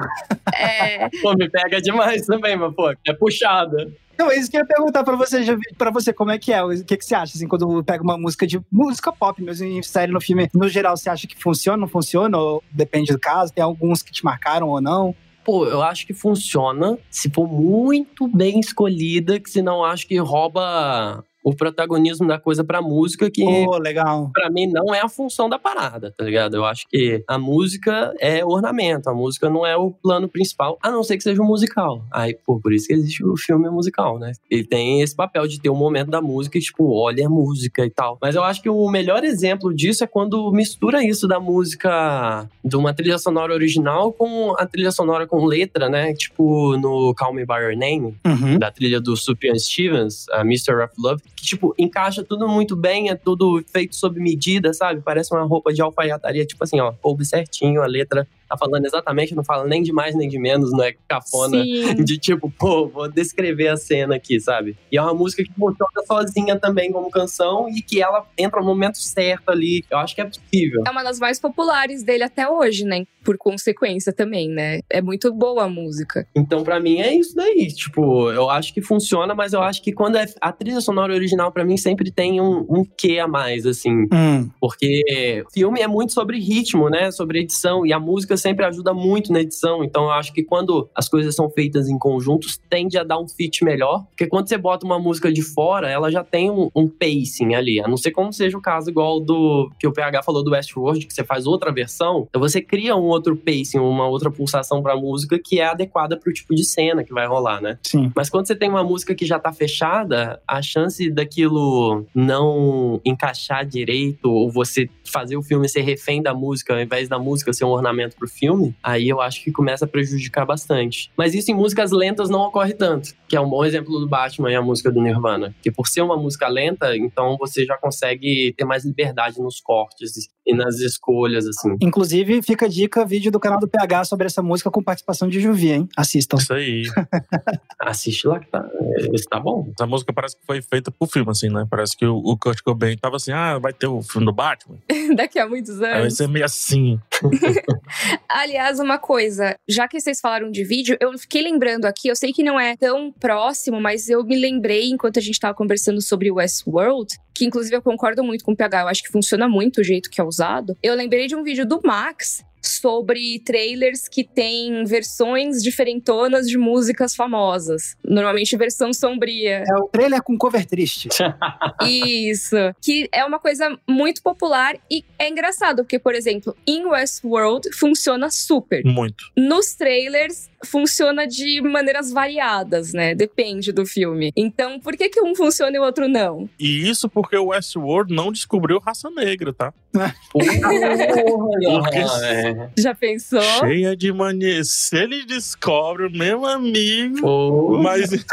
É. 0.54 1.10
Pô, 1.22 1.34
me 1.34 1.50
pega 1.50 1.82
demais 1.82 2.26
também, 2.28 2.56
mas, 2.56 2.74
pô, 2.76 2.92
é 2.92 3.14
puxada. 3.14 3.92
Não, 4.18 4.32
isso 4.32 4.52
que 4.52 4.58
eu 4.58 4.62
ia 4.62 4.68
perguntar 4.68 5.04
pra 5.04 5.16
você, 5.16 5.44
para 5.78 5.90
você, 5.90 6.14
como 6.14 6.30
é 6.30 6.38
que 6.38 6.54
é? 6.54 6.64
O 6.64 6.86
que, 6.86 6.98
que 6.98 7.06
você 7.06 7.16
acha, 7.16 7.36
assim, 7.36 7.48
quando 7.48 7.84
pega 7.84 8.04
uma 8.04 8.18
música 8.18 8.46
de 8.46 8.62
música 8.72 9.12
pop 9.12 9.42
mesmo 9.42 9.66
em 9.66 9.82
série, 9.82 10.12
no 10.12 10.22
filme, 10.22 10.50
no 10.54 10.70
geral, 10.70 10.96
você 10.96 11.10
acha 11.10 11.26
que 11.26 11.42
funciona, 11.42 11.78
não 11.78 11.88
funciona? 11.88 12.38
Ou 12.38 12.64
depende 12.70 13.12
do 13.12 13.20
caso? 13.20 13.52
Tem 13.52 13.64
alguns 13.64 14.04
que 14.04 14.12
te 14.12 14.24
marcaram 14.24 14.68
ou 14.68 14.80
não? 14.80 15.16
Pô, 15.44 15.66
eu 15.66 15.82
acho 15.82 16.06
que 16.06 16.14
funciona 16.14 16.98
se 17.10 17.30
for 17.30 17.48
muito 17.48 18.28
bem 18.28 18.60
escolhida, 18.60 19.40
que 19.40 19.50
senão 19.50 19.84
acho 19.84 20.08
que 20.08 20.18
rouba 20.18 21.24
o 21.44 21.56
protagonismo 21.56 22.28
da 22.28 22.40
coisa 22.40 22.64
pra 22.64 22.82
música, 22.82 23.30
que 23.30 23.44
oh, 23.44 23.78
legal. 23.78 24.30
pra 24.34 24.50
mim 24.50 24.68
não 24.68 24.94
é 24.94 25.02
a 25.02 25.10
função 25.10 25.50
da 25.50 25.58
parada, 25.58 26.14
tá 26.16 26.24
ligado? 26.24 26.56
Eu 26.56 26.66
acho 26.66 26.86
que 26.90 27.24
a 27.28 27.38
música 27.38 28.14
é 28.20 28.44
ornamento, 28.44 29.10
a 29.10 29.14
música 29.14 29.50
não 29.50 29.66
é 29.66 29.76
o 29.76 29.92
plano 29.92 30.28
principal, 30.28 30.78
a 30.82 30.92
não 30.92 31.04
ser 31.04 31.18
que 31.18 31.24
seja 31.24 31.42
um 31.42 31.46
musical. 31.46 32.04
Aí, 32.12 32.38
pô, 32.46 32.60
por 32.60 32.74
isso 32.74 32.88
que 32.88 32.94
existe 32.94 33.24
o 33.26 33.38
filme 33.38 33.70
musical, 33.70 34.20
né? 34.20 34.34
Ele 34.50 34.64
tem 34.64 35.02
esse 35.02 35.16
papel 35.16 35.48
de 35.48 35.60
ter 35.60 35.70
um 35.70 35.76
momento 35.76 36.10
da 36.10 36.22
música 36.22 36.58
e, 36.58 36.62
tipo, 36.62 36.92
olha 36.94 37.26
a 37.26 37.30
música 37.30 37.86
e 37.86 37.90
tal. 37.90 38.18
Mas 38.22 38.36
eu 38.36 38.44
acho 38.44 38.62
que 38.62 38.70
o 38.70 38.90
melhor 38.90 39.24
exemplo 39.24 39.74
disso 39.74 40.04
é 40.04 40.08
quando 40.08 40.52
mistura 40.52 41.04
isso 41.04 41.28
da 41.28 41.40
música 41.40 42.48
de 42.64 42.76
uma 42.76 42.94
trilha 42.94 43.18
sonora 43.18 43.54
original 43.54 44.12
com 44.12 44.54
a 44.58 44.66
trilha 44.66 44.92
sonora 44.92 45.26
com 45.26 45.46
letra, 45.46 45.90
né? 45.90 46.14
Tipo 46.14 46.78
no 46.78 47.14
Call 47.16 47.34
Me 47.34 47.46
By 47.46 47.62
Your 47.62 47.78
Name, 47.78 48.18
uhum. 48.26 48.60
da 48.60 48.72
trilha 48.72 49.00
do 49.00 49.16
Sufjan 49.16 49.58
Stevens, 49.58 50.28
a 50.30 50.42
Mr. 50.42 50.84
of 50.84 50.94
Love, 50.98 51.22
que, 51.40 51.46
tipo, 51.46 51.74
encaixa 51.78 52.24
tudo 52.24 52.48
muito 52.48 52.76
bem, 52.76 53.10
é 53.10 53.16
tudo 53.16 53.64
feito 53.72 53.96
sob 53.96 54.20
medida, 54.20 54.74
sabe? 54.74 55.02
Parece 55.02 55.34
uma 55.34 55.44
roupa 55.44 55.74
de 55.74 55.82
alfaiataria, 55.82 56.46
tipo 56.46 56.64
assim, 56.64 56.80
ó, 56.80 56.92
coube 56.92 57.26
certinho, 57.26 57.82
a 57.82 57.88
letra 57.88 58.28
tá 58.50 58.58
falando 58.58 58.86
exatamente, 58.86 59.36
não 59.36 59.44
fala 59.44 59.66
nem 59.66 59.84
de 59.84 59.94
mais 59.94 60.16
nem 60.16 60.28
de 60.28 60.40
menos, 60.40 60.72
não 60.72 60.84
é 60.84 60.94
cafona 61.08 61.62
Sim. 61.64 62.04
de 62.04 62.18
tipo, 62.18 62.52
pô, 62.52 62.88
vou 62.88 63.08
descrever 63.08 63.68
a 63.68 63.78
cena 63.78 64.16
aqui, 64.16 64.40
sabe? 64.40 64.76
E 64.92 64.98
é 64.98 65.02
uma 65.02 65.14
música 65.14 65.44
que 65.44 65.52
pô, 65.52 65.74
toca 65.74 66.04
sozinha 66.06 66.58
também 66.58 66.92
como 66.92 67.10
canção 67.12 67.70
e 67.70 67.82
que 67.82 68.02
ela 68.02 68.26
entra 68.38 68.60
no 68.60 68.66
momento 68.66 68.98
certo 68.98 69.50
ali. 69.50 69.86
Eu 69.90 70.00
acho 70.00 70.16
que 70.16 70.22
é 70.22 70.26
possível. 70.26 70.84
É 70.88 70.90
uma 70.90 71.04
das 71.04 71.20
mais 71.20 71.40
populares 71.40 72.04
dele 72.04 72.24
até 72.24 72.50
hoje, 72.50 72.84
né? 72.84 73.06
Por 73.24 73.38
consequência 73.38 74.12
também, 74.12 74.50
né? 74.50 74.80
É 74.90 75.02
muito 75.02 75.32
boa 75.32 75.66
a 75.66 75.70
música. 75.70 76.26
Então, 76.34 76.64
para 76.64 76.80
mim, 76.80 77.00
é 77.00 77.14
isso 77.14 77.36
daí. 77.36 77.68
Tipo, 77.68 78.32
eu 78.32 78.50
acho 78.50 78.74
que 78.74 78.82
funciona, 78.82 79.36
mas 79.36 79.54
eu 79.54 79.62
acho 79.62 79.84
que 79.84 79.92
quando 79.92 80.18
é 80.18 80.26
a 80.42 80.52
trilha 80.52 80.82
sonora 80.82 81.14
original, 81.14 81.52
para 81.52 81.66
mim, 81.66 81.78
sempre 81.78 82.12
tem 82.12 82.42
um, 82.42 82.66
um 82.70 82.84
quê 82.98 83.20
a 83.20 83.28
mais, 83.28 83.66
assim. 83.66 84.08
Hum. 84.12 84.50
Porque 84.60 85.44
filme 85.54 85.82
é 85.82 85.88
muito 85.88 86.14
sobre 86.14 86.40
ritmo, 86.40 86.90
né? 86.90 87.12
Sobre 87.12 87.42
edição. 87.42 87.86
E 87.86 87.94
a 87.94 88.00
música 88.00 88.38
sempre 88.40 88.66
ajuda 88.66 88.94
muito 88.94 89.32
na 89.32 89.42
edição. 89.42 89.84
Então 89.84 90.06
eu 90.06 90.12
acho 90.12 90.34
que 90.34 90.44
quando 90.44 90.90
as 90.96 91.08
coisas 91.08 91.36
são 91.36 91.50
feitas 91.50 91.90
em 91.90 91.98
conjuntos, 91.98 92.60
tende 92.70 92.98
a 92.98 93.04
dar 93.04 93.20
um 93.20 93.28
fit 93.28 93.64
melhor. 93.64 94.06
Porque 94.10 94.28
quando 94.28 94.48
você 94.48 94.58
bota 94.58 94.86
uma 94.86 95.00
música 95.00 95.32
de 95.32 95.42
fora, 95.42 95.90
ela 95.90 96.12
já 96.12 96.24
tem 96.24 96.50
um, 96.50 96.70
um 96.76 96.88
pacing 96.88 97.54
ali. 97.54 97.80
A 97.82 97.88
não 97.88 97.98
ser 97.98 98.12
como 98.12 98.34
seja 98.34 98.58
o 98.58 98.62
caso 98.62 98.90
igual 98.90 99.20
do 99.20 99.70
que 99.80 99.88
o 99.88 99.94
PH 99.94 100.24
falou 100.24 100.44
do 100.44 100.52
Westworld, 100.52 101.06
que 101.06 101.14
você 101.14 101.24
faz 101.24 101.46
outra 101.46 101.72
versão. 101.72 102.28
Então 102.30 102.42
você 102.42 102.62
cria 102.62 102.96
um 102.96 103.06
outro 103.06 103.36
pacing, 103.36 103.80
uma 103.80 104.08
outra 104.08 104.32
pulsação 104.32 104.82
pra 104.82 104.96
música 104.96 105.40
que 105.40 105.60
é 105.60 105.66
adequada 105.66 106.18
pro 106.18 106.34
tipo 106.34 106.56
de 106.56 106.64
cena 106.64 107.04
que 107.04 107.14
vai 107.14 107.28
rolar, 107.28 107.62
né? 107.62 107.78
Sim. 107.84 108.12
Mas 108.16 108.30
quando 108.30 108.48
você 108.48 108.56
tem 108.56 108.70
uma 108.70 108.84
música 108.84 109.14
que 109.14 109.26
já 109.26 109.40
tá 109.40 109.52
fechada, 109.52 110.42
a 110.48 110.62
chance 110.62 111.10
daquilo 111.10 112.06
não 112.14 113.02
encaixar 113.04 113.66
direito, 113.66 114.32
ou 114.32 114.52
você 114.52 114.90
fazer 115.10 115.38
o 115.38 115.44
filme 115.44 115.68
ser 115.68 115.82
refém 115.82 116.22
da 116.22 116.34
música, 116.34 116.74
ao 116.74 116.80
invés 116.80 117.08
da 117.08 117.20
música 117.20 117.54
ser 117.54 117.66
um 117.66 117.70
ornamento 117.70 118.16
pro 118.16 118.28
filme, 118.28 118.76
aí 118.84 119.10
eu 119.10 119.20
acho 119.20 119.44
que 119.44 119.52
começa 119.52 119.86
a 119.86 119.88
prejudicar 119.88 120.46
bastante. 120.46 121.12
Mas 121.18 121.34
isso 121.34 121.52
em 121.52 121.56
músicas 121.56 121.92
lentas 121.92 122.30
não 122.30 122.42
ocorre 122.42 122.74
tanto, 122.74 123.14
que 123.30 123.36
é 123.36 123.42
um 123.42 123.50
bom 123.50 123.64
exemplo 123.64 124.00
do 124.00 124.08
Batman 124.08 124.52
e 124.52 124.56
a 124.56 124.62
música 124.62 124.92
do 124.92 125.02
Nirvana. 125.02 125.54
Que 125.62 125.72
por 125.72 125.88
ser 125.88 126.02
uma 126.02 126.18
música 126.18 126.48
lenta, 126.48 126.98
então 126.98 127.38
você 127.38 127.64
já 127.64 127.78
consegue 127.78 128.54
ter 128.58 128.66
mais 128.66 128.84
liberdade 128.84 129.40
nos 129.40 129.62
cortes 129.62 130.30
e 130.46 130.54
nas 130.54 130.80
escolhas, 130.80 131.46
assim. 131.46 131.78
Inclusive, 131.82 132.42
fica 132.42 132.66
a 132.66 132.70
dica, 132.70 133.06
vídeo 133.06 133.32
do 133.32 133.40
canal 133.40 133.60
do 133.60 133.68
PH 133.68 134.06
sobre 134.06 134.26
essa 134.26 134.42
música 134.42 134.72
com 134.72 134.82
participação 134.82 135.30
de 135.30 135.40
Juvi, 135.40 135.72
hein? 135.72 135.90
Assistam. 135.96 136.38
Isso 136.38 136.54
aí. 136.54 136.84
Assiste 137.80 138.28
lá 138.28 138.40
que 138.40 138.48
tá. 138.48 138.68
Esse 139.14 139.30
tá 139.30 139.40
bom. 139.40 139.70
Essa 139.76 139.86
música 139.86 140.12
parece 140.12 140.36
que 140.36 140.46
foi 140.46 140.62
feita 140.62 140.92
pro 140.92 141.08
filme, 141.08 141.30
assim, 141.30 141.50
né? 141.50 141.68
Parece 141.70 141.96
que 141.96 142.06
o, 142.06 142.36
Kurt 142.38 142.62
Cobain 142.62 142.98
tava 142.98 143.18
assim, 143.18 143.32
ah, 143.32 143.60
vai 143.60 143.74
ter 143.74 143.88
o 143.88 144.02
filme 144.02 144.26
do 144.26 144.34
Batman. 144.34 144.78
Daqui 145.16 145.38
a 145.38 145.48
muitos 145.48 145.82
Aí 145.82 145.92
vai 145.92 146.02
anos. 146.02 146.16
ser 146.16 146.28
meio 146.28 146.46
assim. 146.46 147.00
Aliás, 148.28 148.80
uma 148.80 148.98
coisa, 148.98 149.56
já 149.68 149.88
que 149.88 150.00
vocês 150.00 150.20
falaram 150.20 150.50
de 150.50 150.64
vídeo, 150.64 150.98
eu 151.00 151.18
fiquei 151.18 151.42
lembrando 151.42 151.86
aqui, 151.86 152.08
eu 152.08 152.16
sei 152.16 152.32
que 152.32 152.44
não 152.44 152.60
é 152.60 152.76
tão 152.76 153.12
próximo, 153.20 153.80
mas 153.80 154.10
eu 154.10 154.24
me 154.24 154.36
lembrei 154.36 154.90
enquanto 154.90 155.18
a 155.18 155.22
gente 155.22 155.40
tava 155.40 155.54
conversando 155.54 156.02
sobre 156.02 156.32
Westworld, 156.32 157.18
que 157.34 157.46
inclusive 157.46 157.76
eu 157.76 157.82
concordo 157.82 158.24
muito 158.24 158.44
com 158.44 158.52
o 158.52 158.56
PH, 158.56 158.82
eu 158.82 158.88
acho 158.88 159.04
que 159.04 159.12
funciona 159.12 159.48
muito 159.48 159.82
o 159.82 159.84
jeito 159.84 160.10
que 160.10 160.20
é 160.20 160.24
usado. 160.24 160.78
Eu 160.82 160.96
lembrei 160.96 161.28
de 161.28 161.36
um 161.36 161.44
vídeo 161.44 161.66
do 161.66 161.80
Max 161.84 162.44
sobre 162.62 163.40
trailers 163.40 164.08
que 164.08 164.24
têm 164.24 164.84
versões 164.84 165.62
diferentonas 165.62 166.48
de 166.48 166.58
músicas 166.58 167.16
famosas. 167.16 167.96
Normalmente 168.04 168.56
versão 168.58 168.94
sombria. 168.94 169.64
É 169.68 169.76
o 169.78 169.88
trailer 169.88 170.22
com 170.22 170.38
cover 170.38 170.66
triste. 170.66 171.10
Isso. 171.84 172.56
Que 172.82 173.08
é 173.12 173.24
uma 173.24 173.40
coisa 173.40 173.78
muito 173.88 174.22
popular 174.22 174.76
e 174.90 175.04
é 175.18 175.30
engraçado, 175.30 175.84
porque, 175.84 176.00
por 176.00 176.14
exemplo, 176.14 176.56
em 176.68 176.86
Westworld 176.86 177.70
funciona 177.74 178.30
super. 178.30 178.84
Muito. 178.86 179.26
Nos 179.38 179.74
trailers 179.76 180.50
funciona 180.66 181.28
de 181.28 181.62
maneiras 181.62 182.12
variadas, 182.12 182.94
né? 182.94 183.16
Depende 183.16 183.72
do 183.72 183.86
filme. 183.86 184.32
Então, 184.36 184.80
por 184.80 184.96
que 184.96 185.10
que 185.10 185.22
um 185.22 185.36
funciona 185.36 185.76
e 185.76 185.80
o 185.80 185.84
outro 185.84 186.08
não? 186.08 186.50
E 186.60 186.90
isso 186.90 187.10
porque 187.10 187.38
o 187.38 187.48
Westworld 187.48 188.14
não 188.14 188.32
descobriu 188.32 188.80
raça 188.80 189.10
negra, 189.10 189.54
tá? 189.54 189.74
Porque 190.32 191.98
é. 192.24 192.70
Já 192.78 192.94
pensou? 192.94 193.42
cheia 193.42 193.96
de 193.96 194.14
mania. 194.14 194.64
Se 194.64 194.96
ele 194.96 195.26
descobre, 195.26 196.10
meu 196.10 196.46
amigo. 196.46 197.22
Porra. 197.22 197.84
Mas, 197.84 198.10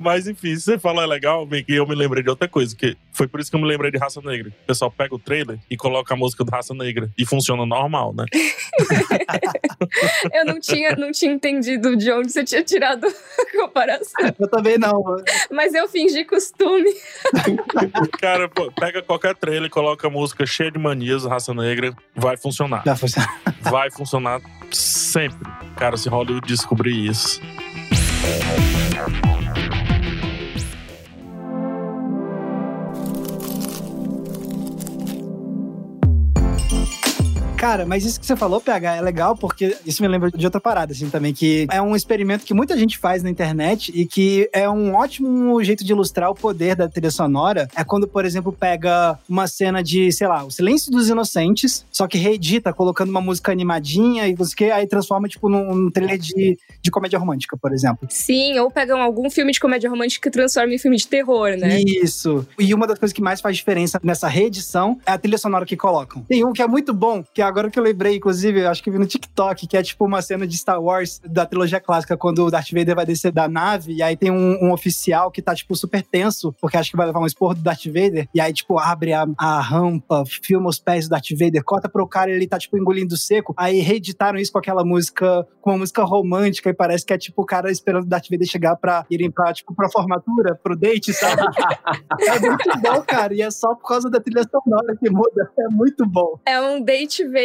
mas 0.00 0.26
enfim, 0.26 0.56
se 0.56 0.62
você 0.62 0.78
falou 0.78 1.02
é 1.02 1.06
legal, 1.06 1.46
que 1.46 1.74
eu 1.74 1.86
me 1.86 1.94
lembrei 1.94 2.22
de 2.22 2.30
outra 2.30 2.48
coisa, 2.48 2.74
que 2.74 2.96
foi 3.12 3.28
por 3.28 3.40
isso 3.40 3.50
que 3.50 3.56
eu 3.56 3.60
me 3.60 3.66
lembrei 3.66 3.90
de 3.90 3.98
Raça 3.98 4.22
Negra. 4.22 4.48
O 4.48 4.66
pessoal 4.66 4.90
pega 4.90 5.14
o 5.14 5.18
trailer 5.18 5.58
e 5.70 5.76
coloca 5.76 6.14
a 6.14 6.16
música 6.16 6.44
do 6.44 6.50
Raça 6.50 6.72
Negra 6.72 7.10
e 7.18 7.26
funciona 7.26 7.66
normal, 7.66 8.14
né? 8.14 8.24
Eu 10.32 10.44
não 10.44 10.58
tinha, 10.58 10.96
não 10.96 11.12
tinha 11.12 11.32
entendido 11.40 11.96
de 11.96 12.12
onde 12.12 12.30
você 12.30 12.44
tinha 12.44 12.62
tirado 12.62 13.06
a 13.06 13.58
comparação. 13.58 14.34
Eu 14.38 14.48
também 14.48 14.76
não. 14.76 15.02
Mas 15.50 15.72
eu 15.72 15.88
fingi 15.88 16.24
costume. 16.24 16.92
Cara, 18.20 18.48
pô, 18.48 18.70
pega 18.70 19.02
qualquer 19.02 19.34
trailer 19.34 19.64
e 19.64 19.70
coloca 19.70 20.06
a 20.06 20.10
música 20.10 20.44
cheia 20.44 20.70
de 20.70 20.78
manias, 20.78 21.24
Raça 21.24 21.54
Negra, 21.54 21.94
vai 22.14 22.36
funcionar. 22.36 22.82
Já 22.84 22.94
funciona. 22.94 23.28
Vai 23.62 23.90
funcionar 23.90 24.40
sempre. 24.70 25.50
Cara, 25.76 25.96
se 25.96 26.08
Hollywood 26.08 26.46
descobrir 26.46 27.06
isso. 27.06 27.40
Cara, 37.60 37.84
mas 37.84 38.06
isso 38.06 38.18
que 38.18 38.24
você 38.24 38.34
falou, 38.34 38.58
PH, 38.58 38.96
é 38.96 39.02
legal 39.02 39.36
porque 39.36 39.76
isso 39.84 40.00
me 40.00 40.08
lembra 40.08 40.30
de 40.30 40.46
outra 40.46 40.58
parada, 40.58 40.92
assim, 40.92 41.10
também, 41.10 41.34
que 41.34 41.66
é 41.70 41.82
um 41.82 41.94
experimento 41.94 42.46
que 42.46 42.54
muita 42.54 42.74
gente 42.74 42.96
faz 42.96 43.22
na 43.22 43.28
internet 43.28 43.92
e 43.94 44.06
que 44.06 44.48
é 44.50 44.66
um 44.66 44.94
ótimo 44.94 45.62
jeito 45.62 45.84
de 45.84 45.92
ilustrar 45.92 46.30
o 46.30 46.34
poder 46.34 46.74
da 46.74 46.88
trilha 46.88 47.10
sonora. 47.10 47.68
É 47.76 47.84
quando, 47.84 48.08
por 48.08 48.24
exemplo, 48.24 48.50
pega 48.50 49.18
uma 49.28 49.46
cena 49.46 49.82
de, 49.82 50.10
sei 50.10 50.26
lá, 50.26 50.42
O 50.42 50.50
Silêncio 50.50 50.90
dos 50.90 51.10
Inocentes, 51.10 51.84
só 51.92 52.08
que 52.08 52.16
reedita, 52.16 52.72
colocando 52.72 53.10
uma 53.10 53.20
música 53.20 53.52
animadinha 53.52 54.26
e 54.26 54.34
você 54.34 54.56
que 54.56 54.70
aí 54.70 54.86
transforma, 54.86 55.28
tipo, 55.28 55.50
num, 55.50 55.74
num 55.74 55.90
trailer 55.90 56.16
de, 56.16 56.56
de 56.80 56.90
comédia 56.90 57.18
romântica, 57.18 57.58
por 57.60 57.74
exemplo. 57.74 58.08
Sim, 58.08 58.58
ou 58.58 58.70
pegam 58.70 59.02
algum 59.02 59.28
filme 59.28 59.52
de 59.52 59.60
comédia 59.60 59.90
romântica 59.90 60.30
e 60.30 60.32
transformam 60.32 60.72
em 60.72 60.78
filme 60.78 60.96
de 60.96 61.06
terror, 61.06 61.50
né? 61.58 61.78
Isso. 61.82 62.46
E 62.58 62.72
uma 62.72 62.86
das 62.86 62.98
coisas 62.98 63.12
que 63.12 63.20
mais 63.20 63.42
faz 63.42 63.54
diferença 63.54 64.00
nessa 64.02 64.28
reedição 64.28 64.98
é 65.04 65.12
a 65.12 65.18
trilha 65.18 65.36
sonora 65.36 65.66
que 65.66 65.76
colocam. 65.76 66.22
Tem 66.26 66.42
um 66.42 66.54
que 66.54 66.62
é 66.62 66.66
muito 66.66 66.94
bom, 66.94 67.22
que 67.34 67.49
agora 67.50 67.70
que 67.70 67.78
eu 67.78 67.82
lembrei, 67.82 68.16
inclusive, 68.16 68.64
acho 68.64 68.82
que 68.82 68.90
vi 68.90 68.98
no 68.98 69.06
TikTok, 69.06 69.66
que 69.66 69.76
é 69.76 69.82
tipo 69.82 70.04
uma 70.04 70.22
cena 70.22 70.46
de 70.46 70.56
Star 70.56 70.80
Wars 70.80 71.20
da 71.24 71.44
trilogia 71.44 71.80
clássica, 71.80 72.16
quando 72.16 72.44
o 72.44 72.50
Darth 72.50 72.70
Vader 72.72 72.94
vai 72.94 73.04
descer 73.04 73.32
da 73.32 73.48
nave, 73.48 73.92
e 73.92 74.02
aí 74.02 74.16
tem 74.16 74.30
um, 74.30 74.58
um 74.64 74.72
oficial 74.72 75.30
que 75.30 75.42
tá, 75.42 75.54
tipo, 75.54 75.74
super 75.74 76.02
tenso, 76.02 76.54
porque 76.60 76.76
acha 76.76 76.90
que 76.90 76.96
vai 76.96 77.06
levar 77.06 77.20
um 77.20 77.26
esporro 77.26 77.54
do 77.54 77.62
Darth 77.62 77.86
Vader, 77.86 78.28
e 78.34 78.40
aí, 78.40 78.52
tipo, 78.52 78.78
abre 78.78 79.12
a, 79.12 79.26
a 79.36 79.60
rampa, 79.60 80.24
filma 80.42 80.68
os 80.68 80.78
pés 80.78 81.06
do 81.06 81.10
Darth 81.10 81.30
Vader, 81.38 81.62
corta 81.64 81.88
pro 81.88 82.06
cara 82.06 82.30
e 82.30 82.34
ele 82.34 82.46
tá, 82.46 82.58
tipo, 82.58 82.78
engolindo 82.78 83.16
seco. 83.16 83.52
Aí 83.56 83.80
reeditaram 83.80 84.38
isso 84.38 84.52
com 84.52 84.58
aquela 84.58 84.84
música, 84.84 85.46
com 85.60 85.70
uma 85.70 85.78
música 85.78 86.04
romântica, 86.04 86.70
e 86.70 86.74
parece 86.74 87.04
que 87.04 87.12
é, 87.12 87.18
tipo, 87.18 87.42
o 87.42 87.46
cara 87.46 87.70
esperando 87.70 88.04
o 88.04 88.08
Darth 88.08 88.28
Vader 88.30 88.46
chegar 88.46 88.76
pra 88.76 89.04
irem 89.10 89.30
pra, 89.30 89.52
tipo, 89.52 89.74
pra 89.74 89.90
formatura, 89.90 90.54
pro 90.62 90.76
date, 90.76 91.12
sabe? 91.12 91.42
é 92.20 92.38
muito 92.38 92.80
bom, 92.80 93.02
cara, 93.02 93.34
e 93.34 93.42
é 93.42 93.50
só 93.50 93.74
por 93.74 93.88
causa 93.88 94.08
da 94.08 94.20
trilha 94.20 94.44
sonora 94.48 94.96
que 94.96 95.10
muda. 95.10 95.50
É 95.58 95.68
muito 95.68 96.06
bom. 96.06 96.38
É 96.46 96.60
um 96.60 96.80
Date 96.80 97.24
Vader. 97.24 97.39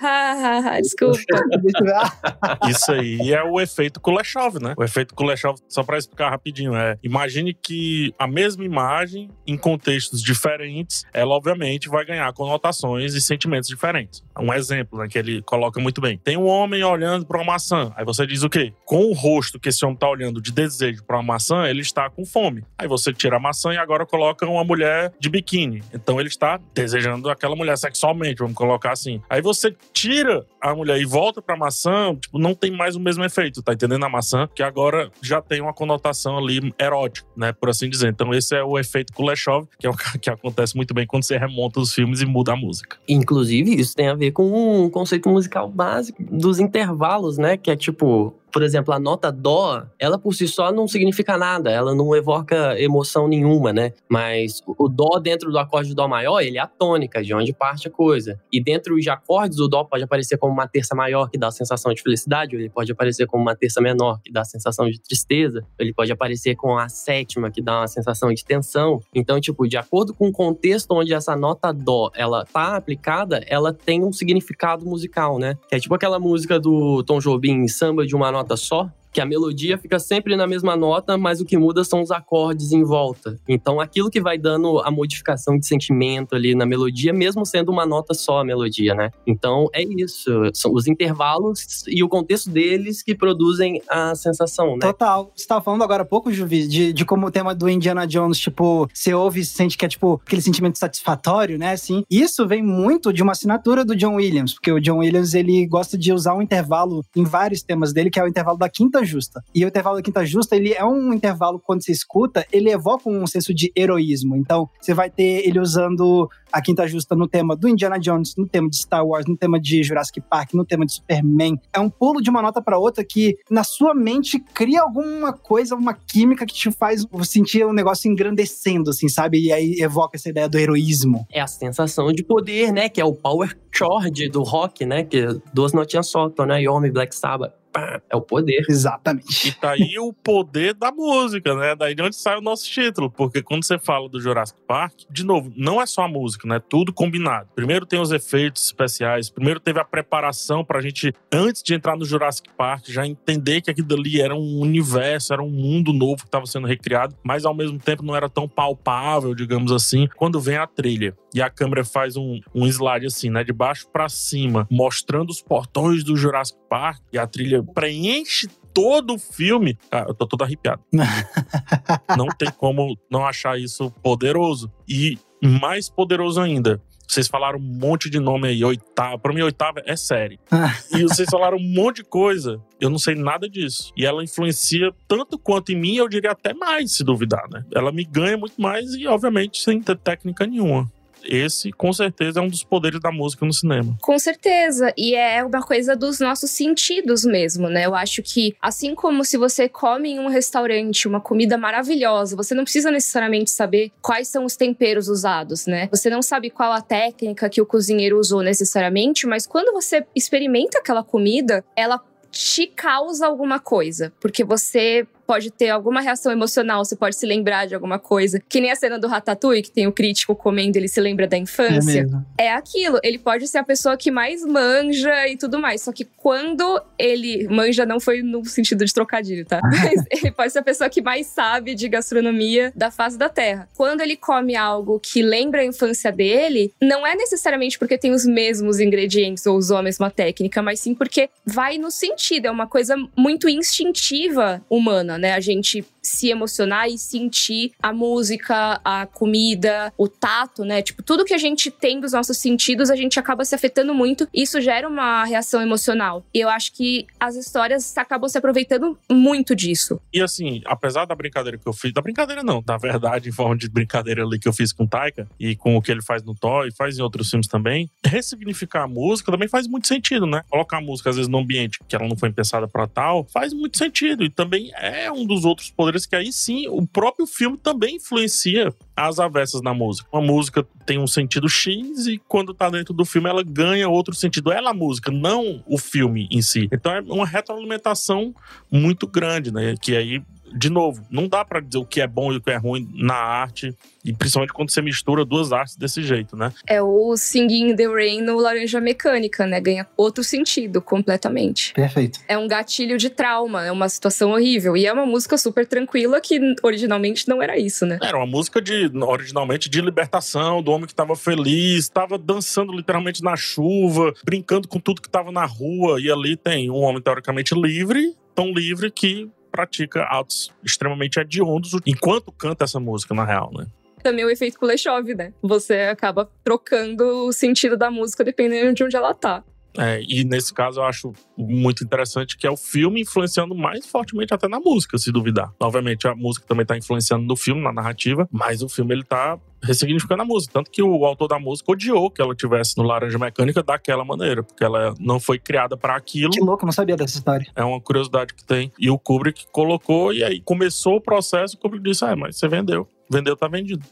Ha, 0.00 0.32
ha, 0.32 0.58
ha, 0.58 0.80
desculpa. 0.80 1.18
Isso 2.68 2.92
aí 2.92 3.32
é 3.32 3.42
o 3.42 3.60
efeito 3.60 4.00
Kuleshov, 4.00 4.58
né? 4.60 4.74
O 4.76 4.84
efeito 4.84 5.14
Kuleshov, 5.14 5.58
só 5.68 5.82
pra 5.82 5.98
explicar 5.98 6.30
rapidinho, 6.30 6.74
é 6.74 6.98
imagine 7.02 7.54
que 7.54 8.14
a 8.18 8.26
mesma 8.26 8.64
imagem, 8.64 9.30
em 9.46 9.56
contextos 9.56 10.22
diferentes, 10.22 11.04
ela 11.12 11.34
obviamente 11.34 11.88
vai 11.88 12.04
ganhar 12.04 12.32
conotações 12.32 13.14
e 13.14 13.20
sentimentos 13.20 13.68
diferentes. 13.68 14.22
Um 14.38 14.52
exemplo, 14.52 14.98
né, 14.98 15.08
que 15.08 15.18
ele 15.18 15.42
coloca 15.42 15.80
muito 15.80 16.00
bem. 16.00 16.18
Tem 16.18 16.36
um 16.36 16.46
homem 16.46 16.82
olhando 16.82 17.26
para 17.26 17.38
uma 17.38 17.52
maçã. 17.52 17.92
Aí 17.96 18.04
você 18.04 18.26
diz 18.26 18.42
o 18.42 18.48
quê? 18.48 18.72
Com 18.84 19.04
o 19.06 19.12
rosto 19.12 19.58
que 19.58 19.68
esse 19.68 19.84
homem 19.84 19.96
tá 19.96 20.08
olhando 20.08 20.40
de 20.40 20.52
desejo 20.52 21.04
para 21.04 21.16
uma 21.16 21.22
maçã, 21.22 21.66
ele 21.66 21.80
está 21.80 22.08
com 22.08 22.24
fome. 22.24 22.64
Aí 22.78 22.88
você 22.88 23.12
tira 23.12 23.36
a 23.36 23.40
maçã 23.40 23.72
e 23.72 23.76
agora 23.76 24.06
coloca 24.06 24.46
uma 24.46 24.64
mulher 24.64 25.12
de 25.18 25.28
biquíni. 25.28 25.82
Então 25.92 26.18
ele 26.18 26.28
está 26.28 26.58
desejando 26.74 27.28
aquela 27.28 27.54
mulher 27.54 27.76
sexualmente, 27.76 28.38
vamos 28.38 28.54
colocar 28.54 28.92
assim. 28.92 29.20
Aí 29.28 29.39
você 29.40 29.74
tira 29.92 30.44
a 30.60 30.74
mulher 30.74 31.00
e 31.00 31.04
volta 31.04 31.40
pra 31.40 31.56
maçã, 31.56 32.14
tipo, 32.14 32.38
não 32.38 32.54
tem 32.54 32.70
mais 32.70 32.96
o 32.96 33.00
mesmo 33.00 33.24
efeito, 33.24 33.62
tá 33.62 33.72
entendendo? 33.72 34.04
A 34.04 34.08
maçã, 34.08 34.48
que 34.54 34.62
agora 34.62 35.10
já 35.22 35.40
tem 35.40 35.60
uma 35.60 35.72
conotação 35.72 36.38
ali 36.38 36.72
erótica, 36.78 37.26
né? 37.36 37.52
Por 37.52 37.70
assim 37.70 37.88
dizer. 37.88 38.08
Então 38.08 38.34
esse 38.34 38.54
é 38.54 38.62
o 38.62 38.78
efeito 38.78 39.12
Kuleshov, 39.12 39.66
que 39.78 39.86
é 39.86 39.90
o 39.90 39.94
que 40.20 40.30
acontece 40.30 40.76
muito 40.76 40.94
bem 40.94 41.06
quando 41.06 41.24
você 41.24 41.36
remonta 41.36 41.80
os 41.80 41.92
filmes 41.92 42.20
e 42.20 42.26
muda 42.26 42.52
a 42.52 42.56
música. 42.56 42.98
Inclusive, 43.08 43.74
isso 43.74 43.94
tem 43.94 44.08
a 44.08 44.14
ver 44.14 44.32
com 44.32 44.84
um 44.84 44.90
conceito 44.90 45.28
musical 45.28 45.68
básico 45.68 46.22
dos 46.22 46.58
intervalos, 46.58 47.38
né? 47.38 47.56
Que 47.56 47.70
é 47.70 47.76
tipo. 47.76 48.34
Por 48.52 48.62
exemplo, 48.62 48.92
a 48.92 48.98
nota 48.98 49.30
dó, 49.30 49.84
ela 49.98 50.18
por 50.18 50.34
si 50.34 50.48
só 50.48 50.72
não 50.72 50.86
significa 50.88 51.36
nada, 51.36 51.70
ela 51.70 51.94
não 51.94 52.14
evoca 52.14 52.78
emoção 52.80 53.28
nenhuma, 53.28 53.72
né? 53.72 53.92
Mas 54.08 54.62
o 54.66 54.88
dó 54.88 55.18
dentro 55.18 55.50
do 55.50 55.58
acorde 55.58 55.90
de 55.90 55.94
dó 55.94 56.08
maior, 56.08 56.40
ele 56.40 56.58
é 56.58 56.60
a 56.60 56.66
tônica, 56.66 57.22
de 57.22 57.34
onde 57.34 57.52
parte 57.52 57.88
a 57.88 57.90
coisa. 57.90 58.40
E 58.52 58.62
dentro 58.62 58.96
de 58.96 59.10
acordes, 59.10 59.58
o 59.58 59.68
dó 59.68 59.84
pode 59.84 60.04
aparecer 60.04 60.38
como 60.38 60.52
uma 60.52 60.66
terça 60.66 60.94
maior, 60.94 61.30
que 61.30 61.38
dá 61.38 61.48
a 61.48 61.52
sensação 61.52 61.92
de 61.92 62.02
felicidade, 62.02 62.56
ou 62.56 62.60
ele 62.60 62.70
pode 62.70 62.90
aparecer 62.92 63.26
como 63.26 63.42
uma 63.42 63.54
terça 63.54 63.80
menor, 63.80 64.20
que 64.24 64.32
dá 64.32 64.42
a 64.42 64.44
sensação 64.44 64.88
de 64.88 65.00
tristeza, 65.00 65.64
ele 65.78 65.92
pode 65.92 66.10
aparecer 66.10 66.56
com 66.56 66.78
a 66.78 66.88
sétima, 66.88 67.50
que 67.50 67.62
dá 67.62 67.80
uma 67.80 67.88
sensação 67.88 68.32
de 68.32 68.44
tensão. 68.44 69.00
Então, 69.14 69.40
tipo, 69.40 69.66
de 69.68 69.76
acordo 69.76 70.14
com 70.14 70.28
o 70.28 70.32
contexto 70.32 70.92
onde 70.92 71.12
essa 71.12 71.36
nota 71.36 71.72
dó, 71.72 72.10
ela 72.14 72.44
tá 72.44 72.76
aplicada, 72.76 73.42
ela 73.46 73.72
tem 73.72 74.04
um 74.04 74.12
significado 74.12 74.84
musical, 74.84 75.38
né? 75.38 75.56
Que 75.68 75.76
é 75.76 75.78
tipo 75.80 75.94
aquela 75.94 76.18
música 76.18 76.58
do 76.58 77.02
Tom 77.04 77.18
Jobim, 77.18 77.66
Samba 77.68 78.06
de 78.06 78.14
uma 78.14 78.30
nota 78.30 78.39
só, 78.56 78.90
que 79.12 79.20
a 79.20 79.26
melodia 79.26 79.76
fica 79.76 79.98
sempre 79.98 80.36
na 80.36 80.46
mesma 80.46 80.76
nota, 80.76 81.18
mas 81.18 81.40
o 81.40 81.44
que 81.44 81.56
muda 81.56 81.84
são 81.84 82.00
os 82.00 82.10
acordes 82.10 82.72
em 82.72 82.84
volta. 82.84 83.38
Então, 83.48 83.80
aquilo 83.80 84.10
que 84.10 84.20
vai 84.20 84.38
dando 84.38 84.78
a 84.80 84.90
modificação 84.90 85.58
de 85.58 85.66
sentimento 85.66 86.34
ali 86.34 86.54
na 86.54 86.64
melodia, 86.64 87.12
mesmo 87.12 87.44
sendo 87.44 87.70
uma 87.70 87.84
nota 87.84 88.14
só 88.14 88.40
a 88.40 88.44
melodia, 88.44 88.94
né? 88.94 89.10
Então, 89.26 89.68
é 89.72 89.82
isso. 89.82 90.30
São 90.54 90.72
os 90.72 90.86
intervalos 90.86 91.84
e 91.88 92.02
o 92.02 92.08
contexto 92.08 92.50
deles 92.50 93.02
que 93.02 93.14
produzem 93.14 93.82
a 93.88 94.14
sensação, 94.14 94.74
né? 94.74 94.80
Total. 94.80 95.32
Você 95.34 95.46
tava 95.46 95.60
falando 95.60 95.82
agora 95.82 96.02
há 96.02 96.06
pouco, 96.06 96.32
Juvi, 96.32 96.66
de, 96.66 96.92
de 96.92 97.04
como 97.04 97.26
o 97.26 97.30
tema 97.30 97.54
do 97.54 97.68
Indiana 97.68 98.06
Jones, 98.06 98.38
tipo, 98.38 98.88
você 98.92 99.12
ouve 99.12 99.40
e 99.40 99.44
sente 99.44 99.76
que 99.76 99.84
é, 99.84 99.88
tipo, 99.88 100.20
aquele 100.24 100.42
sentimento 100.42 100.78
satisfatório, 100.78 101.58
né, 101.58 101.72
assim. 101.72 102.04
Isso 102.10 102.46
vem 102.46 102.62
muito 102.62 103.12
de 103.12 103.22
uma 103.22 103.32
assinatura 103.32 103.84
do 103.84 103.96
John 103.96 104.14
Williams, 104.14 104.54
porque 104.54 104.70
o 104.70 104.80
John 104.80 104.98
Williams, 104.98 105.34
ele 105.34 105.66
gosta 105.66 105.96
de 105.98 106.12
usar 106.12 106.34
um 106.34 106.42
intervalo 106.42 107.04
em 107.16 107.24
vários 107.24 107.62
temas 107.62 107.92
dele, 107.92 108.10
que 108.10 108.18
é 108.18 108.24
o 108.24 108.28
intervalo 108.28 108.58
da 108.58 108.68
quinta 108.68 108.99
justa. 109.04 109.42
E 109.54 109.64
o 109.64 109.68
intervalo 109.68 109.96
da 109.96 110.02
quinta 110.02 110.24
justa, 110.24 110.56
ele 110.56 110.72
é 110.72 110.84
um 110.84 111.12
intervalo, 111.12 111.58
quando 111.58 111.84
você 111.84 111.92
escuta, 111.92 112.46
ele 112.52 112.70
evoca 112.70 113.08
um 113.08 113.26
senso 113.26 113.54
de 113.54 113.72
heroísmo. 113.76 114.36
Então, 114.36 114.68
você 114.80 114.94
vai 114.94 115.10
ter 115.10 115.46
ele 115.46 115.58
usando 115.58 116.28
a 116.52 116.60
quinta 116.60 116.86
justa 116.86 117.14
no 117.14 117.28
tema 117.28 117.56
do 117.56 117.68
Indiana 117.68 117.98
Jones, 117.98 118.34
no 118.36 118.46
tema 118.46 118.68
de 118.68 118.76
Star 118.76 119.04
Wars, 119.04 119.26
no 119.26 119.36
tema 119.36 119.60
de 119.60 119.82
Jurassic 119.82 120.20
Park, 120.20 120.54
no 120.54 120.64
tema 120.64 120.84
de 120.84 120.94
Superman. 120.94 121.58
É 121.72 121.78
um 121.78 121.88
pulo 121.88 122.20
de 122.20 122.30
uma 122.30 122.42
nota 122.42 122.60
para 122.60 122.78
outra 122.78 123.04
que 123.04 123.36
na 123.50 123.64
sua 123.64 123.94
mente 123.94 124.38
cria 124.38 124.82
alguma 124.82 125.32
coisa, 125.32 125.74
uma 125.74 125.94
química 125.94 126.44
que 126.44 126.54
te 126.54 126.70
faz 126.70 127.06
sentir 127.24 127.64
um 127.64 127.72
negócio 127.72 128.10
engrandecendo, 128.10 128.90
assim, 128.90 129.08
sabe? 129.08 129.40
E 129.40 129.52
aí 129.52 129.76
evoca 129.80 130.16
essa 130.16 130.28
ideia 130.28 130.48
do 130.48 130.58
heroísmo. 130.58 131.26
É 131.30 131.40
a 131.40 131.46
sensação 131.46 132.12
de 132.12 132.24
poder, 132.24 132.72
né? 132.72 132.88
Que 132.88 133.00
é 133.00 133.04
o 133.04 133.14
power 133.14 133.56
chord 133.72 134.28
do 134.28 134.42
rock, 134.42 134.84
né? 134.84 135.04
Que 135.04 135.40
duas 135.52 135.72
notinhas 135.72 136.08
só, 136.08 136.28
Tony 136.28 136.64
Iommi, 136.64 136.90
Black 136.90 137.14
Sabbath. 137.14 137.59
Pá, 137.72 138.00
É 138.08 138.16
o 138.16 138.20
poder. 138.20 138.64
Exatamente. 138.68 139.48
E 139.48 139.52
tá 139.52 139.70
aí 139.72 139.98
o 139.98 140.12
poder 140.12 140.74
da 140.74 140.90
música, 140.90 141.54
né? 141.54 141.74
Daí 141.74 141.94
de 141.94 142.02
onde 142.02 142.16
sai 142.16 142.38
o 142.38 142.40
nosso 142.40 142.64
título. 142.64 143.10
Porque 143.10 143.42
quando 143.42 143.64
você 143.64 143.78
fala 143.78 144.08
do 144.08 144.20
Jurassic 144.20 144.58
Park, 144.66 144.94
de 145.10 145.24
novo, 145.24 145.52
não 145.56 145.80
é 145.80 145.86
só 145.86 146.02
a 146.02 146.08
música, 146.08 146.48
né? 146.48 146.60
Tudo 146.60 146.92
combinado. 146.92 147.48
Primeiro 147.54 147.86
tem 147.86 148.00
os 148.00 148.10
efeitos 148.12 148.64
especiais, 148.64 149.30
primeiro 149.30 149.60
teve 149.60 149.80
a 149.80 149.84
preparação 149.84 150.64
pra 150.64 150.80
gente, 150.80 151.12
antes 151.32 151.62
de 151.62 151.74
entrar 151.74 151.96
no 151.96 152.04
Jurassic 152.04 152.48
Park, 152.56 152.88
já 152.88 153.06
entender 153.06 153.60
que 153.60 153.70
aquilo 153.70 153.94
ali 153.94 154.20
era 154.20 154.34
um 154.34 154.60
universo, 154.60 155.32
era 155.32 155.42
um 155.42 155.50
mundo 155.50 155.92
novo 155.92 156.22
que 156.22 156.28
estava 156.28 156.46
sendo 156.46 156.66
recriado, 156.66 157.16
mas 157.22 157.44
ao 157.44 157.54
mesmo 157.54 157.78
tempo 157.78 158.02
não 158.02 158.16
era 158.16 158.28
tão 158.28 158.48
palpável, 158.48 159.34
digamos 159.34 159.72
assim, 159.72 160.08
quando 160.16 160.40
vem 160.40 160.56
a 160.56 160.66
trilha. 160.66 161.16
E 161.34 161.40
a 161.40 161.50
câmera 161.50 161.84
faz 161.84 162.16
um, 162.16 162.40
um 162.54 162.66
slide 162.66 163.06
assim, 163.06 163.30
né? 163.30 163.44
De 163.44 163.52
baixo 163.52 163.86
para 163.92 164.08
cima, 164.08 164.66
mostrando 164.70 165.30
os 165.30 165.42
portões 165.42 166.02
do 166.04 166.16
Jurassic 166.16 166.58
Park 166.68 167.02
e 167.12 167.18
a 167.18 167.26
trilha 167.26 167.62
preenche 167.62 168.48
todo 168.74 169.14
o 169.14 169.18
filme. 169.18 169.78
Ah, 169.90 170.06
eu 170.08 170.14
tô 170.14 170.26
todo 170.26 170.42
arrepiado. 170.42 170.82
não 172.16 172.26
tem 172.26 172.50
como 172.50 172.96
não 173.10 173.24
achar 173.24 173.58
isso 173.58 173.90
poderoso. 174.02 174.72
E 174.88 175.18
mais 175.42 175.88
poderoso 175.88 176.40
ainda. 176.40 176.80
Vocês 177.06 177.26
falaram 177.26 177.58
um 177.58 177.62
monte 177.62 178.08
de 178.08 178.20
nome 178.20 178.46
aí, 178.46 178.64
oitava. 178.64 179.18
Pra 179.18 179.32
mim, 179.32 179.42
oitava 179.42 179.82
é 179.84 179.96
série. 179.96 180.38
e 180.94 181.02
vocês 181.02 181.28
falaram 181.28 181.58
um 181.58 181.74
monte 181.74 181.96
de 181.96 182.04
coisa. 182.04 182.62
Eu 182.80 182.88
não 182.88 182.98
sei 182.98 183.16
nada 183.16 183.48
disso. 183.48 183.92
E 183.96 184.06
ela 184.06 184.22
influencia 184.22 184.92
tanto 185.08 185.36
quanto 185.36 185.72
em 185.72 185.76
mim, 185.76 185.96
eu 185.96 186.08
diria 186.08 186.30
até 186.30 186.54
mais, 186.54 186.94
se 186.94 187.02
duvidar, 187.02 187.48
né? 187.50 187.64
Ela 187.74 187.90
me 187.90 188.04
ganha 188.04 188.38
muito 188.38 188.60
mais 188.60 188.94
e, 188.94 189.08
obviamente, 189.08 189.60
sem 189.60 189.82
ter 189.82 189.98
técnica 189.98 190.46
nenhuma 190.46 190.88
esse 191.24 191.72
com 191.72 191.92
certeza 191.92 192.40
é 192.40 192.42
um 192.42 192.48
dos 192.48 192.62
poderes 192.62 193.00
da 193.00 193.10
música 193.10 193.44
no 193.44 193.52
cinema. 193.52 193.96
Com 194.00 194.18
certeza, 194.18 194.92
e 194.96 195.14
é 195.14 195.42
uma 195.44 195.62
coisa 195.62 195.96
dos 195.96 196.20
nossos 196.20 196.50
sentidos 196.50 197.24
mesmo, 197.24 197.68
né? 197.68 197.86
Eu 197.86 197.94
acho 197.94 198.22
que 198.22 198.56
assim 198.60 198.94
como 198.94 199.24
se 199.24 199.36
você 199.36 199.68
come 199.68 200.10
em 200.10 200.18
um 200.18 200.28
restaurante 200.28 201.08
uma 201.08 201.20
comida 201.20 201.56
maravilhosa, 201.56 202.36
você 202.36 202.54
não 202.54 202.64
precisa 202.64 202.90
necessariamente 202.90 203.50
saber 203.50 203.92
quais 204.00 204.28
são 204.28 204.44
os 204.44 204.56
temperos 204.56 205.08
usados, 205.08 205.66
né? 205.66 205.88
Você 205.90 206.10
não 206.10 206.22
sabe 206.22 206.50
qual 206.50 206.72
a 206.72 206.80
técnica 206.80 207.48
que 207.48 207.60
o 207.60 207.66
cozinheiro 207.66 208.18
usou 208.18 208.42
necessariamente, 208.42 209.26
mas 209.26 209.46
quando 209.46 209.72
você 209.72 210.04
experimenta 210.14 210.78
aquela 210.78 211.02
comida, 211.02 211.64
ela 211.76 212.00
te 212.30 212.66
causa 212.66 213.26
alguma 213.26 213.58
coisa, 213.58 214.12
porque 214.20 214.44
você 214.44 215.06
pode 215.30 215.52
ter 215.52 215.68
alguma 215.68 216.00
reação 216.00 216.32
emocional, 216.32 216.84
você 216.84 216.96
pode 216.96 217.14
se 217.14 217.24
lembrar 217.24 217.64
de 217.64 217.72
alguma 217.72 218.00
coisa. 218.00 218.42
Que 218.48 218.60
nem 218.60 218.72
a 218.72 218.74
cena 218.74 218.98
do 218.98 219.06
Ratatouille, 219.06 219.62
que 219.62 219.70
tem 219.70 219.86
o 219.86 219.92
crítico 219.92 220.34
comendo, 220.34 220.76
ele 220.76 220.88
se 220.88 221.00
lembra 221.00 221.24
da 221.28 221.38
infância. 221.38 222.04
É, 222.36 222.46
é 222.46 222.52
aquilo. 222.52 222.98
Ele 223.00 223.16
pode 223.16 223.46
ser 223.46 223.58
a 223.58 223.62
pessoa 223.62 223.96
que 223.96 224.10
mais 224.10 224.44
manja 224.44 225.28
e 225.28 225.36
tudo 225.36 225.56
mais. 225.56 225.82
Só 225.82 225.92
que 225.92 226.04
quando 226.04 226.82
ele. 226.98 227.46
Manja 227.48 227.86
não 227.86 228.00
foi 228.00 228.22
no 228.22 228.44
sentido 228.44 228.84
de 228.84 228.92
trocadilho, 228.92 229.46
tá? 229.46 229.60
Mas 229.70 230.04
ele 230.10 230.32
pode 230.32 230.52
ser 230.52 230.58
a 230.58 230.62
pessoa 230.64 230.90
que 230.90 231.00
mais 231.00 231.28
sabe 231.28 231.76
de 231.76 231.88
gastronomia 231.88 232.72
da 232.74 232.90
face 232.90 233.16
da 233.16 233.28
Terra. 233.28 233.68
Quando 233.76 234.00
ele 234.00 234.16
come 234.16 234.56
algo 234.56 234.98
que 234.98 235.22
lembra 235.22 235.60
a 235.60 235.64
infância 235.64 236.10
dele, 236.10 236.74
não 236.82 237.06
é 237.06 237.14
necessariamente 237.14 237.78
porque 237.78 237.96
tem 237.96 238.10
os 238.10 238.24
mesmos 238.24 238.80
ingredientes 238.80 239.46
ou 239.46 239.56
usou 239.56 239.76
a 239.76 239.82
mesma 239.82 240.10
técnica, 240.10 240.60
mas 240.60 240.80
sim 240.80 240.92
porque 240.92 241.30
vai 241.46 241.78
no 241.78 241.88
sentido. 241.88 242.46
É 242.46 242.50
uma 242.50 242.66
coisa 242.66 242.96
muito 243.16 243.48
instintiva 243.48 244.60
humana, 244.68 245.19
né? 245.20 245.34
A 245.34 245.40
gente 245.40 245.84
se 246.02 246.28
emocionar 246.28 246.88
e 246.88 246.98
sentir 246.98 247.72
a 247.82 247.92
música, 247.92 248.80
a 248.84 249.06
comida, 249.06 249.92
o 249.96 250.08
tato, 250.08 250.64
né? 250.64 250.82
Tipo, 250.82 251.02
tudo 251.02 251.24
que 251.24 251.34
a 251.34 251.38
gente 251.38 251.70
tem 251.70 252.00
dos 252.00 252.12
nossos 252.12 252.38
sentidos, 252.38 252.90
a 252.90 252.96
gente 252.96 253.18
acaba 253.18 253.44
se 253.44 253.54
afetando 253.54 253.94
muito. 253.94 254.28
E 254.34 254.42
isso 254.42 254.60
gera 254.60 254.88
uma 254.88 255.24
reação 255.24 255.60
emocional. 255.60 256.24
E 256.34 256.40
eu 256.40 256.48
acho 256.48 256.72
que 256.72 257.06
as 257.18 257.36
histórias 257.36 257.96
acabam 257.96 258.28
se 258.28 258.38
aproveitando 258.38 258.98
muito 259.10 259.54
disso. 259.54 260.00
E 260.12 260.20
assim, 260.20 260.62
apesar 260.66 261.04
da 261.04 261.14
brincadeira 261.14 261.58
que 261.58 261.66
eu 261.66 261.72
fiz, 261.72 261.92
da 261.92 262.00
brincadeira 262.00 262.42
não, 262.42 262.62
na 262.66 262.76
verdade, 262.76 263.28
em 263.28 263.32
forma 263.32 263.56
de 263.56 263.68
brincadeira 263.68 264.24
ali 264.24 264.38
que 264.38 264.48
eu 264.48 264.52
fiz 264.52 264.72
com 264.72 264.84
o 264.84 264.88
Taika 264.88 265.28
e 265.38 265.56
com 265.56 265.76
o 265.76 265.82
que 265.82 265.90
ele 265.90 266.02
faz 266.02 266.22
no 266.22 266.34
Thor 266.34 266.66
e 266.66 266.74
faz 266.74 266.98
em 266.98 267.02
outros 267.02 267.28
filmes 267.28 267.46
também, 267.46 267.90
ressignificar 268.04 268.84
a 268.84 268.88
música 268.88 269.30
também 269.30 269.48
faz 269.48 269.66
muito 269.66 269.88
sentido, 269.88 270.26
né? 270.26 270.42
Colocar 270.48 270.78
a 270.78 270.80
música 270.80 271.10
às 271.10 271.16
vezes 271.16 271.28
num 271.28 271.40
ambiente 271.40 271.78
que 271.88 271.96
ela 271.96 272.08
não 272.08 272.16
foi 272.16 272.32
pensada 272.32 272.66
para 272.66 272.86
tal, 272.86 273.24
faz 273.24 273.52
muito 273.52 273.76
sentido. 273.76 274.24
E 274.24 274.30
também 274.30 274.70
é 274.76 275.10
um 275.10 275.26
dos 275.26 275.44
outros 275.44 275.70
poderes 275.70 275.89
que 276.06 276.16
aí 276.16 276.32
sim 276.32 276.66
o 276.68 276.86
próprio 276.86 277.26
filme 277.26 277.56
também 277.56 277.96
influencia 277.96 278.74
as 278.96 279.18
avessas 279.18 279.62
na 279.62 279.72
música. 279.72 280.08
Uma 280.12 280.22
música 280.22 280.66
tem 280.86 280.98
um 280.98 281.06
sentido 281.06 281.48
X 281.48 282.06
e 282.06 282.18
quando 282.28 282.54
tá 282.54 282.68
dentro 282.70 282.92
do 282.94 283.04
filme 283.04 283.28
ela 283.28 283.42
ganha 283.42 283.88
outro 283.88 284.14
sentido. 284.14 284.52
Ela 284.52 284.70
a 284.70 284.74
música, 284.74 285.10
não 285.10 285.62
o 285.66 285.78
filme 285.78 286.28
em 286.30 286.40
si. 286.42 286.68
Então 286.72 286.92
é 286.92 287.00
uma 287.00 287.26
retroalimentação 287.26 288.34
muito 288.70 289.06
grande, 289.06 289.52
né? 289.52 289.74
Que 289.80 289.96
aí 289.96 290.22
de 290.52 290.70
novo, 290.70 291.02
não 291.10 291.28
dá 291.28 291.44
para 291.44 291.60
dizer 291.60 291.78
o 291.78 291.84
que 291.84 292.00
é 292.00 292.06
bom 292.06 292.32
e 292.32 292.36
o 292.36 292.40
que 292.40 292.50
é 292.50 292.56
ruim 292.56 292.88
na 292.94 293.14
arte, 293.14 293.74
e 294.04 294.12
principalmente 294.12 294.52
quando 294.52 294.72
você 294.72 294.80
mistura 294.80 295.24
duas 295.24 295.52
artes 295.52 295.76
desse 295.76 296.02
jeito, 296.02 296.36
né? 296.36 296.52
É 296.66 296.82
o 296.82 297.16
Singing 297.16 297.70
in 297.70 297.76
the 297.76 297.86
Rain 297.86 298.22
no 298.22 298.38
Laranja 298.38 298.80
Mecânica, 298.80 299.46
né? 299.46 299.60
Ganha 299.60 299.86
outro 299.96 300.24
sentido 300.24 300.80
completamente. 300.80 301.74
Perfeito. 301.74 302.20
É 302.26 302.38
um 302.38 302.48
gatilho 302.48 302.96
de 302.96 303.10
trauma, 303.10 303.64
é 303.64 303.70
uma 303.70 303.88
situação 303.88 304.32
horrível. 304.32 304.76
E 304.76 304.86
é 304.86 304.92
uma 304.92 305.04
música 305.04 305.36
super 305.36 305.66
tranquila 305.66 306.20
que 306.20 306.40
originalmente 306.62 307.28
não 307.28 307.42
era 307.42 307.58
isso, 307.58 307.84
né? 307.84 307.98
Era 308.02 308.16
uma 308.16 308.26
música 308.26 308.60
de 308.60 308.90
originalmente 309.02 309.68
de 309.68 309.80
libertação, 309.80 310.62
do 310.62 310.70
homem 310.70 310.86
que 310.86 310.92
estava 310.92 311.14
feliz, 311.14 311.84
estava 311.84 312.16
dançando 312.16 312.72
literalmente 312.72 313.22
na 313.22 313.36
chuva, 313.36 314.14
brincando 314.24 314.66
com 314.66 314.80
tudo 314.80 315.02
que 315.02 315.08
estava 315.08 315.30
na 315.30 315.44
rua. 315.44 316.00
E 316.00 316.10
ali 316.10 316.36
tem 316.36 316.70
um 316.70 316.80
homem 316.80 317.02
teoricamente 317.02 317.54
livre, 317.54 318.14
tão 318.34 318.52
livre 318.52 318.90
que 318.90 319.28
pratica 319.50 320.02
atos 320.04 320.52
extremamente 320.64 321.18
hediondos 321.18 321.72
enquanto 321.86 322.32
canta 322.32 322.64
essa 322.64 322.80
música, 322.80 323.14
na 323.14 323.24
real, 323.24 323.50
né? 323.52 323.66
Também 324.02 324.24
o 324.24 324.30
efeito 324.30 324.58
Kuleshov, 324.58 325.14
né? 325.14 325.32
Você 325.42 325.80
acaba 325.80 326.30
trocando 326.42 327.26
o 327.26 327.32
sentido 327.32 327.76
da 327.76 327.90
música 327.90 328.24
dependendo 328.24 328.72
de 328.72 328.82
onde 328.84 328.96
ela 328.96 329.12
tá. 329.12 329.44
É, 329.78 330.02
e 330.02 330.24
nesse 330.24 330.52
caso 330.52 330.80
eu 330.80 330.84
acho 330.84 331.12
muito 331.36 331.84
interessante 331.84 332.36
que 332.36 332.46
é 332.46 332.50
o 332.50 332.56
filme 332.56 333.00
influenciando 333.00 333.54
mais 333.54 333.86
fortemente 333.86 334.34
até 334.34 334.48
na 334.48 334.58
música, 334.58 334.98
se 334.98 335.12
duvidar. 335.12 335.52
Obviamente 335.60 336.08
a 336.08 336.14
música 336.14 336.44
também 336.46 336.66
tá 336.66 336.76
influenciando 336.76 337.24
no 337.24 337.36
filme, 337.36 337.62
na 337.62 337.72
narrativa, 337.72 338.28
mas 338.32 338.62
o 338.62 338.68
filme 338.68 338.94
ele 338.94 339.04
tá 339.04 339.38
ressignificando 339.62 340.22
a 340.22 340.24
música. 340.24 340.52
Tanto 340.54 340.70
que 340.70 340.82
o 340.82 341.04
autor 341.04 341.28
da 341.28 341.38
música 341.38 341.72
odiou 341.72 342.10
que 342.10 342.20
ela 342.20 342.34
tivesse 342.34 342.76
no 342.76 342.82
Laranja 342.82 343.18
Mecânica 343.18 343.62
daquela 343.62 344.04
maneira, 344.04 344.42
porque 344.42 344.64
ela 344.64 344.94
não 344.98 345.20
foi 345.20 345.38
criada 345.38 345.76
para 345.76 345.94
aquilo. 345.94 346.32
Que 346.32 346.40
louco, 346.40 346.64
não 346.64 346.72
sabia 346.72 346.96
dessa 346.96 347.16
história. 347.16 347.46
É 347.54 347.62
uma 347.62 347.80
curiosidade 347.80 348.34
que 348.34 348.44
tem. 348.44 348.72
E 348.78 348.90
o 348.90 348.98
Kubrick 348.98 349.46
colocou, 349.52 350.12
e 350.12 350.24
aí 350.24 350.40
começou 350.40 350.96
o 350.96 351.00
processo, 351.00 351.56
o 351.56 351.58
Kubrick 351.58 351.84
disse: 351.84 352.04
Ah, 352.04 352.16
mas 352.16 352.36
você 352.36 352.48
vendeu. 352.48 352.88
Vendeu, 353.10 353.36
tá 353.36 353.48
vendido. 353.48 353.84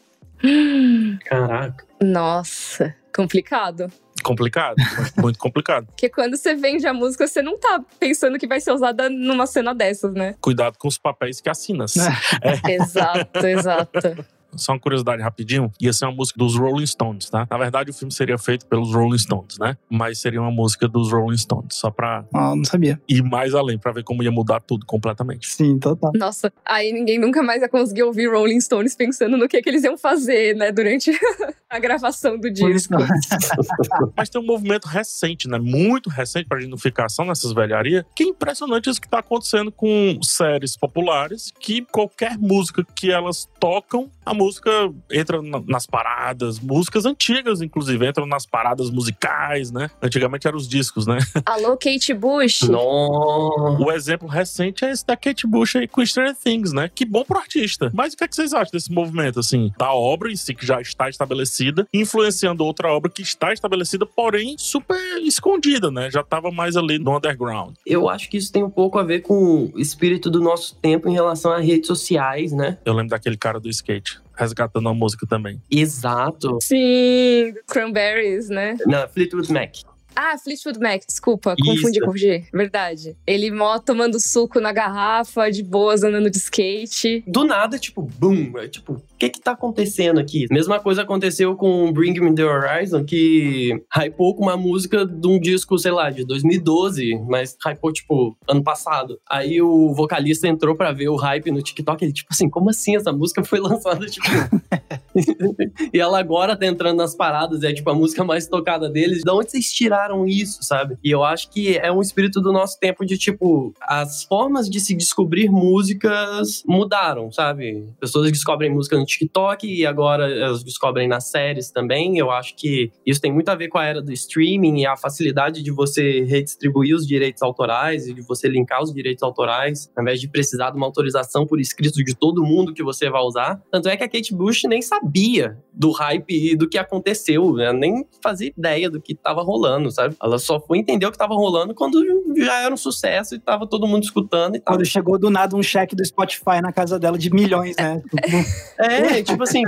Caraca. 1.24 1.86
Nossa, 2.02 2.94
complicado. 3.22 3.92
Complicado, 4.22 4.76
muito 5.16 5.38
complicado. 5.38 5.86
Porque 5.94 6.08
quando 6.08 6.36
você 6.36 6.54
vende 6.54 6.86
a 6.86 6.92
música, 6.92 7.26
você 7.26 7.42
não 7.42 7.58
tá 7.58 7.80
pensando 7.98 8.38
que 8.38 8.46
vai 8.46 8.60
ser 8.60 8.72
usada 8.72 9.08
numa 9.08 9.46
cena 9.46 9.74
dessas, 9.74 10.12
né? 10.12 10.34
Cuidado 10.40 10.76
com 10.78 10.88
os 10.88 10.98
papéis 10.98 11.40
que 11.40 11.48
assinas. 11.48 11.94
É. 11.96 12.74
Exato, 12.74 13.46
exato. 13.46 14.24
Só 14.56 14.72
uma 14.72 14.80
curiosidade 14.80 15.22
rapidinho, 15.22 15.70
ia 15.80 15.92
ser 15.92 16.06
uma 16.06 16.14
música 16.14 16.38
dos 16.38 16.56
Rolling 16.56 16.86
Stones, 16.86 17.28
tá? 17.30 17.46
Na 17.50 17.58
verdade, 17.58 17.90
o 17.90 17.94
filme 17.94 18.12
seria 18.12 18.38
feito 18.38 18.66
pelos 18.66 18.92
Rolling 18.94 19.18
Stones, 19.18 19.58
né? 19.58 19.76
Mas 19.90 20.18
seria 20.20 20.40
uma 20.40 20.50
música 20.50 20.88
dos 20.88 21.12
Rolling 21.12 21.36
Stones, 21.38 21.74
só 21.74 21.90
pra 21.90 22.24
Ah, 22.34 22.54
não 22.56 22.64
sabia. 22.64 23.00
ir 23.08 23.22
mais 23.22 23.54
além, 23.54 23.78
pra 23.78 23.92
ver 23.92 24.02
como 24.04 24.22
ia 24.22 24.30
mudar 24.30 24.60
tudo 24.60 24.86
completamente. 24.86 25.46
Sim, 25.48 25.78
total. 25.78 26.12
Nossa, 26.14 26.52
aí 26.64 26.92
ninguém 26.92 27.18
nunca 27.18 27.42
mais 27.42 27.62
ia 27.62 27.68
conseguir 27.68 28.02
ouvir 28.02 28.30
Rolling 28.30 28.60
Stones 28.60 28.94
pensando 28.96 29.36
no 29.36 29.48
que, 29.48 29.60
que 29.60 29.68
eles 29.68 29.84
iam 29.84 29.96
fazer, 29.98 30.54
né? 30.56 30.72
Durante 30.72 31.10
a 31.68 31.78
gravação 31.78 32.38
do 32.38 32.50
disco. 32.50 32.94
Mas 34.16 34.28
tem 34.28 34.40
um 34.40 34.46
movimento 34.46 34.86
recente, 34.86 35.48
né? 35.48 35.58
Muito 35.58 36.08
recente 36.10 36.46
pra 36.48 36.58
gente 36.60 36.70
não 36.70 36.78
ficar 36.78 37.08
só 37.08 37.24
nessas 37.24 37.52
velharias, 37.52 38.04
que 38.14 38.22
é 38.24 38.26
impressionante 38.26 38.88
isso 38.90 39.00
que 39.00 39.08
tá 39.08 39.18
acontecendo 39.18 39.70
com 39.70 40.18
séries 40.22 40.76
populares, 40.76 41.52
que 41.60 41.82
qualquer 41.92 42.38
música 42.38 42.84
que 42.94 43.10
elas 43.10 43.48
tocam, 43.60 44.10
a 44.24 44.34
música 44.38 44.70
entra 45.10 45.42
na- 45.42 45.62
nas 45.66 45.86
paradas, 45.86 46.58
músicas 46.60 47.04
antigas, 47.04 47.60
inclusive, 47.60 48.06
entram 48.08 48.26
nas 48.26 48.46
paradas 48.46 48.90
musicais, 48.90 49.70
né? 49.70 49.90
Antigamente 50.00 50.46
eram 50.46 50.56
os 50.56 50.68
discos, 50.68 51.06
né? 51.06 51.18
Alô, 51.44 51.76
Kate 51.76 52.14
Bush. 52.14 52.62
Nossa. 52.62 53.82
O 53.82 53.90
exemplo 53.92 54.28
recente 54.28 54.84
é 54.84 54.90
esse 54.90 55.04
da 55.06 55.16
Kate 55.16 55.46
Bush 55.46 55.76
aí 55.76 55.88
com 55.88 56.04
Stranger 56.04 56.36
Things, 56.36 56.72
né? 56.72 56.90
Que 56.94 57.04
bom 57.04 57.24
pro 57.24 57.38
artista. 57.38 57.90
Mas 57.92 58.14
o 58.14 58.16
que, 58.16 58.24
é 58.24 58.28
que 58.28 58.34
vocês 58.36 58.52
acham 58.54 58.70
desse 58.72 58.92
movimento, 58.92 59.40
assim? 59.40 59.72
Da 59.78 59.92
obra 59.92 60.30
em 60.30 60.36
si, 60.36 60.54
que 60.54 60.64
já 60.64 60.80
está 60.80 61.08
estabelecida, 61.08 61.86
influenciando 61.92 62.64
outra 62.64 62.92
obra 62.92 63.10
que 63.10 63.22
está 63.22 63.52
estabelecida, 63.52 64.06
porém 64.06 64.56
super 64.58 64.98
escondida, 65.22 65.90
né? 65.90 66.10
Já 66.10 66.22
tava 66.22 66.50
mais 66.50 66.76
ali 66.76 66.98
no 66.98 67.16
underground. 67.16 67.74
Eu 67.84 68.08
acho 68.08 68.28
que 68.30 68.36
isso 68.36 68.52
tem 68.52 68.62
um 68.62 68.70
pouco 68.70 68.98
a 68.98 69.02
ver 69.02 69.20
com 69.20 69.70
o 69.74 69.78
espírito 69.78 70.30
do 70.30 70.40
nosso 70.40 70.74
tempo 70.76 71.08
em 71.08 71.12
relação 71.12 71.50
a 71.52 71.58
redes 71.58 71.86
sociais, 71.86 72.52
né? 72.52 72.78
Eu 72.84 72.92
lembro 72.92 73.10
daquele 73.10 73.36
cara 73.36 73.58
do 73.58 73.68
skate, 73.68 74.20
resgatando 74.38 74.88
a 74.88 74.94
música 74.94 75.26
também. 75.26 75.60
Exato. 75.70 76.58
Sim, 76.62 77.52
Cranberries, 77.66 78.48
né? 78.48 78.76
Na 78.86 79.08
Fleetwood 79.08 79.52
Mac. 79.52 79.74
Ah, 80.20 80.36
Fleetwood 80.36 80.80
Mac, 80.80 81.02
desculpa, 81.06 81.54
Isso. 81.56 81.70
confundi 81.70 82.00
com 82.00 82.10
o 82.10 82.16
G. 82.16 82.44
Verdade. 82.52 83.16
Ele 83.24 83.52
mó 83.52 83.78
tomando 83.78 84.18
suco 84.18 84.58
na 84.58 84.72
garrafa, 84.72 85.48
de 85.48 85.62
boas, 85.62 86.02
andando 86.02 86.28
de 86.28 86.38
skate. 86.38 87.22
Do 87.24 87.44
nada, 87.44 87.78
tipo, 87.78 88.02
boom. 88.02 88.58
É, 88.58 88.66
tipo, 88.66 88.94
o 88.94 89.02
que 89.16 89.28
que 89.28 89.40
tá 89.40 89.52
acontecendo 89.52 90.18
aqui? 90.18 90.46
Mesma 90.50 90.80
coisa 90.80 91.02
aconteceu 91.02 91.54
com 91.54 91.92
Bring 91.92 92.18
Me 92.18 92.34
The 92.34 92.44
Horizon, 92.44 93.04
que 93.04 93.80
hypou 93.96 94.34
com 94.34 94.42
uma 94.42 94.56
música 94.56 95.06
de 95.06 95.28
um 95.28 95.38
disco, 95.38 95.78
sei 95.78 95.92
lá, 95.92 96.10
de 96.10 96.24
2012, 96.24 97.14
mas 97.28 97.56
hypou, 97.64 97.92
tipo, 97.92 98.36
ano 98.48 98.64
passado. 98.64 99.20
Aí 99.30 99.62
o 99.62 99.94
vocalista 99.94 100.48
entrou 100.48 100.74
pra 100.74 100.90
ver 100.90 101.10
o 101.10 101.16
hype 101.16 101.52
no 101.52 101.62
TikTok, 101.62 102.04
ele, 102.04 102.12
tipo 102.12 102.30
assim, 102.32 102.50
como 102.50 102.70
assim 102.70 102.96
essa 102.96 103.12
música 103.12 103.44
foi 103.44 103.60
lançada, 103.62 104.04
tipo, 104.06 104.26
e 105.92 105.98
ela 105.98 106.18
agora 106.18 106.56
tá 106.56 106.66
entrando 106.66 106.98
nas 106.98 107.14
paradas, 107.14 107.62
é 107.62 107.72
tipo 107.72 107.88
a 107.90 107.94
música 107.94 108.24
mais 108.24 108.46
tocada 108.46 108.88
deles. 108.88 109.22
De 109.22 109.30
onde 109.30 109.50
vocês 109.50 109.72
tiraram 109.72 110.26
isso, 110.26 110.62
sabe? 110.62 110.96
E 111.02 111.10
eu 111.10 111.24
acho 111.24 111.50
que 111.50 111.76
é 111.76 111.90
um 111.90 112.00
espírito 112.00 112.40
do 112.40 112.52
nosso 112.52 112.78
tempo 112.78 113.04
de 113.04 113.16
tipo, 113.16 113.74
as 113.80 114.24
formas 114.24 114.68
de 114.68 114.80
se 114.80 114.94
descobrir 114.94 115.48
músicas 115.50 116.62
mudaram, 116.66 117.30
sabe? 117.32 117.86
Pessoas 118.00 118.30
descobrem 118.30 118.70
música 118.70 118.96
no 118.96 119.04
TikTok 119.04 119.66
e 119.66 119.86
agora 119.86 120.30
elas 120.30 120.62
descobrem 120.62 121.08
nas 121.08 121.24
séries 121.24 121.70
também. 121.70 122.18
Eu 122.18 122.30
acho 122.30 122.54
que 122.54 122.90
isso 123.04 123.20
tem 123.20 123.32
muito 123.32 123.48
a 123.48 123.54
ver 123.54 123.68
com 123.68 123.78
a 123.78 123.84
era 123.84 124.02
do 124.02 124.12
streaming 124.12 124.80
e 124.80 124.86
a 124.86 124.96
facilidade 124.96 125.62
de 125.62 125.70
você 125.70 126.24
redistribuir 126.24 126.94
os 126.94 127.06
direitos 127.06 127.42
autorais 127.42 128.06
e 128.06 128.14
de 128.14 128.22
você 128.22 128.48
linkar 128.48 128.82
os 128.82 128.92
direitos 128.92 129.22
autorais, 129.22 129.90
ao 129.96 130.02
invés 130.02 130.20
de 130.20 130.28
precisar 130.28 130.70
de 130.70 130.76
uma 130.76 130.86
autorização 130.86 131.46
por 131.46 131.60
escrito 131.60 132.02
de 132.04 132.14
todo 132.14 132.42
mundo 132.42 132.74
que 132.74 132.82
você 132.82 133.08
vai 133.10 133.22
usar. 133.22 133.60
Tanto 133.70 133.88
é 133.88 133.96
que 133.96 134.04
a 134.04 134.08
Kate 134.08 134.34
Bush 134.34 134.57
nem 134.66 134.82
sabia 134.82 135.58
do 135.72 135.92
hype 135.92 136.52
e 136.52 136.56
do 136.56 136.68
que 136.68 136.76
aconteceu, 136.76 137.52
né? 137.52 137.72
nem 137.72 138.04
fazia 138.20 138.48
ideia 138.48 138.90
do 138.90 139.00
que 139.00 139.12
estava 139.12 139.42
rolando, 139.42 139.90
sabe? 139.92 140.16
Ela 140.20 140.38
só 140.38 140.58
foi 140.58 140.78
entender 140.78 141.06
o 141.06 141.10
que 141.10 141.14
estava 141.14 141.34
rolando 141.34 141.72
quando 141.72 142.04
já 142.36 142.62
era 142.62 142.74
um 142.74 142.76
sucesso 142.76 143.36
e 143.36 143.38
tava 143.38 143.64
todo 143.64 143.86
mundo 143.86 144.02
escutando 144.02 144.56
e 144.56 144.60
tal. 144.60 144.74
Quando 144.74 144.84
chegou 144.84 145.16
do 145.16 145.30
nada 145.30 145.54
um 145.54 145.62
cheque 145.62 145.94
do 145.94 146.04
Spotify 146.04 146.60
na 146.60 146.72
casa 146.72 146.98
dela 146.98 147.16
de 147.16 147.30
milhões, 147.30 147.76
né? 147.76 148.02
é, 148.78 149.22
tipo 149.22 149.42
assim, 149.44 149.62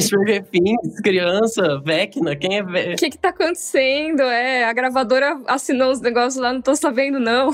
Stranger 0.00 0.44
Things, 0.46 1.00
criança, 1.02 1.82
Vecna, 1.84 2.34
quem 2.34 2.58
é 2.58 2.62
Vecna? 2.62 2.94
O 2.94 2.96
que 2.96 3.10
que 3.10 3.18
tá 3.18 3.28
acontecendo? 3.28 4.22
É, 4.22 4.64
a 4.64 4.72
gravadora 4.72 5.38
assinou 5.46 5.92
os 5.92 6.00
negócios 6.00 6.40
lá, 6.40 6.54
não 6.54 6.62
tô 6.62 6.74
sabendo 6.74 7.20
não. 7.20 7.50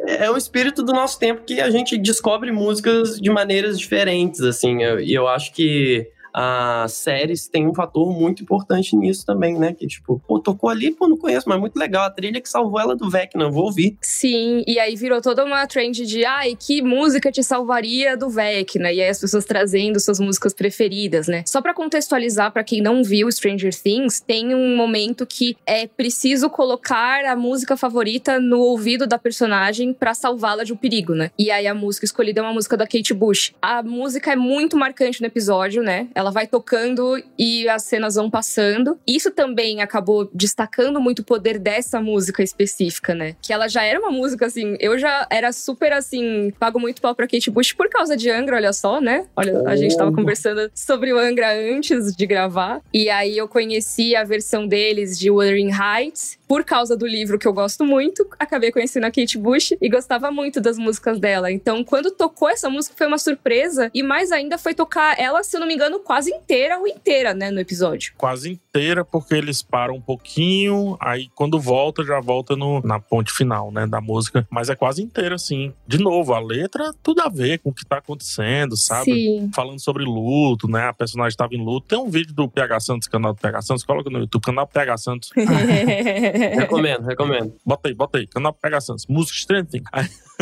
É, 0.00 0.26
é 0.26 0.30
o 0.30 0.36
espírito 0.36 0.82
do 0.82 0.92
nosso 0.92 1.20
tempo 1.20 1.42
que 1.46 1.60
a 1.60 1.70
gente 1.70 1.96
descobre 1.98 2.50
músicas 2.50 3.20
de 3.20 3.30
maneiras 3.30 3.78
diferentes, 3.78 4.40
assim, 4.40 4.78
e 4.78 4.82
eu, 4.82 5.00
eu 5.22 5.28
acho 5.28 5.52
que 5.52 5.91
as 6.32 6.92
séries 6.92 7.48
têm 7.48 7.66
um 7.66 7.74
fator 7.74 8.12
muito 8.12 8.42
importante 8.42 8.96
nisso 8.96 9.26
também, 9.26 9.58
né? 9.58 9.72
Que 9.72 9.86
tipo, 9.86 10.20
pô, 10.26 10.38
tocou 10.38 10.70
ali, 10.70 10.90
pô, 10.90 11.06
não 11.08 11.16
conheço, 11.16 11.48
mas 11.48 11.60
muito 11.60 11.76
legal. 11.76 12.04
A 12.04 12.10
trilha 12.10 12.40
que 12.40 12.48
salvou 12.48 12.80
ela 12.80 12.96
do 12.96 13.10
Vecna, 13.10 13.50
vou 13.50 13.64
ouvir. 13.64 13.96
Sim, 14.00 14.62
e 14.66 14.78
aí 14.78 14.96
virou 14.96 15.20
toda 15.20 15.44
uma 15.44 15.66
trend 15.66 16.06
de, 16.06 16.24
ai, 16.24 16.56
que 16.58 16.80
música 16.82 17.30
te 17.30 17.42
salvaria 17.42 18.16
do 18.16 18.28
Vecna? 18.28 18.92
E 18.92 19.00
aí 19.00 19.08
as 19.08 19.20
pessoas 19.20 19.44
trazendo 19.44 20.00
suas 20.00 20.18
músicas 20.18 20.54
preferidas, 20.54 21.28
né? 21.28 21.44
Só 21.46 21.60
para 21.60 21.74
contextualizar 21.74 22.52
para 22.52 22.64
quem 22.64 22.80
não 22.80 23.04
viu 23.04 23.30
Stranger 23.30 23.74
Things, 23.74 24.20
tem 24.20 24.54
um 24.54 24.76
momento 24.76 25.26
que 25.26 25.56
é 25.66 25.86
preciso 25.86 26.48
colocar 26.48 27.24
a 27.24 27.36
música 27.36 27.76
favorita 27.76 28.40
no 28.40 28.60
ouvido 28.60 29.06
da 29.06 29.18
personagem 29.18 29.92
para 29.92 30.14
salvá-la 30.14 30.64
de 30.64 30.72
um 30.72 30.76
perigo, 30.76 31.14
né? 31.14 31.30
E 31.38 31.50
aí 31.50 31.66
a 31.66 31.74
música 31.74 32.04
escolhida 32.04 32.40
é 32.40 32.42
uma 32.42 32.52
música 32.52 32.76
da 32.76 32.86
Kate 32.86 33.12
Bush. 33.12 33.52
A 33.60 33.82
música 33.82 34.32
é 34.32 34.36
muito 34.36 34.76
marcante 34.76 35.20
no 35.20 35.26
episódio, 35.26 35.82
né? 35.82 36.08
Vai 36.30 36.46
tocando 36.46 37.22
e 37.38 37.68
as 37.68 37.84
cenas 37.84 38.14
vão 38.14 38.30
passando. 38.30 38.98
Isso 39.06 39.30
também 39.30 39.80
acabou 39.82 40.30
destacando 40.32 41.00
muito 41.00 41.20
o 41.20 41.24
poder 41.24 41.58
dessa 41.58 42.00
música 42.00 42.42
específica, 42.42 43.14
né? 43.14 43.36
Que 43.40 43.52
ela 43.52 43.68
já 43.68 43.82
era 43.82 43.98
uma 43.98 44.10
música 44.10 44.46
assim, 44.46 44.76
eu 44.80 44.98
já 44.98 45.26
era 45.30 45.52
super 45.52 45.92
assim, 45.92 46.52
pago 46.58 46.78
muito 46.78 47.00
pau 47.00 47.14
pra 47.14 47.26
Kate 47.26 47.50
Bush 47.50 47.72
por 47.72 47.88
causa 47.88 48.16
de 48.16 48.30
Angra, 48.30 48.56
olha 48.56 48.72
só, 48.72 49.00
né? 49.00 49.26
Olha, 49.36 49.62
a 49.68 49.76
gente 49.76 49.96
tava 49.96 50.12
conversando 50.12 50.70
sobre 50.74 51.12
o 51.12 51.18
Angra 51.18 51.52
antes 51.52 52.14
de 52.14 52.26
gravar. 52.26 52.80
E 52.92 53.08
aí 53.10 53.36
eu 53.36 53.48
conheci 53.48 54.14
a 54.14 54.24
versão 54.24 54.66
deles 54.66 55.18
de 55.18 55.30
Wuthering 55.30 55.70
Heights 55.70 56.38
por 56.46 56.64
causa 56.64 56.94
do 56.96 57.06
livro 57.06 57.38
que 57.38 57.48
eu 57.48 57.52
gosto 57.52 57.84
muito. 57.84 58.28
Acabei 58.38 58.70
conhecendo 58.70 59.04
a 59.04 59.10
Kate 59.10 59.38
Bush 59.38 59.72
e 59.80 59.88
gostava 59.88 60.30
muito 60.30 60.60
das 60.60 60.76
músicas 60.76 61.18
dela. 61.18 61.50
Então, 61.50 61.82
quando 61.82 62.10
tocou 62.10 62.48
essa 62.48 62.68
música 62.68 62.94
foi 62.96 63.06
uma 63.06 63.16
surpresa 63.16 63.90
e 63.94 64.02
mais 64.02 64.30
ainda 64.30 64.58
foi 64.58 64.74
tocar 64.74 65.18
ela, 65.18 65.42
se 65.42 65.56
eu 65.56 65.60
não 65.60 65.66
me 65.66 65.74
engano, 65.74 66.00
quase 66.12 66.30
inteira 66.30 66.78
ou 66.78 66.86
inteira, 66.86 67.32
né, 67.32 67.50
no 67.50 67.58
episódio. 67.58 68.12
Quase 68.18 68.50
inteira, 68.50 69.02
porque 69.02 69.34
eles 69.34 69.62
param 69.62 69.94
um 69.94 70.00
pouquinho, 70.00 70.94
aí 71.00 71.30
quando 71.34 71.58
volta, 71.58 72.04
já 72.04 72.20
volta 72.20 72.54
no, 72.54 72.82
na 72.82 73.00
ponte 73.00 73.32
final, 73.32 73.72
né, 73.72 73.86
da 73.86 73.98
música. 73.98 74.46
Mas 74.50 74.68
é 74.68 74.76
quase 74.76 75.02
inteira, 75.02 75.36
assim. 75.36 75.72
De 75.86 75.96
novo, 75.96 76.34
a 76.34 76.38
letra, 76.38 76.92
tudo 77.02 77.22
a 77.22 77.30
ver 77.30 77.60
com 77.60 77.70
o 77.70 77.72
que 77.72 77.86
tá 77.86 77.96
acontecendo, 77.96 78.76
sabe? 78.76 79.10
Sim. 79.10 79.50
Falando 79.54 79.80
sobre 79.80 80.04
luto, 80.04 80.68
né? 80.68 80.88
A 80.88 80.92
personagem 80.92 81.34
tava 81.34 81.54
em 81.54 81.64
luto. 81.64 81.88
Tem 81.88 81.98
um 81.98 82.10
vídeo 82.10 82.34
do 82.34 82.46
PH 82.46 82.80
Santos, 82.80 83.08
canal 83.08 83.32
do 83.32 83.40
PH 83.40 83.62
Santos, 83.62 83.82
coloca 83.82 84.10
no 84.10 84.18
YouTube, 84.18 84.42
canal 84.42 84.66
PH 84.66 84.98
Santos. 84.98 85.30
recomendo, 86.58 87.06
recomendo. 87.06 87.54
Bota 87.64 87.88
aí, 87.88 87.94
bota 87.94 88.18
aí, 88.18 88.26
canal 88.26 88.52
PH 88.52 88.80
Santos, 88.82 89.06
música 89.06 89.38
Strengthening. 89.38 89.84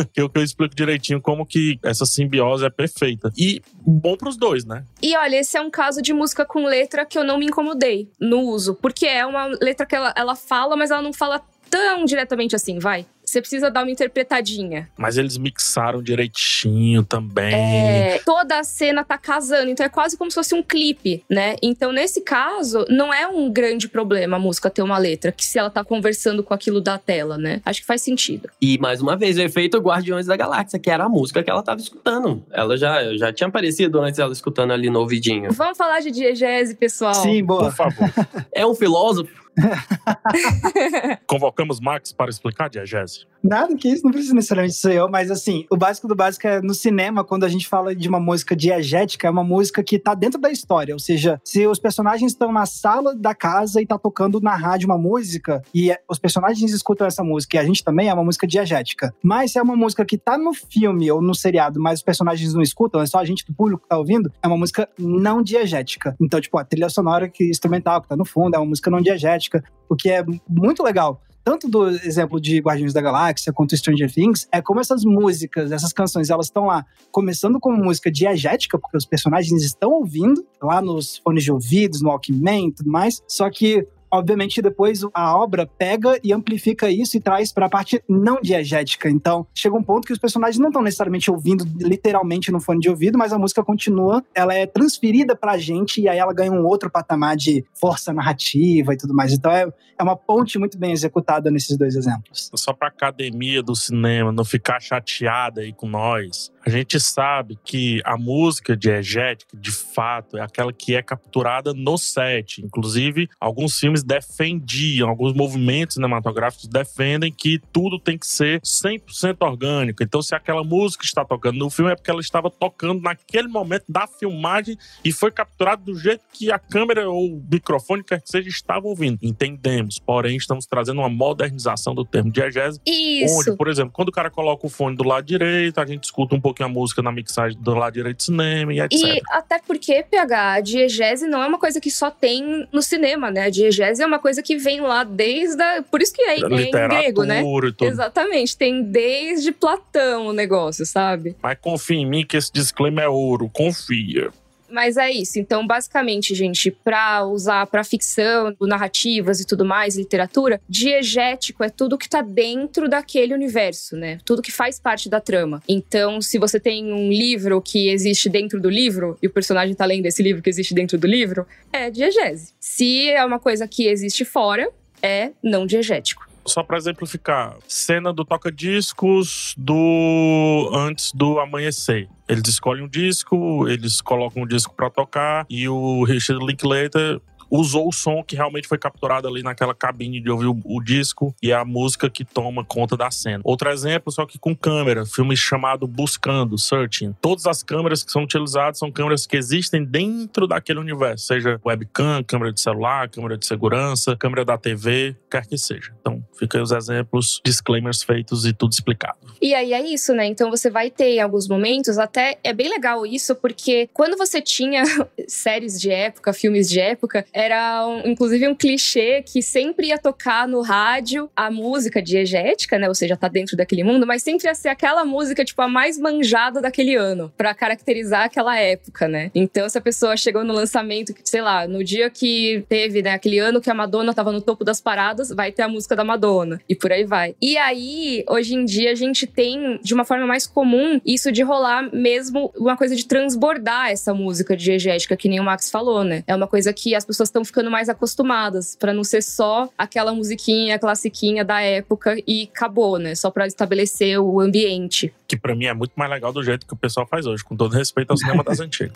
que 0.13 0.21
eu, 0.21 0.29
que 0.29 0.39
eu 0.39 0.43
explico 0.43 0.75
direitinho 0.75 1.21
como 1.21 1.45
que 1.45 1.79
essa 1.83 2.05
simbiose 2.05 2.65
é 2.65 2.69
perfeita. 2.69 3.31
E 3.37 3.61
bom 3.85 4.15
pros 4.15 4.37
dois, 4.37 4.65
né? 4.65 4.83
E 5.01 5.15
olha, 5.15 5.37
esse 5.37 5.57
é 5.57 5.61
um 5.61 5.69
caso 5.69 6.01
de 6.01 6.13
música 6.13 6.45
com 6.45 6.65
letra 6.65 7.05
que 7.05 7.17
eu 7.17 7.23
não 7.23 7.37
me 7.37 7.45
incomodei 7.45 8.09
no 8.19 8.41
uso. 8.41 8.75
Porque 8.75 9.05
é 9.05 9.25
uma 9.25 9.45
letra 9.61 9.85
que 9.85 9.95
ela, 9.95 10.13
ela 10.15 10.35
fala, 10.35 10.75
mas 10.75 10.91
ela 10.91 11.01
não 11.01 11.13
fala 11.13 11.41
tão 11.69 12.03
diretamente 12.03 12.55
assim, 12.55 12.79
vai 12.79 13.05
você 13.31 13.41
precisa 13.41 13.71
dar 13.71 13.83
uma 13.83 13.91
interpretadinha. 13.91 14.89
Mas 14.97 15.17
eles 15.17 15.37
mixaram 15.37 16.03
direitinho 16.03 17.03
também. 17.03 17.53
É, 17.53 18.21
toda 18.25 18.59
a 18.59 18.63
cena 18.63 19.03
tá 19.03 19.17
casando, 19.17 19.69
então 19.69 19.85
é 19.85 19.89
quase 19.89 20.17
como 20.17 20.29
se 20.29 20.35
fosse 20.35 20.53
um 20.53 20.61
clipe, 20.61 21.23
né? 21.29 21.55
Então, 21.61 21.91
nesse 21.91 22.21
caso, 22.21 22.85
não 22.89 23.13
é 23.13 23.27
um 23.27 23.49
grande 23.49 23.87
problema 23.87 24.35
a 24.35 24.39
música 24.39 24.69
ter 24.69 24.81
uma 24.81 24.97
letra, 24.97 25.31
que 25.31 25.45
se 25.45 25.57
ela 25.57 25.69
tá 25.69 25.83
conversando 25.83 26.43
com 26.43 26.53
aquilo 26.53 26.81
da 26.81 26.97
tela, 26.97 27.37
né? 27.37 27.61
Acho 27.65 27.81
que 27.81 27.87
faz 27.87 28.01
sentido. 28.01 28.49
E, 28.61 28.77
mais 28.77 29.01
uma 29.01 29.15
vez, 29.15 29.37
o 29.37 29.41
efeito 29.41 29.77
Guardiões 29.79 30.25
da 30.25 30.35
Galáxia, 30.35 30.77
que 30.77 30.89
era 30.89 31.05
a 31.05 31.09
música 31.09 31.41
que 31.41 31.49
ela 31.49 31.63
tava 31.63 31.79
escutando. 31.79 32.43
Ela 32.51 32.75
já, 32.75 33.15
já 33.15 33.31
tinha 33.31 33.47
aparecido 33.47 34.01
antes 34.01 34.19
ela 34.19 34.33
escutando 34.33 34.71
ali 34.71 34.89
no 34.89 34.99
ouvidinho. 34.99 35.51
Vamos 35.53 35.77
falar 35.77 36.01
de 36.01 36.11
diegese, 36.11 36.75
pessoal. 36.75 37.13
Sim, 37.13 37.43
boa. 37.43 37.63
Por 37.63 37.75
favor. 37.75 38.09
é 38.51 38.65
um 38.65 38.75
filósofo 38.75 39.40
Convocamos 41.27 41.79
Max 41.79 42.13
para 42.13 42.29
explicar 42.29 42.69
diegese. 42.69 43.25
Nada 43.43 43.75
que 43.75 43.87
isso, 43.87 44.03
não 44.03 44.11
precisa 44.11 44.33
necessariamente 44.33 44.75
ser 44.75 44.93
eu, 44.93 45.09
mas 45.09 45.31
assim, 45.31 45.65
o 45.69 45.77
básico 45.77 46.07
do 46.07 46.15
básico 46.15 46.47
é 46.47 46.61
no 46.61 46.73
cinema, 46.73 47.23
quando 47.23 47.43
a 47.43 47.49
gente 47.49 47.67
fala 47.67 47.95
de 47.95 48.07
uma 48.07 48.19
música 48.19 48.55
diegética, 48.55 49.27
é 49.27 49.31
uma 49.31 49.43
música 49.43 49.83
que 49.83 49.97
tá 49.97 50.13
dentro 50.13 50.39
da 50.39 50.51
história. 50.51 50.93
Ou 50.93 50.99
seja, 50.99 51.39
se 51.43 51.65
os 51.65 51.79
personagens 51.79 52.31
estão 52.31 52.51
na 52.51 52.65
sala 52.65 53.15
da 53.15 53.33
casa 53.33 53.81
e 53.81 53.85
tá 53.85 53.97
tocando 53.97 54.39
na 54.39 54.55
rádio 54.55 54.87
uma 54.87 54.97
música, 54.97 55.61
e 55.73 55.95
os 56.09 56.19
personagens 56.19 56.71
escutam 56.71 57.07
essa 57.07 57.23
música, 57.23 57.57
e 57.57 57.59
a 57.59 57.63
gente 57.63 57.83
também 57.83 58.09
é 58.09 58.13
uma 58.13 58.23
música 58.23 58.45
diegética. 58.45 59.13
Mas 59.23 59.51
se 59.51 59.59
é 59.59 59.61
uma 59.61 59.75
música 59.75 60.05
que 60.05 60.17
tá 60.17 60.37
no 60.37 60.53
filme 60.53 61.11
ou 61.11 61.21
no 61.21 61.33
seriado, 61.33 61.79
mas 61.79 61.99
os 61.99 62.03
personagens 62.03 62.53
não 62.53 62.61
escutam, 62.61 63.01
é 63.01 63.05
só 63.05 63.19
a 63.19 63.25
gente 63.25 63.45
do 63.45 63.53
público 63.53 63.83
que 63.83 63.89
tá 63.89 63.97
ouvindo, 63.97 64.31
é 64.41 64.47
uma 64.47 64.57
música 64.57 64.87
não 64.97 65.41
diegética. 65.41 66.15
Então, 66.21 66.39
tipo, 66.39 66.57
a 66.57 66.63
trilha 66.63 66.89
sonora 66.89 67.27
que 67.27 67.49
instrumental 67.49 68.01
que 68.01 68.07
tá 68.07 68.15
no 68.15 68.25
fundo 68.25 68.55
é 68.55 68.59
uma 68.59 68.67
música 68.67 68.91
não 68.91 69.01
diegética, 69.01 69.63
o 69.89 69.95
que 69.95 70.09
é 70.09 70.23
muito 70.47 70.83
legal 70.83 71.21
tanto 71.43 71.67
do 71.67 71.89
exemplo 71.89 72.39
de 72.39 72.59
Guardiões 72.59 72.93
da 72.93 73.01
Galáxia 73.01 73.53
quanto 73.53 73.75
Stranger 73.75 74.11
Things, 74.11 74.47
é 74.51 74.61
como 74.61 74.79
essas 74.79 75.03
músicas, 75.03 75.71
essas 75.71 75.93
canções, 75.93 76.29
elas 76.29 76.47
estão 76.47 76.65
lá 76.65 76.85
começando 77.11 77.59
como 77.59 77.83
música 77.83 78.11
diegética, 78.11 78.77
porque 78.77 78.97
os 78.97 79.05
personagens 79.05 79.63
estão 79.63 79.91
ouvindo 79.91 80.45
lá 80.61 80.81
nos 80.81 81.17
fones 81.17 81.43
de 81.43 81.51
ouvidos, 81.51 82.01
no 82.01 82.09
Walkman 82.09 82.67
e 82.67 82.71
tudo 82.73 82.91
mais, 82.91 83.21
só 83.27 83.49
que 83.49 83.87
obviamente 84.11 84.61
depois 84.61 85.01
a 85.13 85.35
obra 85.35 85.65
pega 85.65 86.19
e 86.23 86.33
amplifica 86.33 86.89
isso 86.89 87.17
e 87.17 87.19
traz 87.19 87.51
para 87.51 87.65
a 87.67 87.69
parte 87.69 88.03
não 88.07 88.41
diegética. 88.41 89.09
Então, 89.09 89.47
chega 89.53 89.75
um 89.75 89.83
ponto 89.83 90.05
que 90.05 90.13
os 90.13 90.19
personagens 90.19 90.59
não 90.59 90.67
estão 90.67 90.81
necessariamente 90.81 91.31
ouvindo 91.31 91.65
literalmente 91.79 92.51
no 92.51 92.59
fone 92.59 92.79
de 92.79 92.89
ouvido, 92.89 93.17
mas 93.17 93.33
a 93.33 93.37
música 93.37 93.63
continua, 93.63 94.23
ela 94.35 94.53
é 94.53 94.65
transferida 94.65 95.35
pra 95.35 95.57
gente 95.57 96.01
e 96.01 96.07
aí 96.07 96.17
ela 96.17 96.33
ganha 96.33 96.51
um 96.51 96.65
outro 96.65 96.89
patamar 96.89 97.35
de 97.35 97.63
força 97.73 98.13
narrativa 98.13 98.93
e 98.93 98.97
tudo 98.97 99.13
mais. 99.13 99.33
Então, 99.33 99.51
é, 99.51 99.67
é 99.97 100.03
uma 100.03 100.15
ponte 100.15 100.59
muito 100.59 100.77
bem 100.77 100.91
executada 100.91 101.49
nesses 101.49 101.77
dois 101.77 101.95
exemplos. 101.95 102.49
Só 102.55 102.73
pra 102.73 102.87
academia 102.87 103.63
do 103.63 103.75
cinema 103.75 104.31
não 104.31 104.43
ficar 104.43 104.79
chateada 104.79 105.61
aí 105.61 105.73
com 105.73 105.87
nós, 105.87 106.51
a 106.65 106.69
gente 106.69 106.99
sabe 106.99 107.57
que 107.63 108.01
a 108.05 108.17
música 108.17 108.77
diegética, 108.77 109.57
de 109.57 109.71
fato, 109.71 110.37
é 110.37 110.41
aquela 110.41 110.71
que 110.71 110.95
é 110.95 111.01
capturada 111.01 111.73
no 111.73 111.97
set. 111.97 112.63
Inclusive, 112.63 113.27
alguns 113.39 113.77
filmes 113.77 114.00
defendiam, 114.03 115.09
alguns 115.09 115.33
movimentos 115.33 115.95
cinematográficos 115.95 116.67
defendem 116.67 117.31
que 117.31 117.59
tudo 117.71 117.99
tem 117.99 118.17
que 118.17 118.27
ser 118.27 118.61
100% 118.61 119.37
orgânico. 119.41 120.03
Então, 120.03 120.21
se 120.21 120.35
aquela 120.35 120.63
música 120.63 121.03
está 121.03 121.25
tocando 121.25 121.57
no 121.57 121.69
filme, 121.69 121.91
é 121.91 121.95
porque 121.95 122.11
ela 122.11 122.21
estava 122.21 122.49
tocando 122.49 123.01
naquele 123.01 123.47
momento 123.47 123.85
da 123.89 124.05
filmagem 124.07 124.77
e 125.03 125.11
foi 125.11 125.31
capturada 125.31 125.81
do 125.83 125.97
jeito 125.97 126.23
que 126.31 126.51
a 126.51 126.59
câmera 126.59 127.09
ou 127.09 127.37
o 127.37 127.43
microfone, 127.51 128.03
quer 128.03 128.21
que 128.21 128.29
seja, 128.29 128.49
estava 128.49 128.87
ouvindo. 128.87 129.17
Entendemos. 129.21 129.97
Porém, 129.99 130.37
estamos 130.37 130.65
trazendo 130.65 130.99
uma 130.99 131.09
modernização 131.09 131.95
do 131.95 132.05
termo 132.05 132.31
diegese. 132.31 132.79
Isso. 132.85 133.39
Onde, 133.39 133.57
por 133.57 133.67
exemplo, 133.67 133.91
quando 133.91 134.09
o 134.09 134.11
cara 134.11 134.29
coloca 134.29 134.65
o 134.65 134.69
fone 134.69 134.95
do 134.95 135.03
lado 135.03 135.25
direito, 135.25 135.79
a 135.79 135.85
gente 135.85 136.03
escuta 136.03 136.35
um 136.35 136.41
pouco 136.41 136.51
pouquinho 136.51 136.67
a 136.67 136.69
música 136.69 137.01
na 137.01 137.11
mixagem 137.11 137.57
do 137.59 137.73
lado 137.73 137.93
direito 137.93 138.17
do 138.17 138.23
cinema 138.23 138.73
e 138.73 138.79
etc. 138.81 138.91
E 138.91 139.21
até 139.29 139.59
porque, 139.59 140.03
PH, 140.03 140.53
a 140.53 140.61
diegese 140.61 141.27
não 141.27 141.41
é 141.41 141.47
uma 141.47 141.57
coisa 141.57 141.79
que 141.79 141.89
só 141.89 142.11
tem 142.11 142.67
no 142.71 142.81
cinema, 142.81 143.31
né? 143.31 143.45
A 143.45 143.49
diegese 143.49 143.90
é 143.99 144.05
uma 144.05 144.19
coisa 144.19 144.41
que 144.41 144.57
vem 144.57 144.81
lá 144.81 145.03
desde 145.03 145.61
a... 145.61 145.83
Por 145.83 146.01
isso 146.01 146.13
que 146.13 146.21
é, 146.21 146.35
é 146.35 146.39
em 146.39 146.71
grego, 146.71 147.23
né? 147.23 147.41
Exatamente. 147.85 148.57
Tem 148.57 148.83
desde 148.83 149.51
Platão 149.51 150.27
o 150.27 150.33
negócio, 150.33 150.85
sabe? 150.85 151.35
Mas 151.41 151.57
confia 151.59 151.97
em 151.97 152.05
mim 152.05 152.25
que 152.25 152.37
esse 152.37 152.51
disclaimer 152.51 153.05
é 153.05 153.09
ouro. 153.09 153.49
Confia. 153.49 154.31
Mas 154.71 154.97
é 154.97 155.11
isso. 155.11 155.39
Então, 155.39 155.65
basicamente, 155.65 156.33
gente, 156.33 156.71
para 156.71 157.25
usar 157.25 157.67
para 157.67 157.83
ficção, 157.83 158.55
narrativas 158.61 159.39
e 159.39 159.45
tudo 159.45 159.65
mais, 159.65 159.95
literatura, 159.95 160.61
diegético 160.67 161.63
é 161.63 161.69
tudo 161.69 161.97
que 161.97 162.09
tá 162.09 162.21
dentro 162.21 162.89
daquele 162.89 163.33
universo, 163.33 163.95
né? 163.95 164.19
Tudo 164.25 164.41
que 164.41 164.51
faz 164.51 164.79
parte 164.79 165.09
da 165.09 165.19
trama. 165.19 165.61
Então, 165.67 166.21
se 166.21 166.37
você 166.37 166.59
tem 166.59 166.93
um 166.93 167.09
livro 167.09 167.61
que 167.61 167.89
existe 167.89 168.29
dentro 168.29 168.59
do 168.61 168.69
livro 168.69 169.17
e 169.21 169.27
o 169.27 169.31
personagem 169.31 169.75
tá 169.75 169.85
lendo 169.85 170.05
esse 170.05 170.23
livro 170.23 170.41
que 170.41 170.49
existe 170.49 170.73
dentro 170.73 170.97
do 170.97 171.07
livro, 171.07 171.45
é 171.71 171.89
diegese. 171.89 172.53
Se 172.59 173.09
é 173.09 173.23
uma 173.25 173.39
coisa 173.39 173.67
que 173.67 173.87
existe 173.87 174.23
fora, 174.23 174.69
é 175.01 175.31
não 175.43 175.65
diegético. 175.65 176.30
Só 176.45 176.63
para 176.63 176.77
exemplificar, 176.77 177.57
cena 177.67 178.11
do 178.11 178.25
toca-discos 178.25 179.53
do 179.57 180.71
antes 180.73 181.11
do 181.13 181.39
amanhecer. 181.39 182.09
Eles 182.27 182.47
escolhem 182.47 182.83
um 182.83 182.87
disco, 182.87 183.67
eles 183.67 184.01
colocam 184.01 184.43
um 184.43 184.47
disco 184.47 184.73
para 184.73 184.89
tocar 184.89 185.45
e 185.49 185.67
o 185.69 186.03
Richard 186.03 186.43
Linklater 186.43 187.21
usou 187.51 187.89
o 187.89 187.91
som 187.91 188.23
que 188.23 188.35
realmente 188.35 188.67
foi 188.67 188.77
capturado 188.77 189.27
ali 189.27 189.43
naquela 189.43 189.75
cabine 189.75 190.21
de 190.21 190.31
ouvir 190.31 190.47
o, 190.47 190.59
o, 190.63 190.81
disco 190.81 191.35
e 191.43 191.51
é 191.51 191.55
a 191.55 191.65
música 191.65 192.09
que 192.09 192.23
toma 192.23 192.63
conta 192.63 192.95
da 192.95 193.11
cena. 193.11 193.41
Outro 193.43 193.69
exemplo, 193.69 194.11
só 194.11 194.25
que 194.25 194.39
com 194.39 194.55
câmera, 194.55 195.05
filme 195.05 195.35
chamado 195.35 195.85
Buscando, 195.85 196.57
Searching. 196.57 197.13
Todas 197.21 197.45
as 197.45 197.61
câmeras 197.61 198.03
que 198.03 198.11
são 198.11 198.23
utilizadas 198.23 198.79
são 198.79 198.91
câmeras 198.91 199.27
que 199.27 199.35
existem 199.35 199.83
dentro 199.83 200.47
daquele 200.47 200.79
universo, 200.79 201.25
seja 201.25 201.59
webcam, 201.65 202.23
câmera 202.23 202.53
de 202.53 202.61
celular, 202.61 203.09
câmera 203.09 203.37
de 203.37 203.45
segurança, 203.45 204.15
câmera 204.15 204.45
da 204.45 204.57
TV, 204.57 205.15
quer 205.29 205.45
que 205.45 205.57
seja. 205.57 205.93
Então, 205.99 206.23
fica 206.37 206.57
aí 206.57 206.63
os 206.63 206.71
exemplos, 206.71 207.41
disclaimers 207.43 208.01
feitos 208.01 208.45
e 208.45 208.53
tudo 208.53 208.71
explicado. 208.71 209.17
E 209.41 209.53
aí 209.53 209.73
é 209.73 209.81
isso, 209.81 210.13
né? 210.13 210.25
Então 210.25 210.49
você 210.49 210.69
vai 210.69 210.89
ter 210.89 211.15
em 211.15 211.19
alguns 211.19 211.47
momentos, 211.47 211.97
até 211.97 212.37
é 212.43 212.53
bem 212.53 212.69
legal 212.69 213.05
isso, 213.05 213.35
porque 213.35 213.89
quando 213.93 214.17
você 214.17 214.41
tinha 214.41 214.83
séries 215.27 215.79
de 215.79 215.89
época, 215.89 216.31
filmes 216.33 216.69
de 216.69 216.79
época, 216.79 217.25
era 217.41 217.85
um, 217.87 218.07
inclusive 218.07 218.47
um 218.47 218.55
clichê 218.55 219.21
que 219.21 219.41
sempre 219.41 219.87
ia 219.87 219.97
tocar 219.97 220.47
no 220.47 220.61
rádio 220.61 221.29
a 221.35 221.49
música 221.49 222.01
diegética, 222.01 222.77
né? 222.77 222.87
Ou 222.87 222.95
seja, 222.95 223.17
tá 223.17 223.27
dentro 223.27 223.57
daquele 223.57 223.83
mundo, 223.83 224.05
mas 224.05 224.23
sempre 224.23 224.47
ia 224.47 224.55
ser 224.55 224.69
aquela 224.69 225.03
música, 225.03 225.43
tipo, 225.43 225.61
a 225.61 225.67
mais 225.67 225.97
manjada 225.97 226.61
daquele 226.61 226.95
ano, 226.95 227.31
para 227.35 227.53
caracterizar 227.53 228.25
aquela 228.25 228.57
época, 228.57 229.07
né? 229.07 229.31
Então, 229.33 229.67
se 229.67 229.77
a 229.77 229.81
pessoa 229.81 230.15
chegou 230.15 230.43
no 230.43 230.53
lançamento, 230.53 231.13
sei 231.23 231.41
lá, 231.41 231.67
no 231.67 231.83
dia 231.83 232.09
que 232.09 232.63
teve, 232.69 233.01
né, 233.01 233.13
aquele 233.13 233.39
ano 233.39 233.59
que 233.59 233.69
a 233.69 233.73
Madonna 233.73 234.13
tava 234.13 234.31
no 234.31 234.41
topo 234.41 234.63
das 234.63 234.79
paradas, 234.79 235.29
vai 235.29 235.51
ter 235.51 235.63
a 235.63 235.67
música 235.67 235.95
da 235.95 236.03
Madonna. 236.03 236.61
E 236.69 236.75
por 236.75 236.91
aí 236.91 237.03
vai. 237.03 237.35
E 237.41 237.57
aí, 237.57 238.23
hoje 238.29 238.53
em 238.53 238.65
dia, 238.65 238.91
a 238.91 238.95
gente 238.95 239.25
tem, 239.25 239.79
de 239.81 239.93
uma 239.93 240.05
forma 240.05 240.27
mais 240.27 240.45
comum, 240.45 240.99
isso 241.05 241.31
de 241.31 241.41
rolar 241.41 241.89
mesmo 241.93 242.51
uma 242.55 242.77
coisa 242.77 242.95
de 242.95 243.05
transbordar 243.05 243.89
essa 243.89 244.13
música 244.13 244.55
diegética, 244.55 245.17
que 245.17 245.29
nem 245.29 245.39
o 245.39 245.43
Max 245.43 245.69
falou, 245.69 246.03
né? 246.03 246.23
É 246.27 246.35
uma 246.35 246.47
coisa 246.47 246.71
que 246.73 246.93
as 246.93 247.05
pessoas 247.05 247.30
estão 247.31 247.43
ficando 247.43 247.71
mais 247.71 247.89
acostumadas, 247.89 248.75
para 248.75 248.93
não 248.93 249.03
ser 249.03 249.23
só 249.23 249.69
aquela 249.77 250.13
musiquinha 250.13 250.77
classiquinha 250.77 251.43
da 251.43 251.61
época 251.61 252.17
e 252.27 252.49
acabou, 252.53 252.97
né? 252.97 253.15
Só 253.15 253.31
para 253.31 253.47
estabelecer 253.47 254.19
o 254.19 254.39
ambiente. 254.39 255.13
Que 255.27 255.37
para 255.37 255.55
mim 255.55 255.65
é 255.65 255.73
muito 255.73 255.93
mais 255.95 256.11
legal 256.11 256.31
do 256.31 256.43
jeito 256.43 256.65
que 256.65 256.73
o 256.73 256.77
pessoal 256.77 257.07
faz 257.07 257.25
hoje, 257.25 257.43
com 257.43 257.55
todo 257.55 257.73
respeito 257.73 258.11
ao 258.11 258.17
cinema 258.17 258.43
das 258.43 258.59
antigas. 258.61 258.93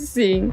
Sim. 0.00 0.52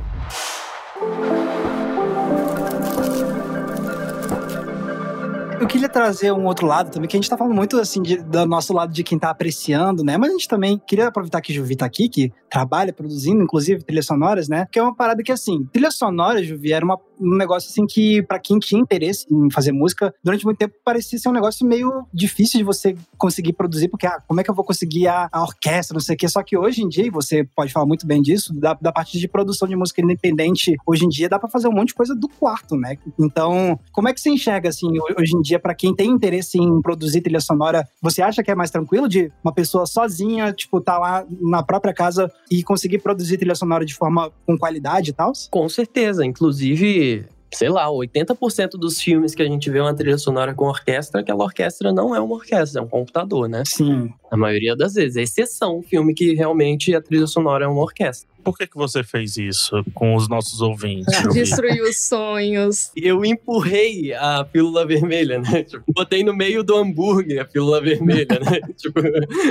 Eu 5.64 5.68
queria 5.68 5.88
trazer 5.88 6.30
um 6.34 6.46
outro 6.46 6.68
lado 6.68 6.92
também, 6.92 7.08
que 7.08 7.16
a 7.16 7.20
gente 7.22 7.30
tá 7.30 7.38
falando 7.38 7.56
muito, 7.56 7.80
assim, 7.80 8.02
de, 8.02 8.18
do 8.18 8.46
nosso 8.46 8.74
lado 8.74 8.92
de 8.92 9.02
quem 9.02 9.18
tá 9.18 9.30
apreciando, 9.30 10.04
né? 10.04 10.18
Mas 10.18 10.32
a 10.32 10.34
gente 10.34 10.46
também 10.46 10.78
queria 10.78 11.08
aproveitar 11.08 11.40
que 11.40 11.54
Juvi 11.54 11.78
tá 11.78 11.86
aqui, 11.86 12.10
que 12.10 12.34
trabalha 12.52 12.92
produzindo, 12.92 13.42
inclusive, 13.42 13.82
trilhas 13.82 14.06
sonoras, 14.06 14.50
né? 14.50 14.68
Que 14.70 14.78
é 14.78 14.84
uma 14.84 14.94
parada 14.94 15.24
que, 15.24 15.32
assim, 15.32 15.64
trilha 15.72 15.90
sonora, 15.90 16.44
Juvi, 16.44 16.74
era 16.74 16.84
uma, 16.84 17.00
um 17.18 17.38
negócio, 17.38 17.70
assim, 17.70 17.86
que 17.86 18.22
para 18.24 18.40
quem 18.40 18.60
tinha 18.60 18.82
interesse 18.82 19.26
em 19.32 19.50
fazer 19.50 19.72
música, 19.72 20.14
durante 20.22 20.44
muito 20.44 20.58
tempo 20.58 20.76
parecia 20.84 21.18
ser 21.18 21.30
um 21.30 21.32
negócio 21.32 21.66
meio 21.66 22.06
difícil 22.14 22.58
de 22.58 22.66
você 22.66 22.94
conseguir 23.18 23.54
produzir, 23.54 23.88
porque, 23.88 24.06
ah, 24.06 24.22
como 24.28 24.42
é 24.42 24.44
que 24.44 24.52
eu 24.52 24.56
vou 24.56 24.66
conseguir 24.66 25.08
a, 25.08 25.30
a 25.32 25.42
orquestra, 25.42 25.94
não 25.94 26.02
sei 26.02 26.16
o 26.16 26.18
quê. 26.18 26.28
Só 26.28 26.44
que 26.44 26.58
hoje 26.58 26.84
em 26.84 26.90
dia, 26.90 27.06
e 27.06 27.10
você 27.10 27.46
pode 27.56 27.72
falar 27.72 27.86
muito 27.86 28.06
bem 28.06 28.22
disso, 28.22 28.54
da, 28.54 28.74
da 28.74 28.92
parte 28.92 29.18
de 29.18 29.30
produção 29.30 29.66
de 29.66 29.78
música 29.78 30.02
independente, 30.02 30.76
hoje 30.86 31.06
em 31.06 31.10
dia 31.10 31.30
dá 31.30 31.40
para 31.40 31.48
fazer 31.48 31.70
um 31.70 31.74
monte 31.74 31.88
de 31.88 31.96
coisa 31.96 32.14
do 32.14 32.28
quarto, 32.28 32.76
né? 32.76 32.98
Então, 33.18 33.80
como 33.94 34.10
é 34.10 34.14
que 34.14 34.20
você 34.20 34.30
enxerga, 34.30 34.68
assim, 34.68 34.90
hoje 35.18 35.38
em 35.38 35.42
dia, 35.42 35.53
para 35.60 35.76
quem 35.76 35.96
tem 35.96 36.10
interesse 36.10 36.58
em 36.58 36.82
produzir 36.82 37.22
trilha 37.22 37.42
sonora, 37.42 37.88
você 38.02 38.22
acha 38.22 38.44
que 38.44 38.52
é 38.52 38.56
mais 38.56 38.72
tranquilo 38.72 39.08
de 39.08 39.32
uma 39.44 39.54
pessoa 39.54 39.86
sozinha, 39.86 40.52
tipo, 40.54 40.82
tá 40.82 40.98
lá 40.98 41.26
na 41.42 41.64
própria 41.64 41.94
casa 41.94 42.32
e 42.50 42.64
conseguir 42.64 43.00
produzir 43.00 43.38
trilha 43.38 43.56
sonora 43.56 43.86
de 43.86 43.94
forma 43.94 44.32
com 44.46 44.58
qualidade 44.58 45.12
e 45.12 45.14
tal? 45.14 45.32
Com 45.50 45.68
certeza. 45.70 46.26
Inclusive, 46.26 47.26
sei 47.54 47.70
lá, 47.70 47.88
80% 47.88 48.72
dos 48.72 49.00
filmes 49.00 49.36
que 49.36 49.42
a 49.42 49.46
gente 49.46 49.70
vê 49.70 49.80
uma 49.80 49.94
trilha 49.94 50.18
sonora 50.18 50.54
com 50.54 50.66
orquestra, 50.66 51.22
aquela 51.22 51.44
orquestra 51.44 51.92
não 51.94 52.16
é 52.16 52.20
uma 52.20 52.36
orquestra, 52.36 52.82
é 52.82 52.84
um 52.84 52.88
computador, 52.88 53.48
né? 53.48 53.64
Sim. 53.66 54.12
A 54.32 54.38
maioria 54.38 54.76
das 54.76 54.94
vezes. 54.94 55.18
É 55.18 55.22
exceção 55.22 55.80
um 55.80 55.84
filme 55.84 56.14
que 56.14 56.34
realmente 56.34 56.94
a 56.96 57.02
trilha 57.02 57.28
sonora 57.28 57.66
é 57.66 57.68
uma 57.68 57.82
orquestra. 57.82 58.33
Por 58.44 58.58
que, 58.58 58.68
que 58.68 58.76
você 58.76 59.04
fez 59.04 59.38
isso 59.38 59.84
com 59.94 60.16
os 60.16 60.28
nossos 60.28 60.62
ouvintes? 60.62 61.06
Destruiu 61.34 61.86
os 61.86 61.98
sonhos. 62.08 62.92
Eu 62.96 63.24
empurrei 63.24 64.14
a 64.14 64.44
pílula 64.44 64.86
vermelha, 64.86 65.40
né? 65.40 65.64
Tipo, 65.64 65.84
botei 65.94 66.24
no 66.24 66.36
meio 66.36 66.64
do 66.64 66.76
hambúrguer 66.76 67.42
a 67.42 67.46
pílula 67.46 67.82
vermelha, 67.82 68.40
né? 68.40 68.60
tipo, 68.78 69.00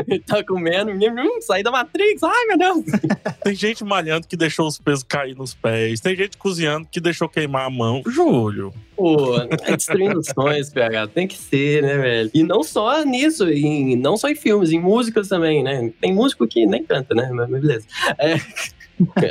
ele 0.07 0.21
tá 0.21 0.45
comendo, 0.45 0.91
hum, 0.93 1.41
saí 1.41 1.63
da 1.63 1.71
Matrix, 1.71 2.23
ai 2.23 2.47
meu 2.47 2.59
Deus! 2.59 2.85
Tem 3.43 3.55
gente 3.55 3.85
malhando 3.85 4.27
que 4.27 4.37
deixou 4.37 4.67
os 4.67 4.79
pesos 4.79 5.03
cair 5.03 5.35
nos 5.35 5.55
pés, 5.55 6.01
tem 6.01 6.15
gente 6.15 6.37
cozinhando 6.37 6.87
que 6.91 7.01
deixou 7.01 7.29
queimar 7.29 7.67
a 7.67 7.71
mão. 7.71 8.03
Júlio. 8.07 8.73
Pô, 8.97 9.37
é 9.37 9.77
destruindo 9.77 10.21
sonhos, 10.23 10.71
PH. 10.71 11.09
Tem 11.09 11.27
que 11.27 11.37
ser, 11.37 11.83
né, 11.83 11.97
velho? 11.97 12.31
E 12.33 12.43
não 12.43 12.63
só 12.63 13.05
nisso, 13.05 13.49
em, 13.49 13.97
não 13.97 14.17
só 14.17 14.29
em 14.29 14.35
filmes, 14.35 14.71
em 14.71 14.79
músicas 14.79 15.29
também, 15.29 15.63
né? 15.63 15.93
Tem 16.01 16.13
músico 16.13 16.47
que 16.47 16.67
nem 16.67 16.85
canta, 16.85 17.15
né? 17.15 17.31
Mas 17.33 17.49
beleza. 17.49 17.87
É. 18.19 18.37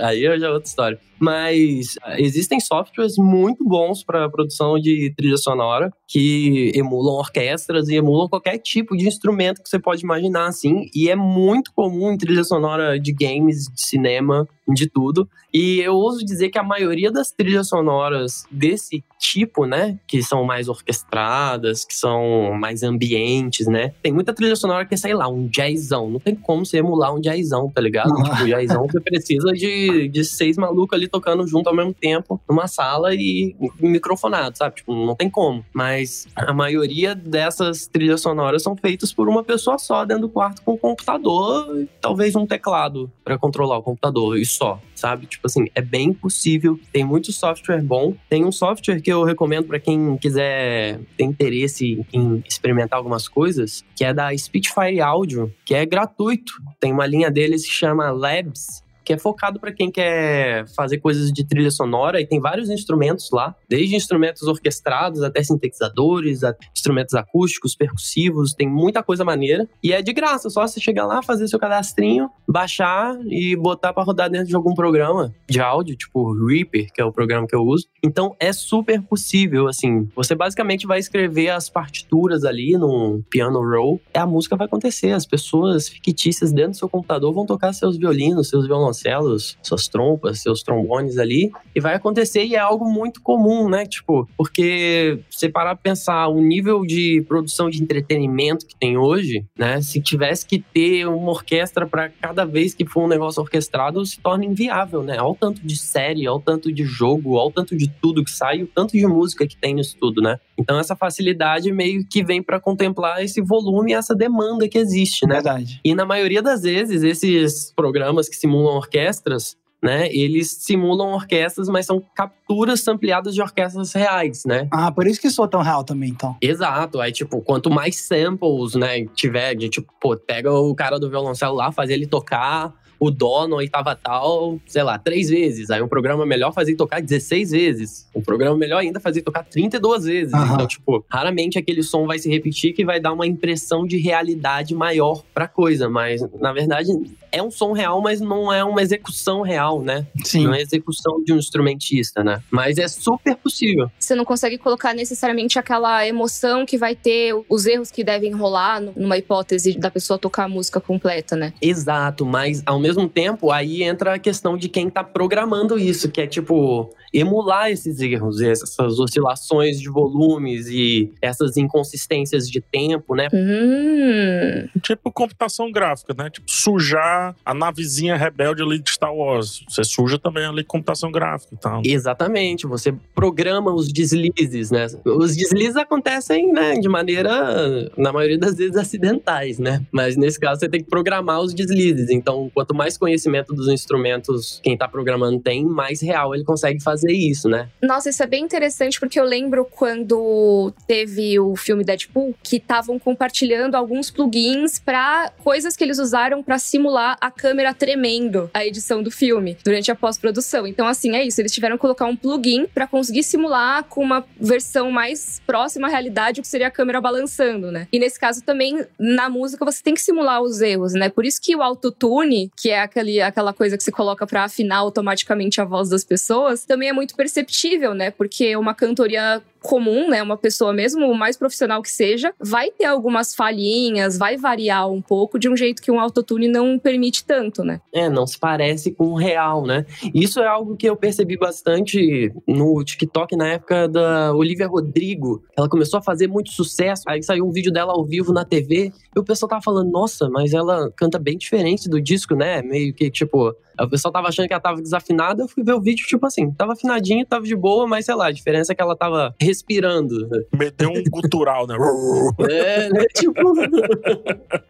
Aí 0.03 0.25
é 0.25 0.49
outra 0.49 0.67
história. 0.67 0.99
Mas 1.21 1.95
ah, 2.01 2.19
existem 2.19 2.59
softwares 2.59 3.15
muito 3.17 3.63
bons 3.63 4.03
para 4.03 4.27
produção 4.27 4.79
de 4.79 5.13
trilha 5.15 5.37
sonora 5.37 5.93
que 6.07 6.71
emulam 6.73 7.15
orquestras 7.15 7.87
e 7.89 7.95
emulam 7.95 8.27
qualquer 8.27 8.57
tipo 8.57 8.97
de 8.97 9.07
instrumento 9.07 9.61
que 9.61 9.69
você 9.69 9.79
pode 9.79 10.03
imaginar 10.03 10.47
assim. 10.47 10.89
E 10.95 11.09
é 11.09 11.15
muito 11.15 11.71
comum 11.73 12.11
em 12.11 12.17
trilha 12.17 12.43
sonora 12.43 12.99
de 12.99 13.13
games, 13.13 13.65
de 13.71 13.81
cinema, 13.81 14.47
de 14.67 14.89
tudo. 14.89 15.29
E 15.53 15.79
eu 15.81 15.93
ouso 15.93 16.25
dizer 16.25 16.49
que 16.49 16.57
a 16.57 16.63
maioria 16.63 17.11
das 17.11 17.31
trilhas 17.31 17.67
sonoras 17.67 18.45
desse 18.49 19.03
tipo, 19.19 19.65
né, 19.65 19.99
que 20.07 20.23
são 20.23 20.43
mais 20.43 20.67
orquestradas, 20.67 21.85
que 21.85 21.93
são 21.93 22.53
mais 22.53 22.83
ambientes, 22.83 23.67
né? 23.67 23.93
Tem 24.01 24.11
muita 24.11 24.33
trilha 24.33 24.55
sonora 24.55 24.85
que 24.85 24.93
é, 24.93 24.97
sei 24.97 25.13
lá, 25.13 25.27
um 25.27 25.47
jazzão. 25.47 26.09
Não 26.09 26.19
tem 26.19 26.35
como 26.35 26.65
você 26.65 26.77
emular 26.77 27.13
um 27.13 27.19
jazzão, 27.19 27.69
tá 27.69 27.81
ligado? 27.81 28.11
tipo, 28.23 28.47
jazzão 28.47 28.87
você 28.87 28.99
precisa 28.99 29.51
de, 29.51 30.07
de 30.07 30.23
seis 30.23 30.57
malucos 30.57 30.97
ali 30.97 31.07
tocando 31.11 31.45
junto 31.45 31.67
ao 31.67 31.75
mesmo 31.75 31.93
tempo 31.93 32.41
numa 32.47 32.67
sala 32.67 33.13
e 33.13 33.55
microfonado, 33.79 34.57
sabe? 34.57 34.77
Tipo, 34.77 34.93
não 35.05 35.15
tem 35.15 35.29
como. 35.29 35.65
Mas 35.73 36.27
a 36.35 36.53
maioria 36.53 37.13
dessas 37.13 37.87
trilhas 37.87 38.21
sonoras 38.21 38.63
são 38.63 38.75
feitas 38.75 39.13
por 39.13 39.27
uma 39.27 39.43
pessoa 39.43 39.77
só 39.77 40.05
dentro 40.05 40.23
do 40.23 40.29
quarto 40.29 40.61
com 40.61 40.73
um 40.73 40.77
computador 40.77 41.81
e 41.81 41.89
talvez 41.99 42.35
um 42.35 42.45
teclado 42.45 43.11
para 43.23 43.37
controlar 43.37 43.77
o 43.77 43.83
computador 43.83 44.37
e 44.37 44.45
só, 44.45 44.79
sabe? 44.95 45.25
Tipo 45.25 45.47
assim, 45.47 45.65
é 45.75 45.81
bem 45.81 46.13
possível. 46.13 46.79
Tem 46.91 47.03
muito 47.03 47.31
software 47.31 47.81
bom. 47.81 48.15
Tem 48.29 48.45
um 48.45 48.51
software 48.51 49.01
que 49.01 49.11
eu 49.11 49.23
recomendo 49.23 49.67
para 49.67 49.79
quem 49.79 50.17
quiser 50.17 50.99
ter 51.17 51.23
interesse 51.23 52.05
em 52.13 52.43
experimentar 52.47 52.97
algumas 52.97 53.27
coisas, 53.27 53.83
que 53.95 54.05
é 54.05 54.13
da 54.13 54.35
Spitfire 54.35 55.01
Audio, 55.01 55.53
que 55.65 55.75
é 55.75 55.85
gratuito. 55.85 56.53
Tem 56.79 56.91
uma 56.91 57.05
linha 57.05 57.29
deles 57.29 57.65
que 57.65 57.73
chama 57.73 58.11
Labs 58.11 58.83
que 59.03 59.13
é 59.13 59.17
focado 59.17 59.59
para 59.59 59.71
quem 59.71 59.91
quer 59.91 60.67
fazer 60.75 60.99
coisas 60.99 61.31
de 61.31 61.43
trilha 61.45 61.71
sonora 61.71 62.21
e 62.21 62.25
tem 62.25 62.39
vários 62.39 62.69
instrumentos 62.69 63.29
lá, 63.31 63.55
desde 63.67 63.95
instrumentos 63.95 64.43
orquestrados 64.43 65.23
até 65.23 65.43
sintetizadores, 65.43 66.41
instrumentos 66.75 67.13
acústicos, 67.15 67.75
percussivos, 67.75 68.53
tem 68.53 68.67
muita 68.67 69.03
coisa 69.03 69.23
maneira 69.23 69.67
e 69.83 69.93
é 69.93 70.01
de 70.01 70.13
graça, 70.13 70.49
só 70.49 70.67
você 70.67 70.79
chegar 70.79 71.05
lá, 71.05 71.21
fazer 71.21 71.47
seu 71.47 71.59
cadastrinho, 71.59 72.29
baixar 72.47 73.17
e 73.25 73.55
botar 73.55 73.93
para 73.93 74.03
rodar 74.03 74.29
dentro 74.29 74.47
de 74.47 74.55
algum 74.55 74.73
programa 74.73 75.33
de 75.49 75.59
áudio, 75.59 75.95
tipo 75.95 76.33
Reaper, 76.45 76.91
que 76.93 77.01
é 77.01 77.05
o 77.05 77.11
programa 77.11 77.47
que 77.47 77.55
eu 77.55 77.61
uso. 77.61 77.87
Então 78.03 78.35
é 78.39 78.53
super 78.53 79.01
possível, 79.01 79.67
assim, 79.67 80.09
você 80.15 80.35
basicamente 80.35 80.87
vai 80.87 80.99
escrever 80.99 81.49
as 81.49 81.69
partituras 81.69 82.43
ali 82.43 82.77
no 82.77 83.21
piano 83.29 83.59
roll, 83.59 84.01
e 84.13 84.17
a 84.17 84.25
música 84.25 84.55
vai 84.55 84.67
acontecer, 84.67 85.11
as 85.11 85.25
pessoas 85.25 85.87
fictícias 85.89 86.51
dentro 86.51 86.71
do 86.71 86.77
seu 86.77 86.89
computador 86.89 87.33
vão 87.33 87.45
tocar 87.45 87.73
seus 87.73 87.97
violinos, 87.97 88.49
seus 88.49 88.67
violoncélos 88.91 89.21
violoncelos, 89.21 89.57
suas 89.61 89.87
trompas, 89.87 90.41
seus 90.41 90.63
trombones 90.63 91.17
ali, 91.17 91.51
e 91.75 91.79
vai 91.79 91.95
acontecer 91.95 92.43
e 92.43 92.55
é 92.55 92.59
algo 92.59 92.85
muito 92.85 93.21
comum, 93.21 93.69
né? 93.69 93.85
Tipo, 93.85 94.27
porque 94.37 95.19
você 95.29 95.49
parar 95.49 95.75
pra 95.75 95.91
pensar 95.91 96.27
o 96.27 96.39
nível 96.41 96.85
de 96.85 97.23
produção 97.27 97.69
de 97.69 97.81
entretenimento 97.81 98.65
que 98.65 98.75
tem 98.75 98.97
hoje, 98.97 99.45
né? 99.57 99.81
Se 99.81 100.01
tivesse 100.01 100.45
que 100.45 100.59
ter 100.59 101.07
uma 101.07 101.31
orquestra 101.31 101.85
para 101.85 102.09
cada 102.09 102.45
vez 102.45 102.73
que 102.73 102.85
for 102.85 103.05
um 103.05 103.07
negócio 103.07 103.41
orquestrado, 103.41 104.05
se 104.05 104.19
torna 104.19 104.45
inviável, 104.45 105.03
né? 105.03 105.13
Olha 105.13 105.31
o 105.31 105.35
tanto 105.35 105.65
de 105.65 105.77
série, 105.77 106.27
olha 106.27 106.37
o 106.37 106.41
tanto 106.41 106.71
de 106.71 106.83
jogo, 106.83 107.35
olha 107.35 107.47
o 107.47 107.51
tanto 107.51 107.75
de 107.75 107.87
tudo 107.87 108.23
que 108.23 108.31
sai, 108.31 108.63
o 108.63 108.67
tanto 108.67 108.91
de 108.91 109.05
música 109.05 109.47
que 109.47 109.55
tem 109.55 109.73
nisso 109.73 109.95
tudo, 109.99 110.21
né? 110.21 110.39
Então 110.57 110.77
essa 110.77 110.95
facilidade 110.95 111.71
meio 111.71 112.05
que 112.05 112.23
vem 112.23 112.41
para 112.41 112.59
contemplar 112.59 113.23
esse 113.23 113.41
volume 113.41 113.91
e 113.91 113.95
essa 113.95 114.13
demanda 114.13 114.67
que 114.67 114.77
existe, 114.77 115.25
né? 115.25 115.35
Verdade. 115.35 115.79
E 115.83 115.95
na 115.95 116.05
maioria 116.05 116.41
das 116.41 116.61
vezes, 116.61 117.03
esses 117.03 117.71
programas 117.75 118.29
que 118.29 118.35
simulam 118.35 118.80
orquestras, 118.81 119.55
né? 119.81 120.07
Eles 120.13 120.51
simulam 120.51 121.13
orquestras, 121.13 121.67
mas 121.67 121.85
são 121.85 122.03
capturas 122.15 122.87
ampliadas 122.87 123.33
de 123.33 123.41
orquestras 123.41 123.93
reais, 123.93 124.43
né? 124.45 124.67
Ah, 124.71 124.91
por 124.91 125.07
isso 125.07 125.19
que 125.19 125.29
soa 125.29 125.47
tão 125.47 125.61
real 125.61 125.83
também, 125.83 126.09
então. 126.09 126.35
Exato. 126.41 126.99
Aí, 127.01 127.11
tipo, 127.11 127.41
quanto 127.41 127.69
mais 127.69 127.95
samples, 127.95 128.75
né, 128.75 129.05
tiver, 129.15 129.55
de 129.55 129.69
tipo, 129.69 129.91
pô, 129.99 130.15
pega 130.15 130.51
o 130.51 130.75
cara 130.75 130.99
do 130.99 131.09
violoncelo 131.09 131.55
lá, 131.55 131.71
faz 131.71 131.89
ele 131.89 132.05
tocar 132.05 132.73
o 133.01 133.09
dó 133.09 133.47
na 133.47 133.55
oitava 133.55 133.95
tal, 133.95 134.59
sei 134.67 134.83
lá, 134.83 134.99
três 134.99 135.27
vezes. 135.27 135.71
Aí 135.71 135.81
um 135.81 135.87
programa 135.87 136.23
melhor 136.23 136.53
fazia 136.53 136.77
tocar 136.77 137.01
16 137.01 137.49
vezes. 137.49 138.07
Um 138.13 138.21
programa 138.21 138.55
melhor 138.55 138.77
ainda 138.77 138.99
fazia 138.99 139.23
tocar 139.23 139.43
32 139.43 140.03
vezes. 140.03 140.33
Aham. 140.35 140.53
Então, 140.53 140.67
tipo, 140.67 141.03
raramente 141.09 141.57
aquele 141.57 141.81
som 141.81 142.05
vai 142.05 142.19
se 142.19 142.29
repetir 142.29 142.73
que 142.73 142.85
vai 142.85 142.99
dar 142.99 143.11
uma 143.11 143.25
impressão 143.25 143.87
de 143.87 143.97
realidade 143.97 144.75
maior 144.75 145.23
pra 145.33 145.47
coisa. 145.47 145.89
Mas, 145.89 146.21
na 146.39 146.53
verdade, 146.53 146.91
é 147.31 147.41
um 147.41 147.49
som 147.49 147.71
real, 147.71 147.99
mas 148.01 148.21
não 148.21 148.53
é 148.53 148.63
uma 148.63 148.83
execução 148.83 149.41
real, 149.41 149.81
né? 149.81 150.05
Sim. 150.23 150.43
Não 150.43 150.53
é 150.53 150.61
execução 150.61 151.23
de 151.23 151.33
um 151.33 151.37
instrumentista, 151.37 152.23
né? 152.23 152.43
Mas 152.51 152.77
é 152.77 152.87
super 152.87 153.35
possível. 153.35 153.89
Você 153.97 154.13
não 154.13 154.25
consegue 154.25 154.59
colocar 154.59 154.93
necessariamente 154.93 155.57
aquela 155.57 156.05
emoção 156.05 156.67
que 156.67 156.77
vai 156.77 156.95
ter, 156.95 157.33
os 157.49 157.65
erros 157.65 157.89
que 157.89 158.03
devem 158.03 158.31
rolar 158.31 158.79
numa 158.79 159.17
hipótese 159.17 159.75
da 159.79 159.89
pessoa 159.89 160.19
tocar 160.19 160.43
a 160.43 160.47
música 160.47 160.79
completa, 160.79 161.35
né? 161.35 161.51
Exato, 161.59 162.25
mas 162.25 162.61
ao 162.65 162.79
mesmo 162.79 162.90
tempo, 163.07 163.51
aí 163.51 163.83
entra 163.83 164.15
a 164.15 164.19
questão 164.19 164.57
de 164.57 164.69
quem 164.69 164.89
tá 164.89 165.03
programando 165.03 165.77
isso, 165.77 166.09
que 166.09 166.21
é 166.21 166.27
tipo 166.27 166.93
emular 167.13 167.69
esses 167.69 167.99
erros, 167.99 168.41
essas 168.41 168.99
oscilações 168.99 169.79
de 169.79 169.89
volumes 169.89 170.67
e 170.67 171.11
essas 171.21 171.57
inconsistências 171.57 172.49
de 172.49 172.61
tempo, 172.61 173.15
né? 173.15 173.27
Hum. 173.33 174.79
Tipo 174.81 175.11
computação 175.11 175.71
gráfica, 175.71 176.13
né? 176.17 176.29
Tipo, 176.29 176.49
sujar 176.49 177.35
a 177.45 177.53
navezinha 177.53 178.15
rebelde 178.15 178.61
ali 178.61 178.79
de 178.79 178.91
Star 178.91 179.13
Wars. 179.13 179.63
Você 179.67 179.83
suja 179.83 180.17
também 180.17 180.45
ali 180.45 180.63
computação 180.63 181.11
gráfica 181.11 181.53
e 181.53 181.57
tal. 181.57 181.81
Exatamente, 181.85 182.65
você 182.65 182.93
programa 183.13 183.73
os 183.73 183.91
deslizes, 183.91 184.71
né? 184.71 184.87
Os 185.05 185.35
deslizes 185.35 185.75
acontecem, 185.75 186.51
né, 186.51 186.73
de 186.73 186.87
maneira, 186.87 187.91
na 187.97 188.13
maioria 188.13 188.37
das 188.37 188.55
vezes, 188.55 188.77
acidentais, 188.77 189.59
né? 189.59 189.85
Mas 189.91 190.15
nesse 190.15 190.39
caso 190.39 190.61
você 190.61 190.69
tem 190.69 190.81
que 190.81 190.89
programar 190.89 191.41
os 191.41 191.53
deslizes. 191.53 192.09
Então, 192.09 192.49
quanto 192.53 192.73
mais 192.81 192.97
conhecimento 192.97 193.53
dos 193.53 193.67
instrumentos 193.67 194.59
quem 194.63 194.75
tá 194.75 194.87
programando 194.87 195.39
tem, 195.39 195.63
mais 195.63 196.01
real 196.01 196.33
ele 196.33 196.43
consegue 196.43 196.81
fazer 196.81 197.11
isso, 197.11 197.47
né? 197.47 197.69
Nossa, 197.79 198.09
isso 198.09 198.23
é 198.23 198.25
bem 198.25 198.43
interessante 198.43 198.99
porque 198.99 199.19
eu 199.19 199.23
lembro 199.23 199.65
quando 199.65 200.73
teve 200.87 201.39
o 201.39 201.55
filme 201.55 201.83
Deadpool 201.83 202.33
que 202.41 202.55
estavam 202.55 202.97
compartilhando 202.97 203.75
alguns 203.75 204.09
plugins 204.09 204.79
pra 204.79 205.31
coisas 205.43 205.75
que 205.75 205.83
eles 205.83 205.99
usaram 205.99 206.41
pra 206.41 206.57
simular 206.57 207.17
a 207.21 207.29
câmera 207.29 207.71
tremendo 207.71 208.49
a 208.51 208.65
edição 208.65 209.03
do 209.03 209.11
filme 209.11 209.55
durante 209.63 209.91
a 209.91 209.95
pós-produção. 209.95 210.65
Então 210.65 210.87
assim, 210.87 211.15
é 211.15 211.23
isso, 211.23 211.39
eles 211.39 211.51
tiveram 211.51 211.75
que 211.75 211.81
colocar 211.81 212.07
um 212.07 212.15
plugin 212.15 212.65
pra 212.65 212.87
conseguir 212.87 213.21
simular 213.21 213.83
com 213.83 214.01
uma 214.01 214.25
versão 214.39 214.89
mais 214.89 215.39
próxima 215.45 215.87
à 215.87 215.91
realidade 215.91 216.39
o 216.39 216.41
que 216.41 216.47
seria 216.47 216.67
a 216.67 216.71
câmera 216.71 216.99
balançando, 216.99 217.71
né? 217.71 217.87
E 217.91 217.99
nesse 217.99 218.19
caso 218.19 218.41
também 218.43 218.83
na 218.97 219.29
música 219.29 219.63
você 219.63 219.83
tem 219.83 219.93
que 219.93 220.01
simular 220.01 220.41
os 220.41 220.61
erros, 220.61 220.93
né? 220.93 221.09
Por 221.09 221.25
isso 221.25 221.39
que 221.39 221.55
o 221.55 221.61
autotune, 221.61 222.49
que 222.57 222.70
é 222.71 222.81
aquele, 222.81 223.21
aquela 223.21 223.53
coisa 223.53 223.77
que 223.77 223.83
se 223.83 223.91
coloca 223.91 224.25
pra 224.25 224.43
afinar 224.43 224.77
automaticamente 224.77 225.61
a 225.61 225.65
voz 225.65 225.89
das 225.89 226.03
pessoas, 226.03 226.65
também 226.65 226.89
é 226.89 226.93
muito 226.93 227.15
perceptível, 227.15 227.93
né? 227.93 228.11
Porque 228.11 228.55
uma 228.55 228.73
cantoria 228.73 229.41
comum, 229.61 230.09
né, 230.09 230.21
uma 230.21 230.37
pessoa 230.37 230.73
mesmo 230.73 231.05
o 231.05 231.15
mais 231.15 231.37
profissional 231.37 231.81
que 231.81 231.89
seja, 231.89 232.33
vai 232.39 232.71
ter 232.71 232.85
algumas 232.85 233.35
falhinhas, 233.35 234.17
vai 234.17 234.37
variar 234.37 234.89
um 234.89 235.01
pouco 235.01 235.37
de 235.37 235.47
um 235.47 235.55
jeito 235.55 235.81
que 235.81 235.91
um 235.91 235.99
autotune 235.99 236.47
não 236.47 236.79
permite 236.79 237.23
tanto, 237.23 237.63
né? 237.63 237.79
É, 237.93 238.09
não 238.09 238.25
se 238.25 238.39
parece 238.39 238.91
com 238.91 239.07
o 239.07 239.15
real, 239.15 239.65
né? 239.65 239.85
Isso 240.13 240.39
é 240.39 240.47
algo 240.47 240.75
que 240.75 240.87
eu 240.87 240.95
percebi 240.95 241.37
bastante 241.37 242.33
no 242.47 242.83
TikTok 242.83 243.35
na 243.35 243.49
época 243.49 243.87
da 243.87 244.33
Olivia 244.33 244.67
Rodrigo. 244.67 245.43
Ela 245.57 245.69
começou 245.69 245.99
a 245.99 246.01
fazer 246.01 246.27
muito 246.27 246.51
sucesso, 246.51 247.03
aí 247.07 247.21
saiu 247.21 247.45
um 247.45 247.51
vídeo 247.51 247.71
dela 247.71 247.93
ao 247.93 248.05
vivo 248.05 248.33
na 248.33 248.43
TV, 248.43 248.91
e 249.15 249.19
o 249.19 249.23
pessoal 249.23 249.49
tava 249.49 249.61
falando, 249.61 249.91
nossa, 249.91 250.29
mas 250.29 250.53
ela 250.53 250.91
canta 250.95 251.19
bem 251.19 251.37
diferente 251.37 251.89
do 251.89 252.01
disco, 252.01 252.35
né? 252.35 252.61
Meio 252.61 252.93
que, 252.93 253.09
tipo, 253.11 253.55
o 253.79 253.89
pessoal 253.89 254.11
tava 254.11 254.27
achando 254.27 254.47
que 254.47 254.53
ela 254.53 254.61
tava 254.61 254.81
desafinada, 254.81 255.43
eu 255.43 255.47
fui 255.47 255.63
ver 255.63 255.73
o 255.73 255.81
vídeo, 255.81 256.05
tipo 256.05 256.25
assim, 256.25 256.51
tava 256.51 256.73
afinadinho, 256.73 257.25
tava 257.25 257.45
de 257.45 257.55
boa, 257.55 257.87
mas 257.87 258.05
sei 258.05 258.15
lá, 258.15 258.27
a 258.27 258.31
diferença 258.31 258.71
é 258.71 258.75
que 258.75 258.81
ela 258.81 258.95
tava 258.95 259.35
respirando. 259.39 260.29
Meteu 260.53 260.89
um 260.89 261.03
gutural, 261.09 261.67
né? 261.67 261.75
É, 262.51 262.89
né? 262.89 263.05
Tipo. 263.15 263.53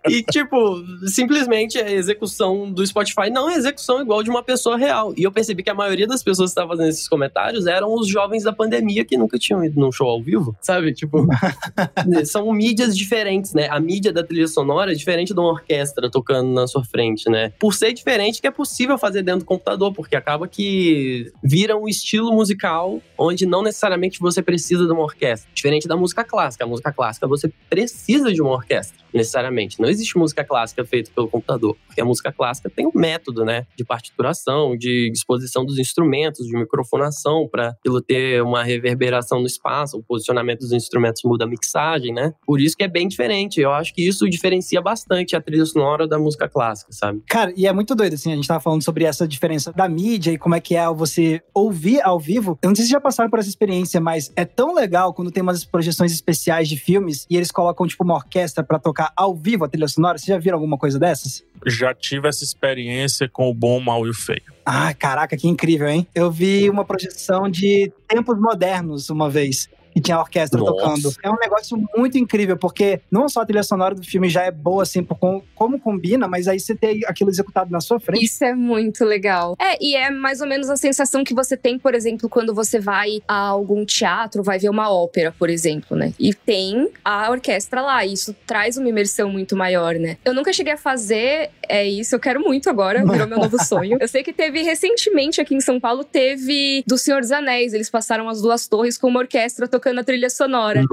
e, 0.07 0.23
tipo, 0.23 0.83
simplesmente 1.07 1.77
a 1.77 1.91
execução 1.91 2.71
do 2.71 2.85
Spotify 2.85 3.29
não 3.29 3.49
é 3.49 3.55
execução 3.55 4.01
igual 4.01 4.23
de 4.23 4.29
uma 4.29 4.43
pessoa 4.43 4.77
real. 4.77 5.13
E 5.17 5.23
eu 5.23 5.31
percebi 5.31 5.63
que 5.63 5.69
a 5.69 5.73
maioria 5.73 6.07
das 6.07 6.23
pessoas 6.23 6.49
que 6.49 6.51
estavam 6.51 6.71
fazendo 6.71 6.89
esses 6.89 7.07
comentários 7.07 7.65
eram 7.65 7.93
os 7.93 8.07
jovens 8.07 8.43
da 8.43 8.53
pandemia 8.53 9.05
que 9.05 9.17
nunca 9.17 9.37
tinham 9.37 9.63
ido 9.63 9.79
num 9.79 9.91
show 9.91 10.07
ao 10.07 10.21
vivo, 10.21 10.55
sabe? 10.61 10.93
Tipo. 10.93 11.25
são 12.25 12.51
mídias 12.51 12.95
diferentes, 12.95 13.53
né? 13.53 13.67
A 13.69 13.79
mídia 13.79 14.11
da 14.11 14.23
trilha 14.23 14.47
sonora 14.47 14.91
é 14.91 14.95
diferente 14.95 15.33
de 15.33 15.39
uma 15.39 15.51
orquestra 15.51 16.09
tocando 16.09 16.51
na 16.51 16.67
sua 16.67 16.83
frente, 16.83 17.29
né? 17.29 17.51
Por 17.59 17.73
ser 17.73 17.93
diferente, 17.93 18.41
que 18.41 18.47
é 18.47 18.51
possível 18.51 18.97
fazer 19.01 19.23
dentro 19.23 19.41
do 19.41 19.45
computador, 19.45 19.93
porque 19.93 20.15
acaba 20.15 20.47
que 20.47 21.31
vira 21.43 21.75
um 21.75 21.87
estilo 21.87 22.31
musical 22.31 23.01
onde 23.17 23.45
não 23.45 23.61
necessariamente 23.63 24.19
você 24.19 24.41
precisa 24.41 24.85
de 24.85 24.91
uma 24.91 25.01
orquestra. 25.01 25.49
Diferente 25.53 25.87
da 25.87 25.97
música 25.97 26.23
clássica. 26.23 26.63
A 26.63 26.67
música 26.67 26.91
clássica 26.93 27.27
você 27.27 27.51
precisa 27.69 28.31
de 28.31 28.41
uma 28.41 28.51
orquestra, 28.51 28.97
necessariamente. 29.13 29.79
Não 29.79 29.89
existe 29.89 30.17
música 30.17 30.43
clássica 30.43 30.85
feita 30.85 31.11
pelo 31.13 31.27
computador, 31.27 31.75
porque 31.85 32.01
a 32.01 32.05
música 32.05 32.31
clássica 32.31 32.69
tem 32.69 32.87
um 32.87 32.91
método, 32.93 33.45
né? 33.45 33.65
De 33.75 33.83
partituração, 33.83 34.77
de 34.77 35.09
disposição 35.11 35.65
dos 35.65 35.77
instrumentos, 35.77 36.45
de 36.45 36.57
microfonação, 36.57 37.47
para 37.47 37.69
aquilo 37.69 38.01
ter 38.01 38.41
uma 38.43 38.63
reverberação 38.63 39.39
no 39.39 39.47
espaço, 39.47 39.97
o 39.97 40.03
posicionamento 40.03 40.59
dos 40.59 40.71
instrumentos 40.71 41.21
muda 41.23 41.45
a 41.45 41.47
mixagem, 41.47 42.13
né? 42.13 42.33
Por 42.45 42.59
isso 42.59 42.75
que 42.75 42.83
é 42.83 42.87
bem 42.87 43.07
diferente. 43.07 43.59
Eu 43.59 43.71
acho 43.71 43.93
que 43.93 44.07
isso 44.07 44.29
diferencia 44.29 44.81
bastante 44.81 45.35
a 45.35 45.41
trilha 45.41 45.65
sonora 45.65 46.07
da 46.07 46.17
música 46.17 46.47
clássica, 46.47 46.91
sabe? 46.91 47.21
Cara, 47.27 47.53
e 47.55 47.67
é 47.67 47.73
muito 47.73 47.95
doido, 47.95 48.13
assim, 48.13 48.31
a 48.31 48.35
gente 48.35 48.47
tava 48.47 48.59
falando 48.59 48.83
sobre 48.83 49.03
essa 49.03 49.27
diferença 49.27 49.71
da 49.71 49.87
mídia 49.87 50.31
e 50.31 50.37
como 50.37 50.55
é 50.55 50.59
que 50.59 50.75
é 50.75 50.87
você 50.89 51.41
ouvir 51.53 52.01
ao 52.01 52.19
vivo. 52.19 52.57
Eu 52.61 52.69
não 52.69 52.75
sei 52.75 52.85
se 52.85 52.91
já 52.91 53.01
passaram 53.01 53.29
por 53.29 53.39
essa 53.39 53.49
experiência, 53.49 53.99
mas 53.99 54.31
é 54.35 54.45
tão 54.45 54.73
legal 54.73 55.13
quando 55.13 55.31
tem 55.31 55.41
umas 55.41 55.65
projeções 55.65 56.11
especiais 56.11 56.67
de 56.67 56.77
filmes 56.77 57.25
e 57.29 57.35
eles 57.35 57.51
colocam, 57.51 57.87
tipo, 57.87 58.03
uma 58.03 58.15
orquestra 58.15 58.63
pra 58.63 58.79
tocar 58.79 59.00
ao 59.15 59.35
vivo 59.35 59.63
a 59.63 59.69
trilha 59.69 59.87
sonora. 59.87 60.17
Vocês 60.17 60.27
já 60.27 60.37
viram 60.37 60.57
alguma 60.57 60.77
coisa 60.77 60.99
dessas? 60.99 61.43
Já 61.65 61.93
tive 61.93 62.27
essa 62.27 62.43
experiência 62.43 63.29
com 63.29 63.49
o 63.49 63.53
bom, 63.53 63.77
o 63.77 63.81
mal 63.81 64.05
e 64.05 64.09
o 64.09 64.13
feio. 64.13 64.43
Ah, 64.65 64.93
caraca, 64.93 65.37
que 65.37 65.47
incrível, 65.47 65.87
hein? 65.87 66.07
Eu 66.13 66.31
vi 66.31 66.69
uma 66.69 66.83
projeção 66.83 67.49
de 67.49 67.91
tempos 68.07 68.39
modernos 68.39 69.09
uma 69.09 69.29
vez. 69.29 69.69
E 69.95 69.99
tinha 70.01 70.17
a 70.17 70.21
orquestra 70.21 70.59
Nossa. 70.59 70.71
tocando. 70.73 71.13
É 71.23 71.29
um 71.29 71.35
negócio 71.37 71.77
muito 71.95 72.17
incrível, 72.17 72.57
porque 72.57 73.01
não 73.11 73.27
só 73.27 73.41
a 73.41 73.45
trilha 73.45 73.63
sonora 73.63 73.93
do 73.95 74.03
filme 74.03 74.29
já 74.29 74.43
é 74.43 74.51
boa, 74.51 74.83
assim, 74.83 75.03
por 75.03 75.17
com- 75.17 75.41
como 75.55 75.79
combina, 75.79 76.27
mas 76.27 76.47
aí 76.47 76.59
você 76.59 76.73
tem 76.75 77.01
aquilo 77.05 77.29
executado 77.29 77.69
na 77.71 77.81
sua 77.81 77.99
frente. 77.99 78.23
Isso 78.23 78.43
é 78.43 78.53
muito 78.55 79.03
legal. 79.05 79.55
É, 79.59 79.77
e 79.83 79.95
é 79.95 80.09
mais 80.09 80.41
ou 80.41 80.47
menos 80.47 80.69
a 80.69 80.77
sensação 80.77 81.23
que 81.23 81.33
você 81.33 81.55
tem, 81.57 81.77
por 81.77 81.93
exemplo, 81.93 82.29
quando 82.29 82.53
você 82.53 82.79
vai 82.79 83.21
a 83.27 83.35
algum 83.47 83.85
teatro, 83.85 84.41
vai 84.43 84.57
ver 84.57 84.69
uma 84.69 84.89
ópera, 84.91 85.33
por 85.37 85.49
exemplo, 85.49 85.95
né? 85.97 86.13
E 86.19 86.33
tem 86.33 86.89
a 87.03 87.29
orquestra 87.29 87.81
lá. 87.81 88.05
E 88.05 88.13
isso 88.13 88.35
traz 88.47 88.77
uma 88.77 88.87
imersão 88.89 89.29
muito 89.29 89.55
maior, 89.55 89.95
né? 89.95 90.17
Eu 90.23 90.33
nunca 90.33 90.53
cheguei 90.53 90.73
a 90.73 90.77
fazer 90.77 91.49
é 91.67 91.85
isso, 91.87 92.15
eu 92.15 92.19
quero 92.19 92.41
muito 92.41 92.69
agora, 92.69 93.05
virou 93.05 93.27
meu 93.27 93.37
novo 93.39 93.57
sonho. 93.63 93.97
Eu 93.99 94.07
sei 94.07 94.23
que 94.23 94.33
teve 94.33 94.61
recentemente 94.61 95.39
aqui 95.39 95.55
em 95.55 95.61
São 95.61 95.79
Paulo, 95.79 96.03
teve 96.03 96.83
do 96.87 96.97
Senhor 96.97 97.21
dos 97.21 97.31
Anéis. 97.31 97.73
Eles 97.73 97.89
passaram 97.89 98.27
as 98.27 98.41
duas 98.41 98.67
torres 98.67 98.97
com 98.97 99.07
uma 99.07 99.19
orquestra 99.19 99.67
tocando 99.67 99.80
a 99.89 100.03
trilha 100.03 100.29
sonora. 100.29 100.83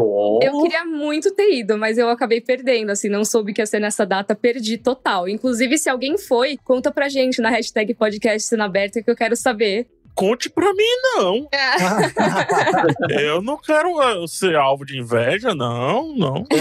Eu 0.43 0.62
queria 0.62 0.84
muito 0.84 1.34
ter 1.34 1.55
ido, 1.55 1.76
mas 1.76 1.99
eu 1.99 2.09
acabei 2.09 2.41
perdendo, 2.41 2.91
assim, 2.91 3.09
não 3.09 3.24
soube 3.24 3.53
que 3.53 3.61
ia 3.61 3.66
ser 3.66 3.80
nessa 3.80 4.05
data, 4.05 4.34
perdi 4.34 4.78
total. 4.78 5.28
Inclusive, 5.28 5.78
se 5.78 5.89
alguém 5.89 6.16
foi, 6.16 6.57
conta 6.64 6.91
pra 6.91 7.09
gente 7.09 7.41
na 7.41 7.51
hashtag 7.51 7.95
podcast 7.95 8.49
Cena 8.49 8.64
Aberta 8.64 9.03
que 9.03 9.11
eu 9.11 9.16
quero 9.16 9.36
saber 9.36 9.86
conte 10.19 10.51
pra 10.51 10.75
mim, 10.75 11.16
não. 11.16 11.49
Eu 13.09 13.41
não 13.41 13.57
quero 13.57 14.03
eh, 14.03 14.27
ser 14.27 14.57
alvo 14.57 14.85
de 14.85 14.99
inveja, 14.99 15.55
não, 15.55 16.12
não. 16.16 16.45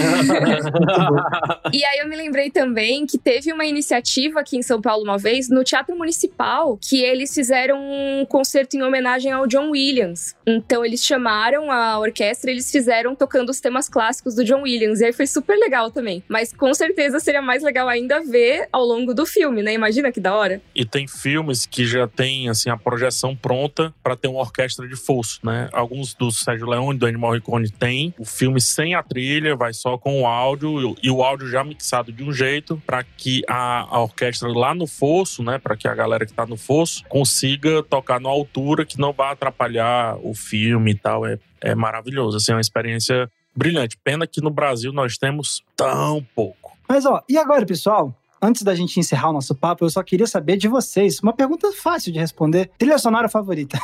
E 1.72 1.84
aí 1.84 1.98
eu 1.98 2.08
me 2.08 2.16
lembrei 2.16 2.50
também 2.50 3.04
que 3.04 3.18
teve 3.18 3.52
uma 3.52 3.64
iniciativa 3.64 4.40
aqui 4.40 4.56
em 4.56 4.62
São 4.62 4.80
Paulo 4.80 5.02
uma 5.02 5.18
vez, 5.18 5.48
no 5.48 5.64
Teatro 5.64 5.96
Municipal, 5.96 6.78
que 6.80 7.02
eles 7.02 7.34
fizeram 7.34 7.78
um 7.78 8.24
concerto 8.26 8.76
em 8.76 8.82
homenagem 8.82 9.32
ao 9.32 9.46
John 9.46 9.70
Williams. 9.70 10.34
Então 10.46 10.84
eles 10.84 11.04
chamaram 11.04 11.70
a 11.70 11.98
orquestra, 11.98 12.50
eles 12.50 12.70
fizeram 12.70 13.14
tocando 13.14 13.50
os 13.50 13.60
temas 13.60 13.88
clássicos 13.88 14.34
do 14.34 14.44
John 14.44 14.62
Williams. 14.62 15.00
E 15.00 15.06
aí 15.06 15.12
foi 15.12 15.26
super 15.26 15.56
legal 15.58 15.90
também. 15.90 16.22
Mas 16.28 16.52
com 16.52 16.72
certeza 16.72 17.20
seria 17.20 17.42
mais 17.42 17.62
legal 17.62 17.88
ainda 17.88 18.20
ver 18.20 18.68
ao 18.72 18.84
longo 18.84 19.12
do 19.12 19.26
filme, 19.26 19.62
né? 19.62 19.72
Imagina 19.74 20.12
que 20.12 20.20
da 20.20 20.34
hora. 20.34 20.60
E 20.74 20.84
tem 20.84 21.06
filmes 21.06 21.66
que 21.66 21.84
já 21.84 22.06
tem 22.06 22.48
assim 22.48 22.70
a 22.70 22.76
projeção 22.76 23.36
pronta 23.48 23.94
pra 24.02 24.14
ter 24.14 24.28
uma 24.28 24.40
orquestra 24.40 24.86
de 24.86 24.94
fosso, 24.94 25.40
né? 25.42 25.70
Alguns 25.72 26.12
do 26.12 26.30
Sérgio 26.30 26.68
Leone, 26.68 26.98
do 26.98 27.08
Ennio 27.08 27.18
Morricone 27.18 27.70
tem 27.70 28.14
o 28.18 28.24
filme 28.26 28.60
sem 28.60 28.94
a 28.94 29.02
trilha, 29.02 29.56
vai 29.56 29.72
só 29.72 29.96
com 29.96 30.20
o 30.20 30.26
áudio 30.26 30.94
e 31.02 31.10
o 31.10 31.22
áudio 31.22 31.48
já 31.48 31.64
mixado 31.64 32.12
de 32.12 32.22
um 32.22 32.30
jeito 32.30 32.80
pra 32.86 33.02
que 33.02 33.42
a, 33.48 33.86
a 33.88 34.02
orquestra 34.02 34.48
lá 34.48 34.74
no 34.74 34.86
fosso, 34.86 35.42
né, 35.42 35.58
Pra 35.58 35.76
que 35.76 35.88
a 35.88 35.94
galera 35.94 36.26
que 36.26 36.32
tá 36.32 36.46
no 36.46 36.56
fosso 36.56 37.02
consiga 37.08 37.82
tocar 37.82 38.20
numa 38.20 38.32
altura 38.32 38.84
que 38.84 38.98
não 38.98 39.12
vai 39.12 39.32
atrapalhar 39.32 40.16
o 40.22 40.34
filme 40.34 40.92
e 40.92 40.94
tal. 40.94 41.26
É, 41.26 41.38
é 41.60 41.74
maravilhoso, 41.74 42.36
assim, 42.36 42.52
é 42.52 42.54
uma 42.54 42.60
experiência 42.60 43.30
brilhante. 43.56 43.96
Pena 44.04 44.26
que 44.26 44.40
no 44.40 44.50
Brasil 44.50 44.92
nós 44.92 45.16
temos 45.16 45.62
tão 45.74 46.24
pouco. 46.34 46.76
Mas 46.88 47.06
ó, 47.06 47.22
e 47.28 47.38
agora, 47.38 47.64
pessoal? 47.64 48.14
Antes 48.40 48.62
da 48.62 48.74
gente 48.74 48.98
encerrar 48.98 49.30
o 49.30 49.32
nosso 49.32 49.54
papo, 49.54 49.84
eu 49.84 49.90
só 49.90 50.02
queria 50.02 50.26
saber 50.26 50.56
de 50.56 50.68
vocês. 50.68 51.18
Uma 51.20 51.32
pergunta 51.32 51.72
fácil 51.72 52.12
de 52.12 52.18
responder. 52.18 52.70
Trilha 52.78 52.98
sonora 52.98 53.28
favorita? 53.28 53.78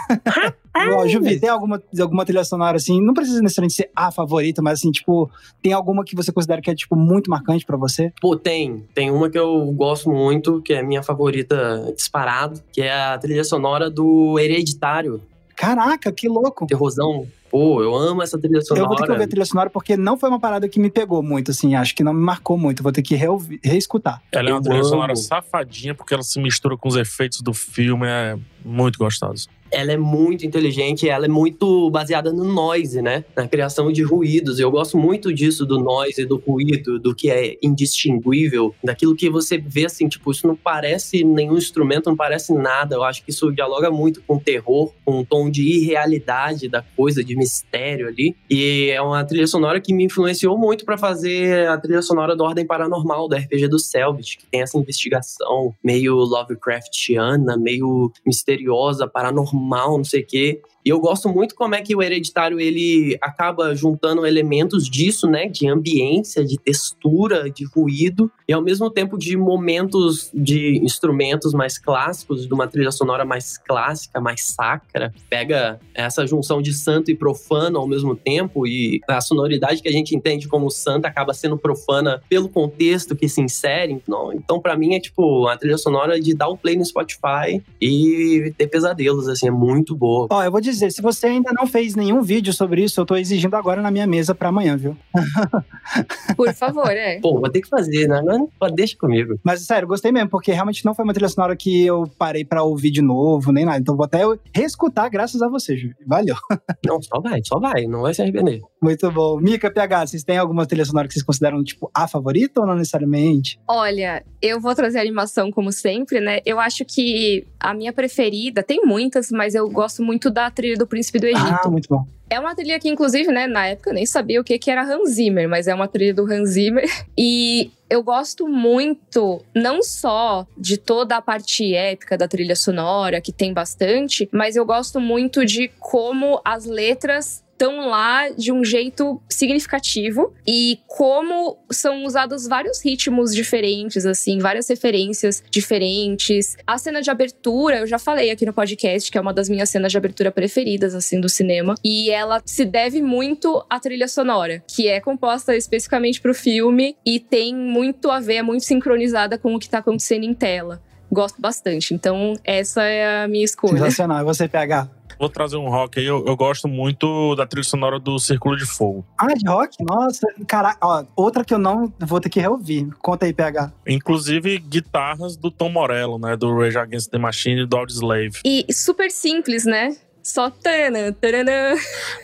Ó, 0.97 1.07
Juvi, 1.09 1.39
tem 1.41 1.49
alguma, 1.49 1.83
alguma 2.01 2.25
trilha 2.25 2.45
sonora 2.45 2.77
assim? 2.77 3.01
Não 3.01 3.15
precisa 3.15 3.41
necessariamente 3.41 3.75
ser 3.75 3.91
a 3.95 4.11
favorita, 4.11 4.63
mas 4.63 4.81
assim, 4.81 4.91
tipo, 4.91 5.31
tem 5.63 5.73
alguma 5.73 6.05
que 6.05 6.15
você 6.15 6.33
considera 6.33 6.61
que 6.61 6.71
é, 6.71 6.75
tipo, 6.75 6.95
muito 6.97 7.31
marcante 7.31 7.65
pra 7.65 7.77
você? 7.77 8.13
Pô, 8.21 8.37
tem. 8.37 8.85
Tem 8.95 9.11
uma 9.11 9.29
que 9.29 9.39
eu 9.39 9.65
gosto 9.73 10.11
muito, 10.11 10.63
que 10.63 10.73
é 10.73 10.83
minha 10.83 11.03
favorita 11.03 11.93
disparado, 11.97 12.61
que 12.73 12.83
é 12.83 12.93
a 12.93 13.19
trilha 13.19 13.45
sonora 13.45 13.91
do 13.91 14.39
Hereditário. 14.39 15.21
Caraca, 15.57 16.11
que 16.13 16.29
louco! 16.29 16.67
Terrorzão. 16.67 17.27
Pô, 17.51 17.81
eu 17.81 17.95
amo 17.95 18.21
essa 18.21 18.37
trilha 18.37 18.61
sonora. 18.63 18.85
Eu 18.85 18.89
vou 18.89 18.97
ter 18.97 19.05
que 19.05 19.13
ouvir 19.13 19.25
a 19.25 19.29
trilha 19.29 19.45
sonora 19.47 19.71
porque 19.71 19.97
não 19.97 20.19
foi 20.19 20.29
uma 20.29 20.41
parada 20.41 20.69
que 20.69 20.81
me 20.81 20.91
pegou 20.91 21.23
muito, 21.23 21.53
assim. 21.53 21.77
Acho 21.77 21.95
que 21.95 22.03
não 22.03 22.13
me 22.13 22.21
marcou 22.21 22.59
muito. 22.59 22.83
Vou 22.83 22.91
ter 22.91 23.01
que 23.03 23.15
reouvir- 23.15 23.61
reescutar. 23.63 24.21
Ela 24.33 24.49
é 24.51 24.53
uma 24.53 24.59
Eu 24.59 24.63
trilha 24.63 24.81
amo. 24.81 24.89
sonora 24.89 25.15
safadinha 25.15 25.95
porque 25.95 26.13
ela 26.13 26.25
se 26.25 26.41
mistura 26.41 26.77
com 26.77 26.89
os 26.89 26.97
efeitos 26.97 27.41
do 27.41 27.55
filme, 27.55 28.07
é 28.09 28.37
muito 28.65 28.99
gostosa. 28.99 29.47
Ela 29.75 29.93
é 29.93 29.97
muito 29.97 30.47
inteligente, 30.47 31.09
ela 31.09 31.27
é 31.27 31.29
muito 31.29 31.91
baseada 31.91 32.33
no 32.33 32.45
noise, 32.45 33.03
né? 33.03 33.25
Na 33.37 33.49
criação 33.49 33.91
de 33.91 34.03
ruídos. 34.03 34.59
Eu 34.59 34.70
gosto 34.70 34.97
muito 34.97 35.33
disso, 35.35 35.66
do 35.66 35.79
noise, 35.79 36.25
do 36.25 36.37
ruído, 36.37 36.99
do 36.99 37.14
que 37.14 37.31
é 37.31 37.57
indistinguível, 37.62 38.75
daquilo 38.83 39.16
que 39.16 39.29
você 39.29 39.59
vê 39.59 39.87
assim, 39.87 40.09
tipo, 40.09 40.31
isso 40.31 40.47
não 40.47 40.55
parece 40.55 41.25
nenhum 41.25 41.57
instrumento, 41.57 42.09
não 42.09 42.16
parece 42.16 42.55
nada. 42.55 42.95
Eu 42.95 43.03
acho 43.03 43.25
que 43.25 43.31
isso 43.31 43.51
dialoga 43.53 43.91
muito 43.91 44.22
com 44.22 44.39
terror, 44.39 44.93
com 45.05 45.18
um 45.18 45.25
tom 45.25 45.51
de 45.51 45.62
irrealidade 45.62 46.68
da 46.68 46.83
coisa, 46.97 47.25
de 47.25 47.37
mistério 47.37 48.07
ali. 48.07 48.37
E 48.49 48.91
é 48.91 49.03
uma 49.03 49.25
trilha 49.25 49.47
sonora 49.47 49.81
que 49.81 49.93
me 49.93 50.05
influenciou 50.05 50.57
muito 50.57 50.85
pra 50.85 50.97
fazer 50.97 51.68
a 51.68 51.77
trilha 51.77 52.03
sonora 52.03 52.37
do 52.37 52.45
Ordem 52.45 52.66
Paranormal, 52.66 53.29
do 53.29 53.35
RPG 53.35 53.68
do 53.68 53.79
Selbit, 53.79 54.39
que 54.39 54.47
tem 54.47 54.62
essa 54.62 54.79
investigação 54.79 55.75
meio 55.83 56.14
Lovecraftiana, 56.14 57.57
meio 57.57 58.12
misteriosa, 58.25 59.09
paranormal, 59.09 59.64
não 59.99 60.05
sei 60.05 60.23
o 60.23 60.27
quê. 60.27 60.61
E 60.85 60.91
eu 60.91 61.01
gosto 61.01 61.30
muito 61.30 61.55
como 61.55 61.74
é 61.74 61.80
que 61.80 61.97
o 61.97 62.03
Hereditário 62.03 62.61
ele 62.61 63.16
acaba 63.22 63.74
juntando 63.74 64.26
elementos 64.26 64.89
disso, 64.89 65.26
né, 65.26 65.49
de 65.49 65.66
ambiência, 65.66 66.45
de 66.45 66.59
textura, 66.59 67.49
de 67.51 67.64
ruído, 67.64 68.30
e 68.47 68.53
ao 68.53 68.61
mesmo 68.61 68.91
tempo 68.91 69.16
de 69.16 69.35
momentos 69.35 70.30
de 70.35 70.78
instrumentos 70.85 71.55
mais 71.55 71.78
clássicos, 71.78 72.47
de 72.47 72.53
uma 72.53 72.68
trilha 72.68 72.91
sonora 72.91 73.24
mais 73.24 73.57
clássica, 73.57 74.20
mais 74.20 74.45
sacra. 74.45 75.14
Pega 75.30 75.80
essa 75.95 76.26
junção 76.26 76.61
de 76.61 76.74
santo 76.74 77.11
e 77.11 77.16
profano 77.16 77.78
ao 77.78 77.89
mesmo 77.89 78.14
tempo 78.14 78.66
e 78.66 79.01
a 79.09 79.22
sonoridade 79.22 79.80
que 79.80 79.89
a 79.89 79.93
gente 79.93 80.14
entende 80.14 80.47
como 80.49 80.70
santa 80.70 81.09
acaba 81.09 81.32
sendo 81.32 81.57
profana 81.57 82.22
pelo 82.28 82.49
contexto 82.49 83.16
que 83.16 83.28
se 83.28 83.41
insere. 83.41 83.93
Então, 83.93 84.32
então 84.35 84.61
para 84.61 84.76
mim 84.76 84.95
é 84.95 85.01
tipo 85.01 85.47
a 85.49 85.57
trilha 85.57 85.78
sonora 85.78 86.20
de 86.20 86.35
dar 86.35 86.49
o 86.49 86.59
play 86.59 86.76
no 86.76 86.85
Spotify 86.85 87.62
e 87.80 88.53
ter 88.59 88.66
pesadelos 88.66 89.28
assim, 89.28 89.49
é 89.49 89.51
muito 89.51 89.97
boa. 89.97 90.26
Ó, 90.30 90.43
eu 90.43 90.51
vou 90.51 90.61
dizer, 90.61 90.74
se 90.75 91.03
você 91.03 91.27
ainda 91.27 91.53
não 91.53 91.66
fez 91.66 91.95
nenhum 91.95 92.22
vídeo 92.22 92.53
sobre 92.53 92.83
isso, 92.83 93.01
eu 93.01 93.07
tô 93.07 93.16
exigindo 93.16 93.55
agora 93.55 93.83
na 93.83 93.91
minha 93.91 94.07
mesa 94.07 94.35
pra 94.35 94.49
amanhã, 94.49 94.77
viu? 94.77 94.97
Por 96.37 96.53
favor, 96.55 96.91
é. 96.91 97.20
Pô, 97.20 97.41
vou 97.41 97.51
ter 97.51 97.61
que 97.61 97.68
fazer, 97.68 98.09
né? 98.09 98.20
Não, 98.22 98.49
deixa 98.75 98.97
comigo. 98.97 99.39
Mas 99.43 99.61
sério, 99.62 99.89
gostei 99.89 100.12
mesmo, 100.12 100.29
porque 100.29 100.53
realmente 100.53 100.85
não 100.85 100.95
foi 100.95 101.05
uma 101.05 101.12
trilha 101.12 101.29
sonora 101.29 101.57
que 101.57 101.85
eu 101.85 102.11
parei 102.18 102.45
pra 102.45 102.62
ouvir 102.62 102.91
de 102.91 103.03
novo, 103.03 103.53
nem 103.53 103.64
nada. 103.64 103.79
Então 103.79 103.97
vou 103.97 104.05
até 104.05 104.20
reescutar 104.55 105.11
graças 105.11 105.43
a 105.43 105.49
você, 105.49 105.77
Ju. 105.77 105.91
Valeu. 106.07 106.37
Não, 106.87 107.01
só 107.01 107.20
vai, 107.20 107.41
só 107.45 107.59
vai, 107.59 107.87
não 107.87 108.03
vai 108.03 108.12
se 108.12 108.20
arrepender. 108.20 108.61
Muito 108.83 109.11
bom. 109.11 109.39
Mika, 109.41 109.70
PH, 109.70 110.09
vocês 110.09 110.25
têm 110.25 110.37
alguma 110.37 110.66
trilha 110.66 110.85
sonora 110.85 111.09
que 111.09 111.14
vocês 111.14 111.25
consideram, 111.25 111.64
tipo, 111.64 111.91
a 111.95 112.07
favorita 112.07 112.61
ou 112.61 112.66
não 112.66 112.75
necessariamente? 112.75 113.59
Olha, 113.66 114.22
eu 114.43 114.61
vou 114.61 114.75
trazer 114.75 114.99
animação 114.99 115.51
como 115.51 115.72
sempre, 115.72 116.20
né? 116.20 116.41
Eu 116.45 116.61
acho 116.61 116.85
que 116.85 117.47
a 117.59 117.72
minha 117.72 117.93
preferida, 117.93 118.62
tem 118.62 118.83
muitas, 118.85 119.31
mas 119.31 119.55
eu 119.55 119.68
gosto 119.70 120.03
muito 120.03 120.31
da 120.31 120.51
trilha 120.51 120.64
do 120.77 120.87
Príncipe 120.87 121.19
do 121.19 121.27
Egito. 121.27 121.61
Ah, 121.65 121.69
muito 121.69 121.89
bom. 121.89 122.07
É 122.29 122.41
uma 122.41 122.55
trilha 122.55 122.81
que, 122.81 122.89
inclusive, 122.89 123.31
né, 123.31 123.47
na 123.47 123.67
época 123.67 123.91
eu 123.91 123.95
nem 123.95 124.07
sabia 124.07 124.41
o 124.41 124.45
que, 124.45 124.59
que 124.59 124.71
era 124.71 124.83
Hans 124.83 125.11
Zimmer, 125.11 125.49
mas 125.49 125.69
é 125.69 125.75
uma 125.75 125.87
trilha 125.87 126.15
do 126.15 126.25
Hans 126.25 126.51
Zimmer. 126.51 126.85
E 127.17 127.71
eu 127.89 128.03
gosto 128.03 128.49
muito, 128.49 129.45
não 129.55 129.83
só 129.83 130.45
de 130.59 130.77
toda 130.77 131.17
a 131.17 131.23
parte 131.23 131.75
épica 131.75 132.19
da 132.19 132.27
trilha 132.27 132.57
sonora, 132.57 133.21
que 133.21 133.31
tem 133.31 133.53
bastante, 133.53 134.29
mas 134.33 134.57
eu 134.57 134.67
gosto 134.67 134.99
muito 134.99 135.45
de 135.45 135.69
como 135.79 136.41
as 136.45 136.65
letras 136.65 137.43
estão 137.65 137.89
lá 137.89 138.29
de 138.29 138.53
um 138.53 138.62
jeito 138.62 139.21
significativo 139.29 140.35
e 140.47 140.79
como 140.87 141.59
são 141.71 142.05
usados 142.05 142.47
vários 142.47 142.85
ritmos 142.85 143.35
diferentes, 143.35 144.05
assim, 144.05 144.39
várias 144.39 144.69
referências 144.69 145.43
diferentes. 145.51 146.57
A 146.67 146.77
cena 146.77 147.01
de 147.01 147.11
abertura, 147.11 147.79
eu 147.79 147.87
já 147.87 147.99
falei 147.99 148.31
aqui 148.31 148.45
no 148.45 148.53
podcast, 148.53 149.11
que 149.11 149.17
é 149.17 149.21
uma 149.21 149.33
das 149.33 149.49
minhas 149.49 149.71
cenas 149.71 149.91
de 149.91 149.99
abertura 149.99 150.31
preferidas, 150.31 150.95
assim, 150.95 151.21
do 151.21 151.29
cinema. 151.29 151.75
E 151.83 152.11
ela 152.11 152.43
se 152.45 152.65
deve 152.65 153.01
muito 153.01 153.65
à 153.71 153.81
trilha 153.81 154.09
sonora, 154.09 154.62
que 154.69 154.89
é 154.89 155.01
composta 155.01 155.57
especificamente 155.57 156.21
pro 156.21 156.35
filme 156.35 156.97
e 157.05 157.19
tem 157.19 157.55
muito 157.55 158.11
a 158.11 158.21
ver, 158.21 158.37
é 158.37 158.43
muito 158.43 158.65
sincronizada 158.65 159.39
com 159.39 159.55
o 159.55 159.59
que 159.59 159.69
tá 159.69 159.79
acontecendo 159.79 160.25
em 160.25 160.35
tela. 160.35 160.83
Gosto 161.11 161.41
bastante. 161.41 161.95
Então, 161.95 162.35
essa 162.45 162.83
é 162.83 163.25
a 163.25 163.29
minha 163.29 163.45
escolha. 163.45 163.79
Sensacional. 163.79 164.21
E 164.21 164.25
você, 164.25 164.49
PH? 164.49 164.89
Vou 165.19 165.29
trazer 165.29 165.57
um 165.57 165.69
rock 165.69 165.99
aí. 165.99 166.07
Eu, 166.07 166.25
eu 166.27 166.37
gosto 166.37 166.69
muito 166.69 167.35
da 167.35 167.47
trilha 167.47 167.65
sonora 167.65 167.99
do 167.99 168.19
Círculo 168.19 168.57
de 168.57 168.67
Fogo. 168.67 169.05
Ah, 169.19 169.35
de 169.35 169.49
rock? 169.49 169.77
Nossa, 169.83 170.27
caraca. 170.47 170.79
Ó, 170.83 171.05
outra 171.17 171.45
que 171.45 171.55
eu 171.55 171.59
não 171.59 171.93
vou 171.99 172.21
ter 172.21 172.29
que 172.29 172.41
reouvir. 172.41 172.89
Conta 173.01 173.27
aí, 173.27 173.33
PH. 173.33 173.73
Inclusive 173.87 174.59
guitarras 174.59 175.37
do 175.37 175.51
Tom 175.51 175.71
Morello, 175.71 176.19
né? 176.19 176.37
Do 176.37 176.57
Rage 176.57 176.79
Against 176.79 177.11
the 177.11 177.19
Machine 177.19 177.62
e 177.62 177.67
do 177.67 177.77
Audioslave. 177.77 178.41
E 178.45 178.67
super 178.73 179.11
simples, 179.11 179.65
né? 179.65 179.97
Só 180.25 180.49
tana, 180.51 181.12
tanana. 181.12 181.77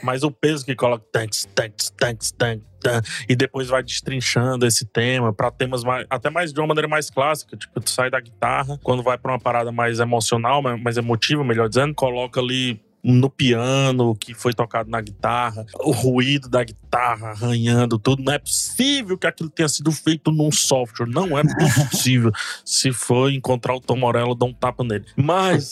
Mas 0.02 0.22
o 0.22 0.30
peso 0.30 0.64
que 0.64 0.74
coloca 0.74 1.04
tanks, 1.12 1.46
tanks, 1.54 1.90
tanks, 1.96 2.32
tanks, 2.32 2.64
tan, 2.80 3.02
e 3.28 3.36
depois 3.36 3.68
vai 3.68 3.82
destrinchando 3.82 4.66
esse 4.66 4.86
tema 4.86 5.32
pra 5.34 5.50
temas 5.50 5.84
mais, 5.84 6.06
até 6.08 6.30
mais 6.30 6.50
de 6.52 6.58
uma 6.60 6.68
maneira 6.68 6.88
mais 6.88 7.10
clássica. 7.10 7.56
Tipo, 7.56 7.78
tu 7.80 7.90
sai 7.90 8.10
da 8.10 8.18
guitarra, 8.18 8.78
quando 8.82 9.02
vai 9.02 9.18
pra 9.18 9.32
uma 9.32 9.38
parada 9.38 9.70
mais 9.70 10.00
emocional, 10.00 10.62
mais- 10.62 10.82
mais 10.82 10.96
emotiva, 10.96 11.44
melhor 11.44 11.68
dizendo, 11.68 11.94
coloca 11.94 12.40
ali 12.40 12.80
no 13.02 13.30
piano 13.30 14.14
que 14.14 14.34
foi 14.34 14.52
tocado 14.52 14.90
na 14.90 15.00
guitarra, 15.00 15.64
o 15.80 15.90
ruído 15.90 16.50
da 16.50 16.62
guitarra 16.62 17.28
arranhando 17.30 17.98
tudo. 17.98 18.22
Não 18.22 18.32
é 18.32 18.38
possível 18.38 19.16
que 19.16 19.26
aquilo 19.26 19.48
tenha 19.48 19.68
sido 19.70 19.90
feito 19.90 20.30
num 20.30 20.52
software. 20.52 21.06
Não 21.06 21.38
é 21.38 21.42
possível. 21.90 22.30
Se 22.64 22.92
for 22.92 23.30
encontrar 23.32 23.74
o 23.74 23.80
Tom 23.80 23.96
Morello, 23.96 24.34
dá 24.34 24.44
um 24.44 24.52
tapa 24.52 24.84
nele. 24.84 25.06
Mas 25.16 25.70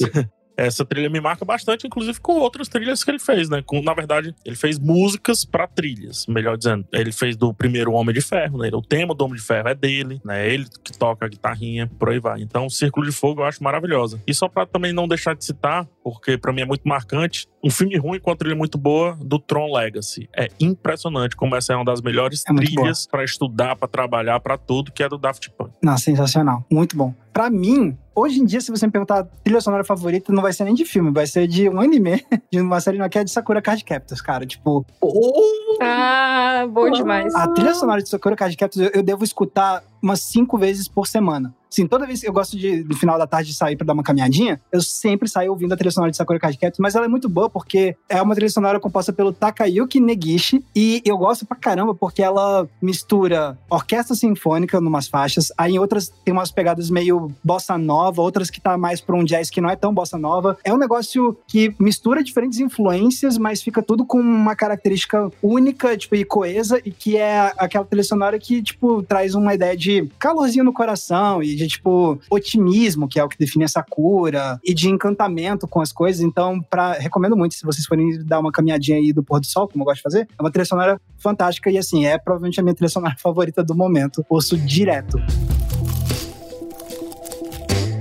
essa 0.59 0.85
trilha 0.85 1.09
me 1.09 1.21
marca 1.21 1.45
bastante, 1.45 1.87
inclusive 1.87 2.21
com 2.21 2.33
outras 2.33 2.69
trilhas 2.69 3.05
que 3.05 3.11
ele 3.11 3.21
fez, 3.21 3.49
né? 3.49 3.63
Com, 3.65 3.81
na 3.81 3.95
verdade, 3.95 4.35
ele 4.45 4.57
fez 4.57 4.79
músicas 4.79 5.45
pra 5.45 5.69
trilhas, 5.69 6.27
melhor 6.27 6.57
dizendo. 6.57 6.85
Ele 6.93 7.13
fez 7.13 7.37
do 7.37 7.55
primeiro 7.55 7.93
Homem 7.93 8.13
de 8.13 8.21
Ferro, 8.21 8.59
né? 8.59 8.69
O 8.73 8.83
tema 8.83 9.15
do 9.15 9.25
Homem 9.25 9.37
de 9.37 9.43
Ferro 9.43 9.69
é 9.69 9.75
dele, 9.75 10.21
né? 10.25 10.49
Ele 10.49 10.67
que 10.83 10.97
toca 10.99 11.27
a 11.27 11.29
guitarrinha, 11.29 11.89
por 11.99 12.11
aí 12.11 12.19
vai. 12.19 12.43
Então, 12.43 12.69
Círculo 12.69 13.07
de 13.07 13.13
Fogo 13.13 13.43
eu 13.43 13.45
acho 13.45 13.63
maravilhosa. 13.63 14.21
E 14.27 14.35
só 14.35 14.49
pra 14.49 14.67
também 14.67 14.93
não 14.93 15.07
deixar 15.07 15.35
de 15.35 15.45
citar, 15.45 15.87
porque 16.03 16.37
pra 16.37 16.53
mim 16.53 16.63
é 16.63 16.67
muito 16.67 16.87
marcante, 16.89 17.47
um 17.63 17.71
filme 17.71 17.97
ruim 17.97 18.19
com 18.19 18.31
a 18.31 18.37
trilha 18.37 18.57
muito 18.57 18.79
boa 18.79 19.17
do 19.21 19.39
Tron 19.39 19.73
Legacy. 19.73 20.29
É 20.37 20.49
impressionante 20.61 21.37
como 21.37 21.55
essa 21.55 21.73
é 21.73 21.77
uma 21.77 21.85
das 21.85 22.01
melhores 22.01 22.43
É 22.49 22.55
trilhas 22.55 23.07
pra 23.07 23.25
estudar, 23.25 23.77
pra 23.77 23.87
trabalhar, 23.87 24.41
pra 24.41 24.57
tudo, 24.57 24.91
que 24.91 25.03
é 25.03 25.09
do 25.09 25.19
Daft 25.19 25.51
Punk. 25.51 25.73
Não, 25.83 25.97
sensacional. 25.97 26.65
Muito 26.71 26.97
bom. 26.97 27.15
Pra 27.39 27.49
mim, 27.49 27.97
hoje 28.17 28.41
em 28.41 28.45
dia, 28.45 28.61
se 28.61 28.69
você 28.69 28.85
me 28.85 28.91
perguntar 28.91 29.21
a 29.21 29.25
trilha 29.25 29.61
sonora 29.61 29.85
favorita, 29.85 30.33
não 30.33 30.43
vai 30.43 30.53
ser 30.53 30.65
nem 30.65 30.75
de 30.75 30.85
filme, 30.85 31.13
vai 31.13 31.25
ser 31.25 31.47
de 31.47 31.69
um 31.69 31.81
anime, 31.81 32.27
de 32.51 32.61
uma 32.61 32.81
série 32.81 32.99
que 33.09 33.17
é 33.17 33.23
de 33.23 33.31
Sakura 33.31 33.63
Card 33.63 33.85
Captors, 33.85 34.21
cara. 34.21 34.45
Tipo. 34.45 34.85
Oh! 35.01 35.79
Ah, 35.81 36.67
bom 36.69 36.91
demais. 36.91 37.33
A 37.37 37.47
trilha 37.47 37.75
sonora 37.75 38.03
de 38.03 38.09
Sakura 38.09 38.35
Card 38.35 38.57
Captors 38.57 38.87
eu, 38.87 38.91
eu 38.93 39.03
devo 39.05 39.23
escutar 39.23 39.85
umas 40.03 40.21
cinco 40.23 40.59
vezes 40.59 40.89
por 40.89 41.07
semana. 41.07 41.55
Sim, 41.71 41.87
toda 41.87 42.07
vez 42.07 42.21
que 42.21 42.29
eu 42.29 42.33
gosto 42.33 42.57
de, 42.57 42.83
no 42.85 42.97
final 42.97 43.19
da 43.19 43.27
tarde, 43.27 43.53
sair 43.53 43.77
pra 43.77 43.87
dar 43.87 43.93
uma 43.93 44.03
caminhadinha, 44.03 44.61
eu 44.73 44.81
sempre 44.81 45.29
saio 45.29 45.51
ouvindo 45.51 45.73
a 45.73 45.77
trilha 45.77 45.91
sonora 45.91 46.11
de 46.11 46.17
Sakura 46.17 46.39
Card 46.39 46.57
Captors, 46.57 46.79
mas 46.79 46.95
ela 46.95 47.05
é 47.05 47.09
muito 47.09 47.29
boa 47.29 47.51
porque 47.51 47.95
é 48.09 48.21
uma 48.23 48.35
trilha 48.35 48.51
sonora 48.51 48.81
composta 48.81 49.13
pelo 49.13 49.33
Takayuki 49.33 50.01
Negishi 50.01 50.65
e 50.75 51.03
eu 51.05 51.19
gosto 51.19 51.45
pra 51.45 51.57
caramba 51.57 51.95
porque 51.95 52.23
ela 52.23 52.67
mistura 52.81 53.59
orquestra 53.69 54.17
sinfônica 54.17 54.81
numas 54.81 55.09
faixas, 55.09 55.53
aí 55.59 55.75
em 55.75 55.79
outras 55.79 56.11
tem 56.25 56.33
umas 56.33 56.51
pegadas 56.51 56.89
meio 56.89 57.31
bossa 57.45 57.77
nova, 57.77 58.23
outras 58.23 58.51
que 58.51 58.61
tá 58.61 58.79
mais 58.79 59.01
pra 59.01 59.15
um 59.15 59.25
jazz 59.25 59.51
que 59.51 59.61
não 59.61 59.69
é 59.69 59.77
tão 59.77 59.93
bossa 59.93 60.17
nova. 60.17 60.57
É 60.65 60.73
um 60.73 60.79
negócio 60.79 61.37
que 61.47 61.75
mistura 61.79 62.23
diferentes 62.23 62.61
influências, 62.61 63.37
mas 63.37 63.63
fica 63.63 63.83
tudo 63.83 64.07
com 64.07 64.19
uma 64.19 64.57
característica 64.57 65.31
única, 65.43 65.97
tipo, 65.97 66.15
e 66.15 66.25
coesa, 66.25 66.81
e 66.85 66.91
que 66.91 67.17
é 67.17 67.53
aquela 67.59 67.85
trilha 67.85 68.05
sonora 68.05 68.39
que, 68.39 68.63
tipo, 68.63 69.03
traz 69.03 69.35
uma 69.35 69.55
ideia 69.55 69.77
de 69.77 69.88
calorzinho 70.19 70.65
no 70.65 70.73
coração 70.73 71.43
e 71.43 71.55
de, 71.55 71.67
tipo, 71.67 72.19
otimismo, 72.31 73.09
que 73.09 73.19
é 73.19 73.25
o 73.25 73.29
que 73.29 73.39
define 73.39 73.65
essa 73.65 73.83
cura, 73.83 74.61
e 74.65 74.75
de 74.75 74.89
encantamento 74.89 75.67
com 75.67 75.81
as 75.81 75.93
coisas. 75.93 76.23
Então, 76.23 76.61
pra, 76.61 76.93
recomendo 76.95 77.37
muito, 77.37 77.55
se 77.55 77.65
vocês 77.65 77.87
forem 77.87 78.25
dar 78.25 78.41
uma 78.41 78.53
caminhadinha 78.53 78.99
aí 78.99 79.13
do 79.13 79.23
pôr 79.23 79.41
do 79.41 79.47
sol, 79.47 79.69
como 79.69 79.83
eu 79.83 79.87
gosto 79.87 79.99
de 79.99 80.03
fazer, 80.03 80.29
é 80.39 80.43
uma 80.43 80.51
trilha 80.51 80.67
sonora 80.67 81.01
fantástica 81.19 81.71
e, 81.71 81.79
assim, 81.79 82.07
é 82.07 82.19
provavelmente 82.19 82.61
a 82.61 82.63
minha 82.63 82.75
trilha 82.75 82.89
sonora 82.91 83.17
favorita 83.19 83.63
do 83.63 83.75
momento. 83.75 84.25
Ouço 84.29 84.57
direto. 84.57 85.19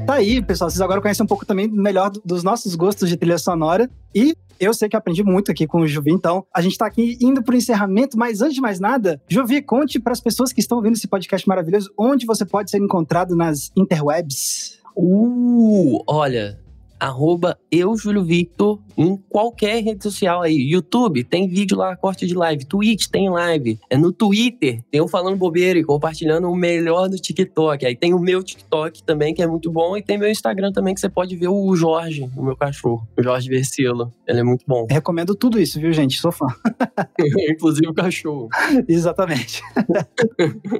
Tá 0.08 0.14
aí, 0.14 0.42
pessoal. 0.42 0.70
Vocês 0.70 0.80
agora 0.80 1.02
conhecem 1.02 1.26
um 1.26 1.28
pouco 1.28 1.46
também 1.46 1.68
melhor 1.68 2.10
dos 2.24 2.42
nossos 2.42 2.76
gostos 2.76 3.10
de 3.10 3.18
trilha 3.18 3.38
sonora. 3.38 3.90
E 4.16 4.38
eu 4.58 4.74
sei 4.74 4.88
que 4.88 4.96
aprendi 4.96 5.22
muito 5.22 5.52
aqui 5.52 5.68
com 5.68 5.82
o 5.82 5.88
Juvi, 5.88 6.12
então 6.12 6.46
a 6.56 6.62
gente 6.62 6.78
tá 6.78 6.86
aqui 6.86 7.18
indo 7.20 7.44
pro 7.44 7.58
encerramento, 7.58 8.18
mas 8.18 8.42
antes 8.42 8.56
de 8.56 8.62
mais 8.62 8.80
nada, 8.80 9.22
Juvi, 9.28 9.62
conte 9.62 10.00
para 10.00 10.14
as 10.14 10.22
pessoas 10.22 10.54
que 10.54 10.62
estão 10.62 10.78
ouvindo 10.78 10.96
esse 10.96 11.10
podcast 11.10 11.46
maravilhoso 11.46 11.92
onde 11.98 12.26
você 12.26 12.46
pode 12.46 12.72
ser 12.72 12.78
encontrado 12.78 13.36
nas 13.36 13.70
interwebs. 13.76 14.80
Uh, 14.96 16.02
olha, 16.08 16.58
arroba 17.00 17.58
eu, 17.72 17.96
Júlio 17.98 18.24
Victor, 18.24 18.80
em 18.98 19.16
qualquer 19.30 19.84
rede 19.84 20.04
social 20.04 20.42
aí. 20.42 20.56
YouTube, 20.56 21.24
tem 21.24 21.48
vídeo 21.48 21.78
lá, 21.78 21.96
corte 21.96 22.26
de 22.26 22.34
live. 22.34 22.66
Twitch, 22.66 23.08
tem 23.08 23.30
live. 23.30 23.80
É 23.90 23.98
no 23.98 24.12
Twitter, 24.12 24.82
tem 24.90 25.00
eu 25.00 25.08
falando 25.08 25.38
bobeira 25.38 25.78
e 25.78 25.84
compartilhando 25.84 26.50
o 26.50 26.56
melhor 26.56 27.08
do 27.08 27.18
TikTok. 27.18 27.86
Aí 27.86 27.96
tem 27.96 28.14
o 28.14 28.20
meu 28.20 28.42
TikTok 28.42 29.04
também, 29.04 29.34
que 29.34 29.42
é 29.42 29.48
muito 29.48 29.72
bom. 29.72 29.96
E 29.96 30.02
tem 30.02 30.18
meu 30.18 30.30
Instagram 30.30 30.72
também, 30.72 30.94
que 30.94 31.00
você 31.00 31.10
pode 31.10 31.36
ver 31.36 31.50
o 31.50 31.76
Jorge, 31.76 32.30
o 32.36 32.44
meu 32.44 32.56
cachorro. 32.56 33.08
O 33.18 33.22
Jorge 33.22 33.50
Versilo. 33.50 34.12
Ele 34.28 34.40
é 34.40 34.44
muito 34.44 34.66
bom. 34.68 34.88
Recomendo 34.90 35.36
tudo 35.36 35.60
isso, 35.60 35.80
viu, 35.80 35.94
gente? 35.94 36.20
Sou 36.20 36.32
fã. 36.32 36.48
Inclusive 37.52 37.88
o 37.88 37.94
cachorro. 37.94 38.50
Exatamente. 38.88 39.62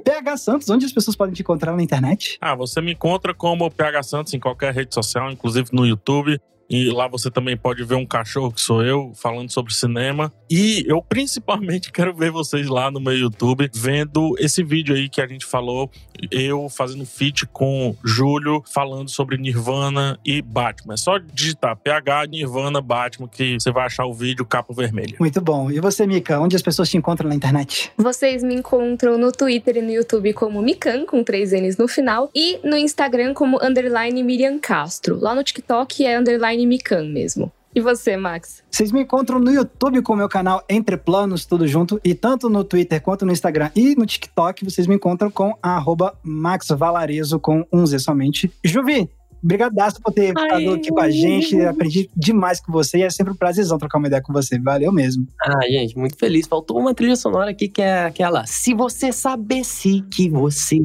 PH 0.04 0.36
Santos, 0.36 0.70
onde 0.70 0.86
as 0.86 0.92
pessoas 0.92 1.16
podem 1.16 1.34
te 1.34 1.42
encontrar 1.42 1.74
na 1.76 1.82
internet? 1.82 2.38
Ah, 2.40 2.54
você 2.54 2.80
me 2.80 2.92
encontra 2.92 3.34
como 3.34 3.70
PH 3.70 4.02
Santos 4.02 4.34
em 4.34 4.40
qualquer 4.40 4.74
rede 4.74 4.94
social, 4.94 5.30
inclusive 5.30 5.68
no 5.72 5.86
YouTube. 5.86 6.07
YouTube. 6.08 6.38
E 6.68 6.90
lá 6.90 7.08
você 7.08 7.30
também 7.30 7.56
pode 7.56 7.82
ver 7.82 7.94
um 7.94 8.04
cachorro 8.04 8.52
que 8.52 8.60
sou 8.60 8.84
eu 8.84 9.12
falando 9.14 9.50
sobre 9.50 9.72
cinema. 9.72 10.32
E 10.50 10.84
eu 10.86 11.02
principalmente 11.02 11.90
quero 11.92 12.14
ver 12.14 12.30
vocês 12.30 12.68
lá 12.68 12.90
no 12.90 13.00
meu 13.00 13.16
YouTube 13.16 13.70
vendo 13.74 14.34
esse 14.38 14.62
vídeo 14.62 14.94
aí 14.94 15.08
que 15.08 15.20
a 15.20 15.26
gente 15.26 15.46
falou, 15.46 15.90
eu 16.30 16.68
fazendo 16.68 17.06
feat 17.06 17.46
com 17.46 17.96
Júlio 18.04 18.62
falando 18.72 19.08
sobre 19.08 19.38
Nirvana 19.38 20.18
e 20.24 20.42
Batman. 20.42 20.94
É 20.94 20.96
só 20.96 21.18
digitar 21.18 21.76
PH 21.76 22.26
Nirvana 22.26 22.80
Batman 22.80 23.28
que 23.28 23.54
você 23.58 23.70
vai 23.70 23.86
achar 23.86 24.04
o 24.04 24.12
vídeo 24.12 24.44
capa 24.44 24.74
vermelha. 24.74 25.16
Muito 25.18 25.40
bom. 25.40 25.70
E 25.70 25.80
você, 25.80 26.06
Mika, 26.06 26.38
onde 26.38 26.56
as 26.56 26.62
pessoas 26.62 26.90
te 26.90 26.96
encontram 26.96 27.28
na 27.28 27.34
internet? 27.34 27.90
Vocês 27.96 28.42
me 28.42 28.54
encontram 28.54 29.16
no 29.16 29.32
Twitter 29.32 29.76
e 29.78 29.82
no 29.82 29.90
YouTube 29.90 30.32
como 30.34 30.60
Mikan, 30.60 31.06
com 31.06 31.24
três 31.24 31.52
N's 31.52 31.76
no 31.76 31.88
final, 31.88 32.30
e 32.34 32.58
no 32.62 32.76
Instagram 32.76 33.32
como 33.32 33.58
underline 33.62 34.22
Miriam 34.22 34.58
Castro. 34.58 35.18
Lá 35.18 35.34
no 35.34 35.42
TikTok 35.42 36.04
é 36.04 36.18
underline 36.18 36.57
Mikan 36.66 37.04
mesmo. 37.04 37.52
E 37.74 37.80
você, 37.80 38.16
Max? 38.16 38.62
Vocês 38.70 38.90
me 38.90 39.02
encontram 39.02 39.38
no 39.38 39.50
YouTube 39.50 40.02
com 40.02 40.14
o 40.14 40.16
meu 40.16 40.28
canal 40.28 40.64
Entre 40.68 40.96
Planos, 40.96 41.44
tudo 41.44 41.66
junto. 41.68 42.00
E 42.02 42.14
tanto 42.14 42.48
no 42.48 42.64
Twitter 42.64 43.00
quanto 43.00 43.26
no 43.26 43.32
Instagram 43.32 43.70
e 43.76 43.94
no 43.94 44.06
TikTok, 44.06 44.64
vocês 44.64 44.86
me 44.86 44.94
encontram 44.94 45.30
com 45.30 45.56
arroba 45.62 46.18
Max 46.22 46.68
Valarezo 46.68 47.38
com 47.38 47.66
um 47.72 47.86
Z 47.86 47.98
somente. 47.98 48.50
Juvi, 48.64 49.08
Brigadaço 49.42 50.00
por 50.02 50.12
ter 50.12 50.28
ficado 50.28 50.52
Ai. 50.52 50.74
aqui 50.74 50.88
com 50.88 51.00
a 51.00 51.10
gente. 51.10 51.60
Aprendi 51.60 52.10
demais 52.16 52.60
com 52.60 52.72
você 52.72 52.98
e 52.98 53.02
é 53.02 53.10
sempre 53.10 53.32
um 53.32 53.36
prazerzão 53.36 53.78
trocar 53.78 53.98
uma 53.98 54.06
ideia 54.06 54.22
com 54.22 54.32
você. 54.32 54.58
Valeu 54.58 54.92
mesmo. 54.92 55.26
Ah, 55.40 55.66
gente, 55.68 55.96
muito 55.96 56.16
feliz. 56.16 56.46
Faltou 56.46 56.78
uma 56.78 56.94
trilha 56.94 57.16
sonora 57.16 57.50
aqui 57.50 57.68
que 57.68 57.82
é 57.82 58.04
aquela. 58.04 58.46
Se 58.46 58.74
você 58.74 59.12
soubesse 59.12 60.02
que 60.10 60.28
você. 60.28 60.78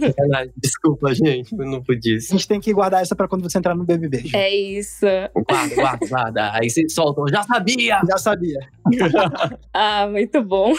Sacanagem. 0.00 0.52
Desculpa, 0.56 1.14
gente, 1.14 1.52
eu 1.52 1.66
não 1.66 1.82
podia. 1.82 2.16
A 2.16 2.20
gente 2.20 2.48
tem 2.48 2.60
que 2.60 2.72
guardar 2.72 3.02
essa 3.02 3.14
pra 3.14 3.28
quando 3.28 3.42
você 3.42 3.58
entrar 3.58 3.74
no 3.74 3.84
BBB. 3.84 4.18
Ju. 4.26 4.36
é 4.36 4.54
isso. 4.54 5.06
Guarda, 5.48 5.74
guarda, 5.74 6.06
guarda. 6.08 6.50
Aí 6.54 6.70
vocês 6.70 6.92
soltam. 6.92 7.26
Já 7.28 7.42
sabia! 7.42 8.00
Já 8.08 8.18
sabia. 8.18 8.58
Ah, 9.72 10.06
muito 10.08 10.42
bom. 10.42 10.72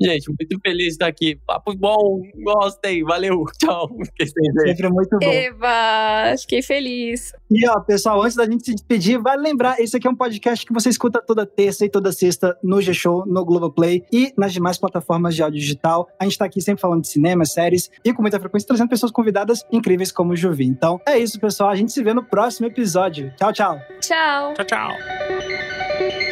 Gente, 0.00 0.28
muito 0.28 0.60
feliz 0.62 0.86
de 0.86 0.92
estar 0.92 1.06
aqui. 1.08 1.36
Papo 1.46 1.74
bom, 1.74 2.22
gostei. 2.44 3.02
Valeu, 3.02 3.44
tchau. 3.58 3.88
Fiquei 4.04 4.26
sem 4.28 4.47
ver. 4.52 4.68
Sempre 4.68 4.88
muito 4.90 5.18
bom. 5.18 5.26
Eva, 5.26 6.36
fiquei 6.38 6.62
feliz. 6.62 7.32
E 7.50 7.68
ó, 7.68 7.80
pessoal, 7.80 8.22
antes 8.22 8.36
da 8.36 8.44
gente 8.44 8.64
se 8.64 8.74
despedir, 8.74 9.20
vale 9.20 9.42
lembrar, 9.42 9.80
esse 9.80 9.96
aqui 9.96 10.06
é 10.06 10.10
um 10.10 10.14
podcast 10.14 10.66
que 10.66 10.72
você 10.72 10.88
escuta 10.88 11.20
toda 11.20 11.46
terça 11.46 11.84
e 11.84 11.88
toda 11.88 12.12
sexta 12.12 12.56
no 12.62 12.80
G-Show, 12.80 13.24
no 13.26 13.44
Globoplay 13.44 14.04
e 14.12 14.32
nas 14.36 14.52
demais 14.52 14.78
plataformas 14.78 15.34
de 15.34 15.42
áudio 15.42 15.60
digital. 15.60 16.08
A 16.18 16.24
gente 16.24 16.38
tá 16.38 16.44
aqui 16.44 16.60
sempre 16.60 16.80
falando 16.80 17.02
de 17.02 17.08
cinema, 17.08 17.44
séries 17.44 17.90
e 18.04 18.12
com 18.12 18.22
muita 18.22 18.38
frequência 18.38 18.66
trazendo 18.66 18.88
pessoas 18.88 19.12
convidadas 19.12 19.64
incríveis 19.72 20.12
como 20.12 20.32
o 20.32 20.36
Juvi. 20.36 20.66
Então 20.66 21.00
é 21.06 21.18
isso, 21.18 21.40
pessoal. 21.40 21.70
A 21.70 21.76
gente 21.76 21.92
se 21.92 22.02
vê 22.02 22.12
no 22.12 22.22
próximo 22.22 22.66
episódio. 22.66 23.32
Tchau, 23.36 23.52
tchau. 23.52 23.78
Tchau. 24.00 24.54
Tchau, 24.54 24.64
tchau. 24.64 26.27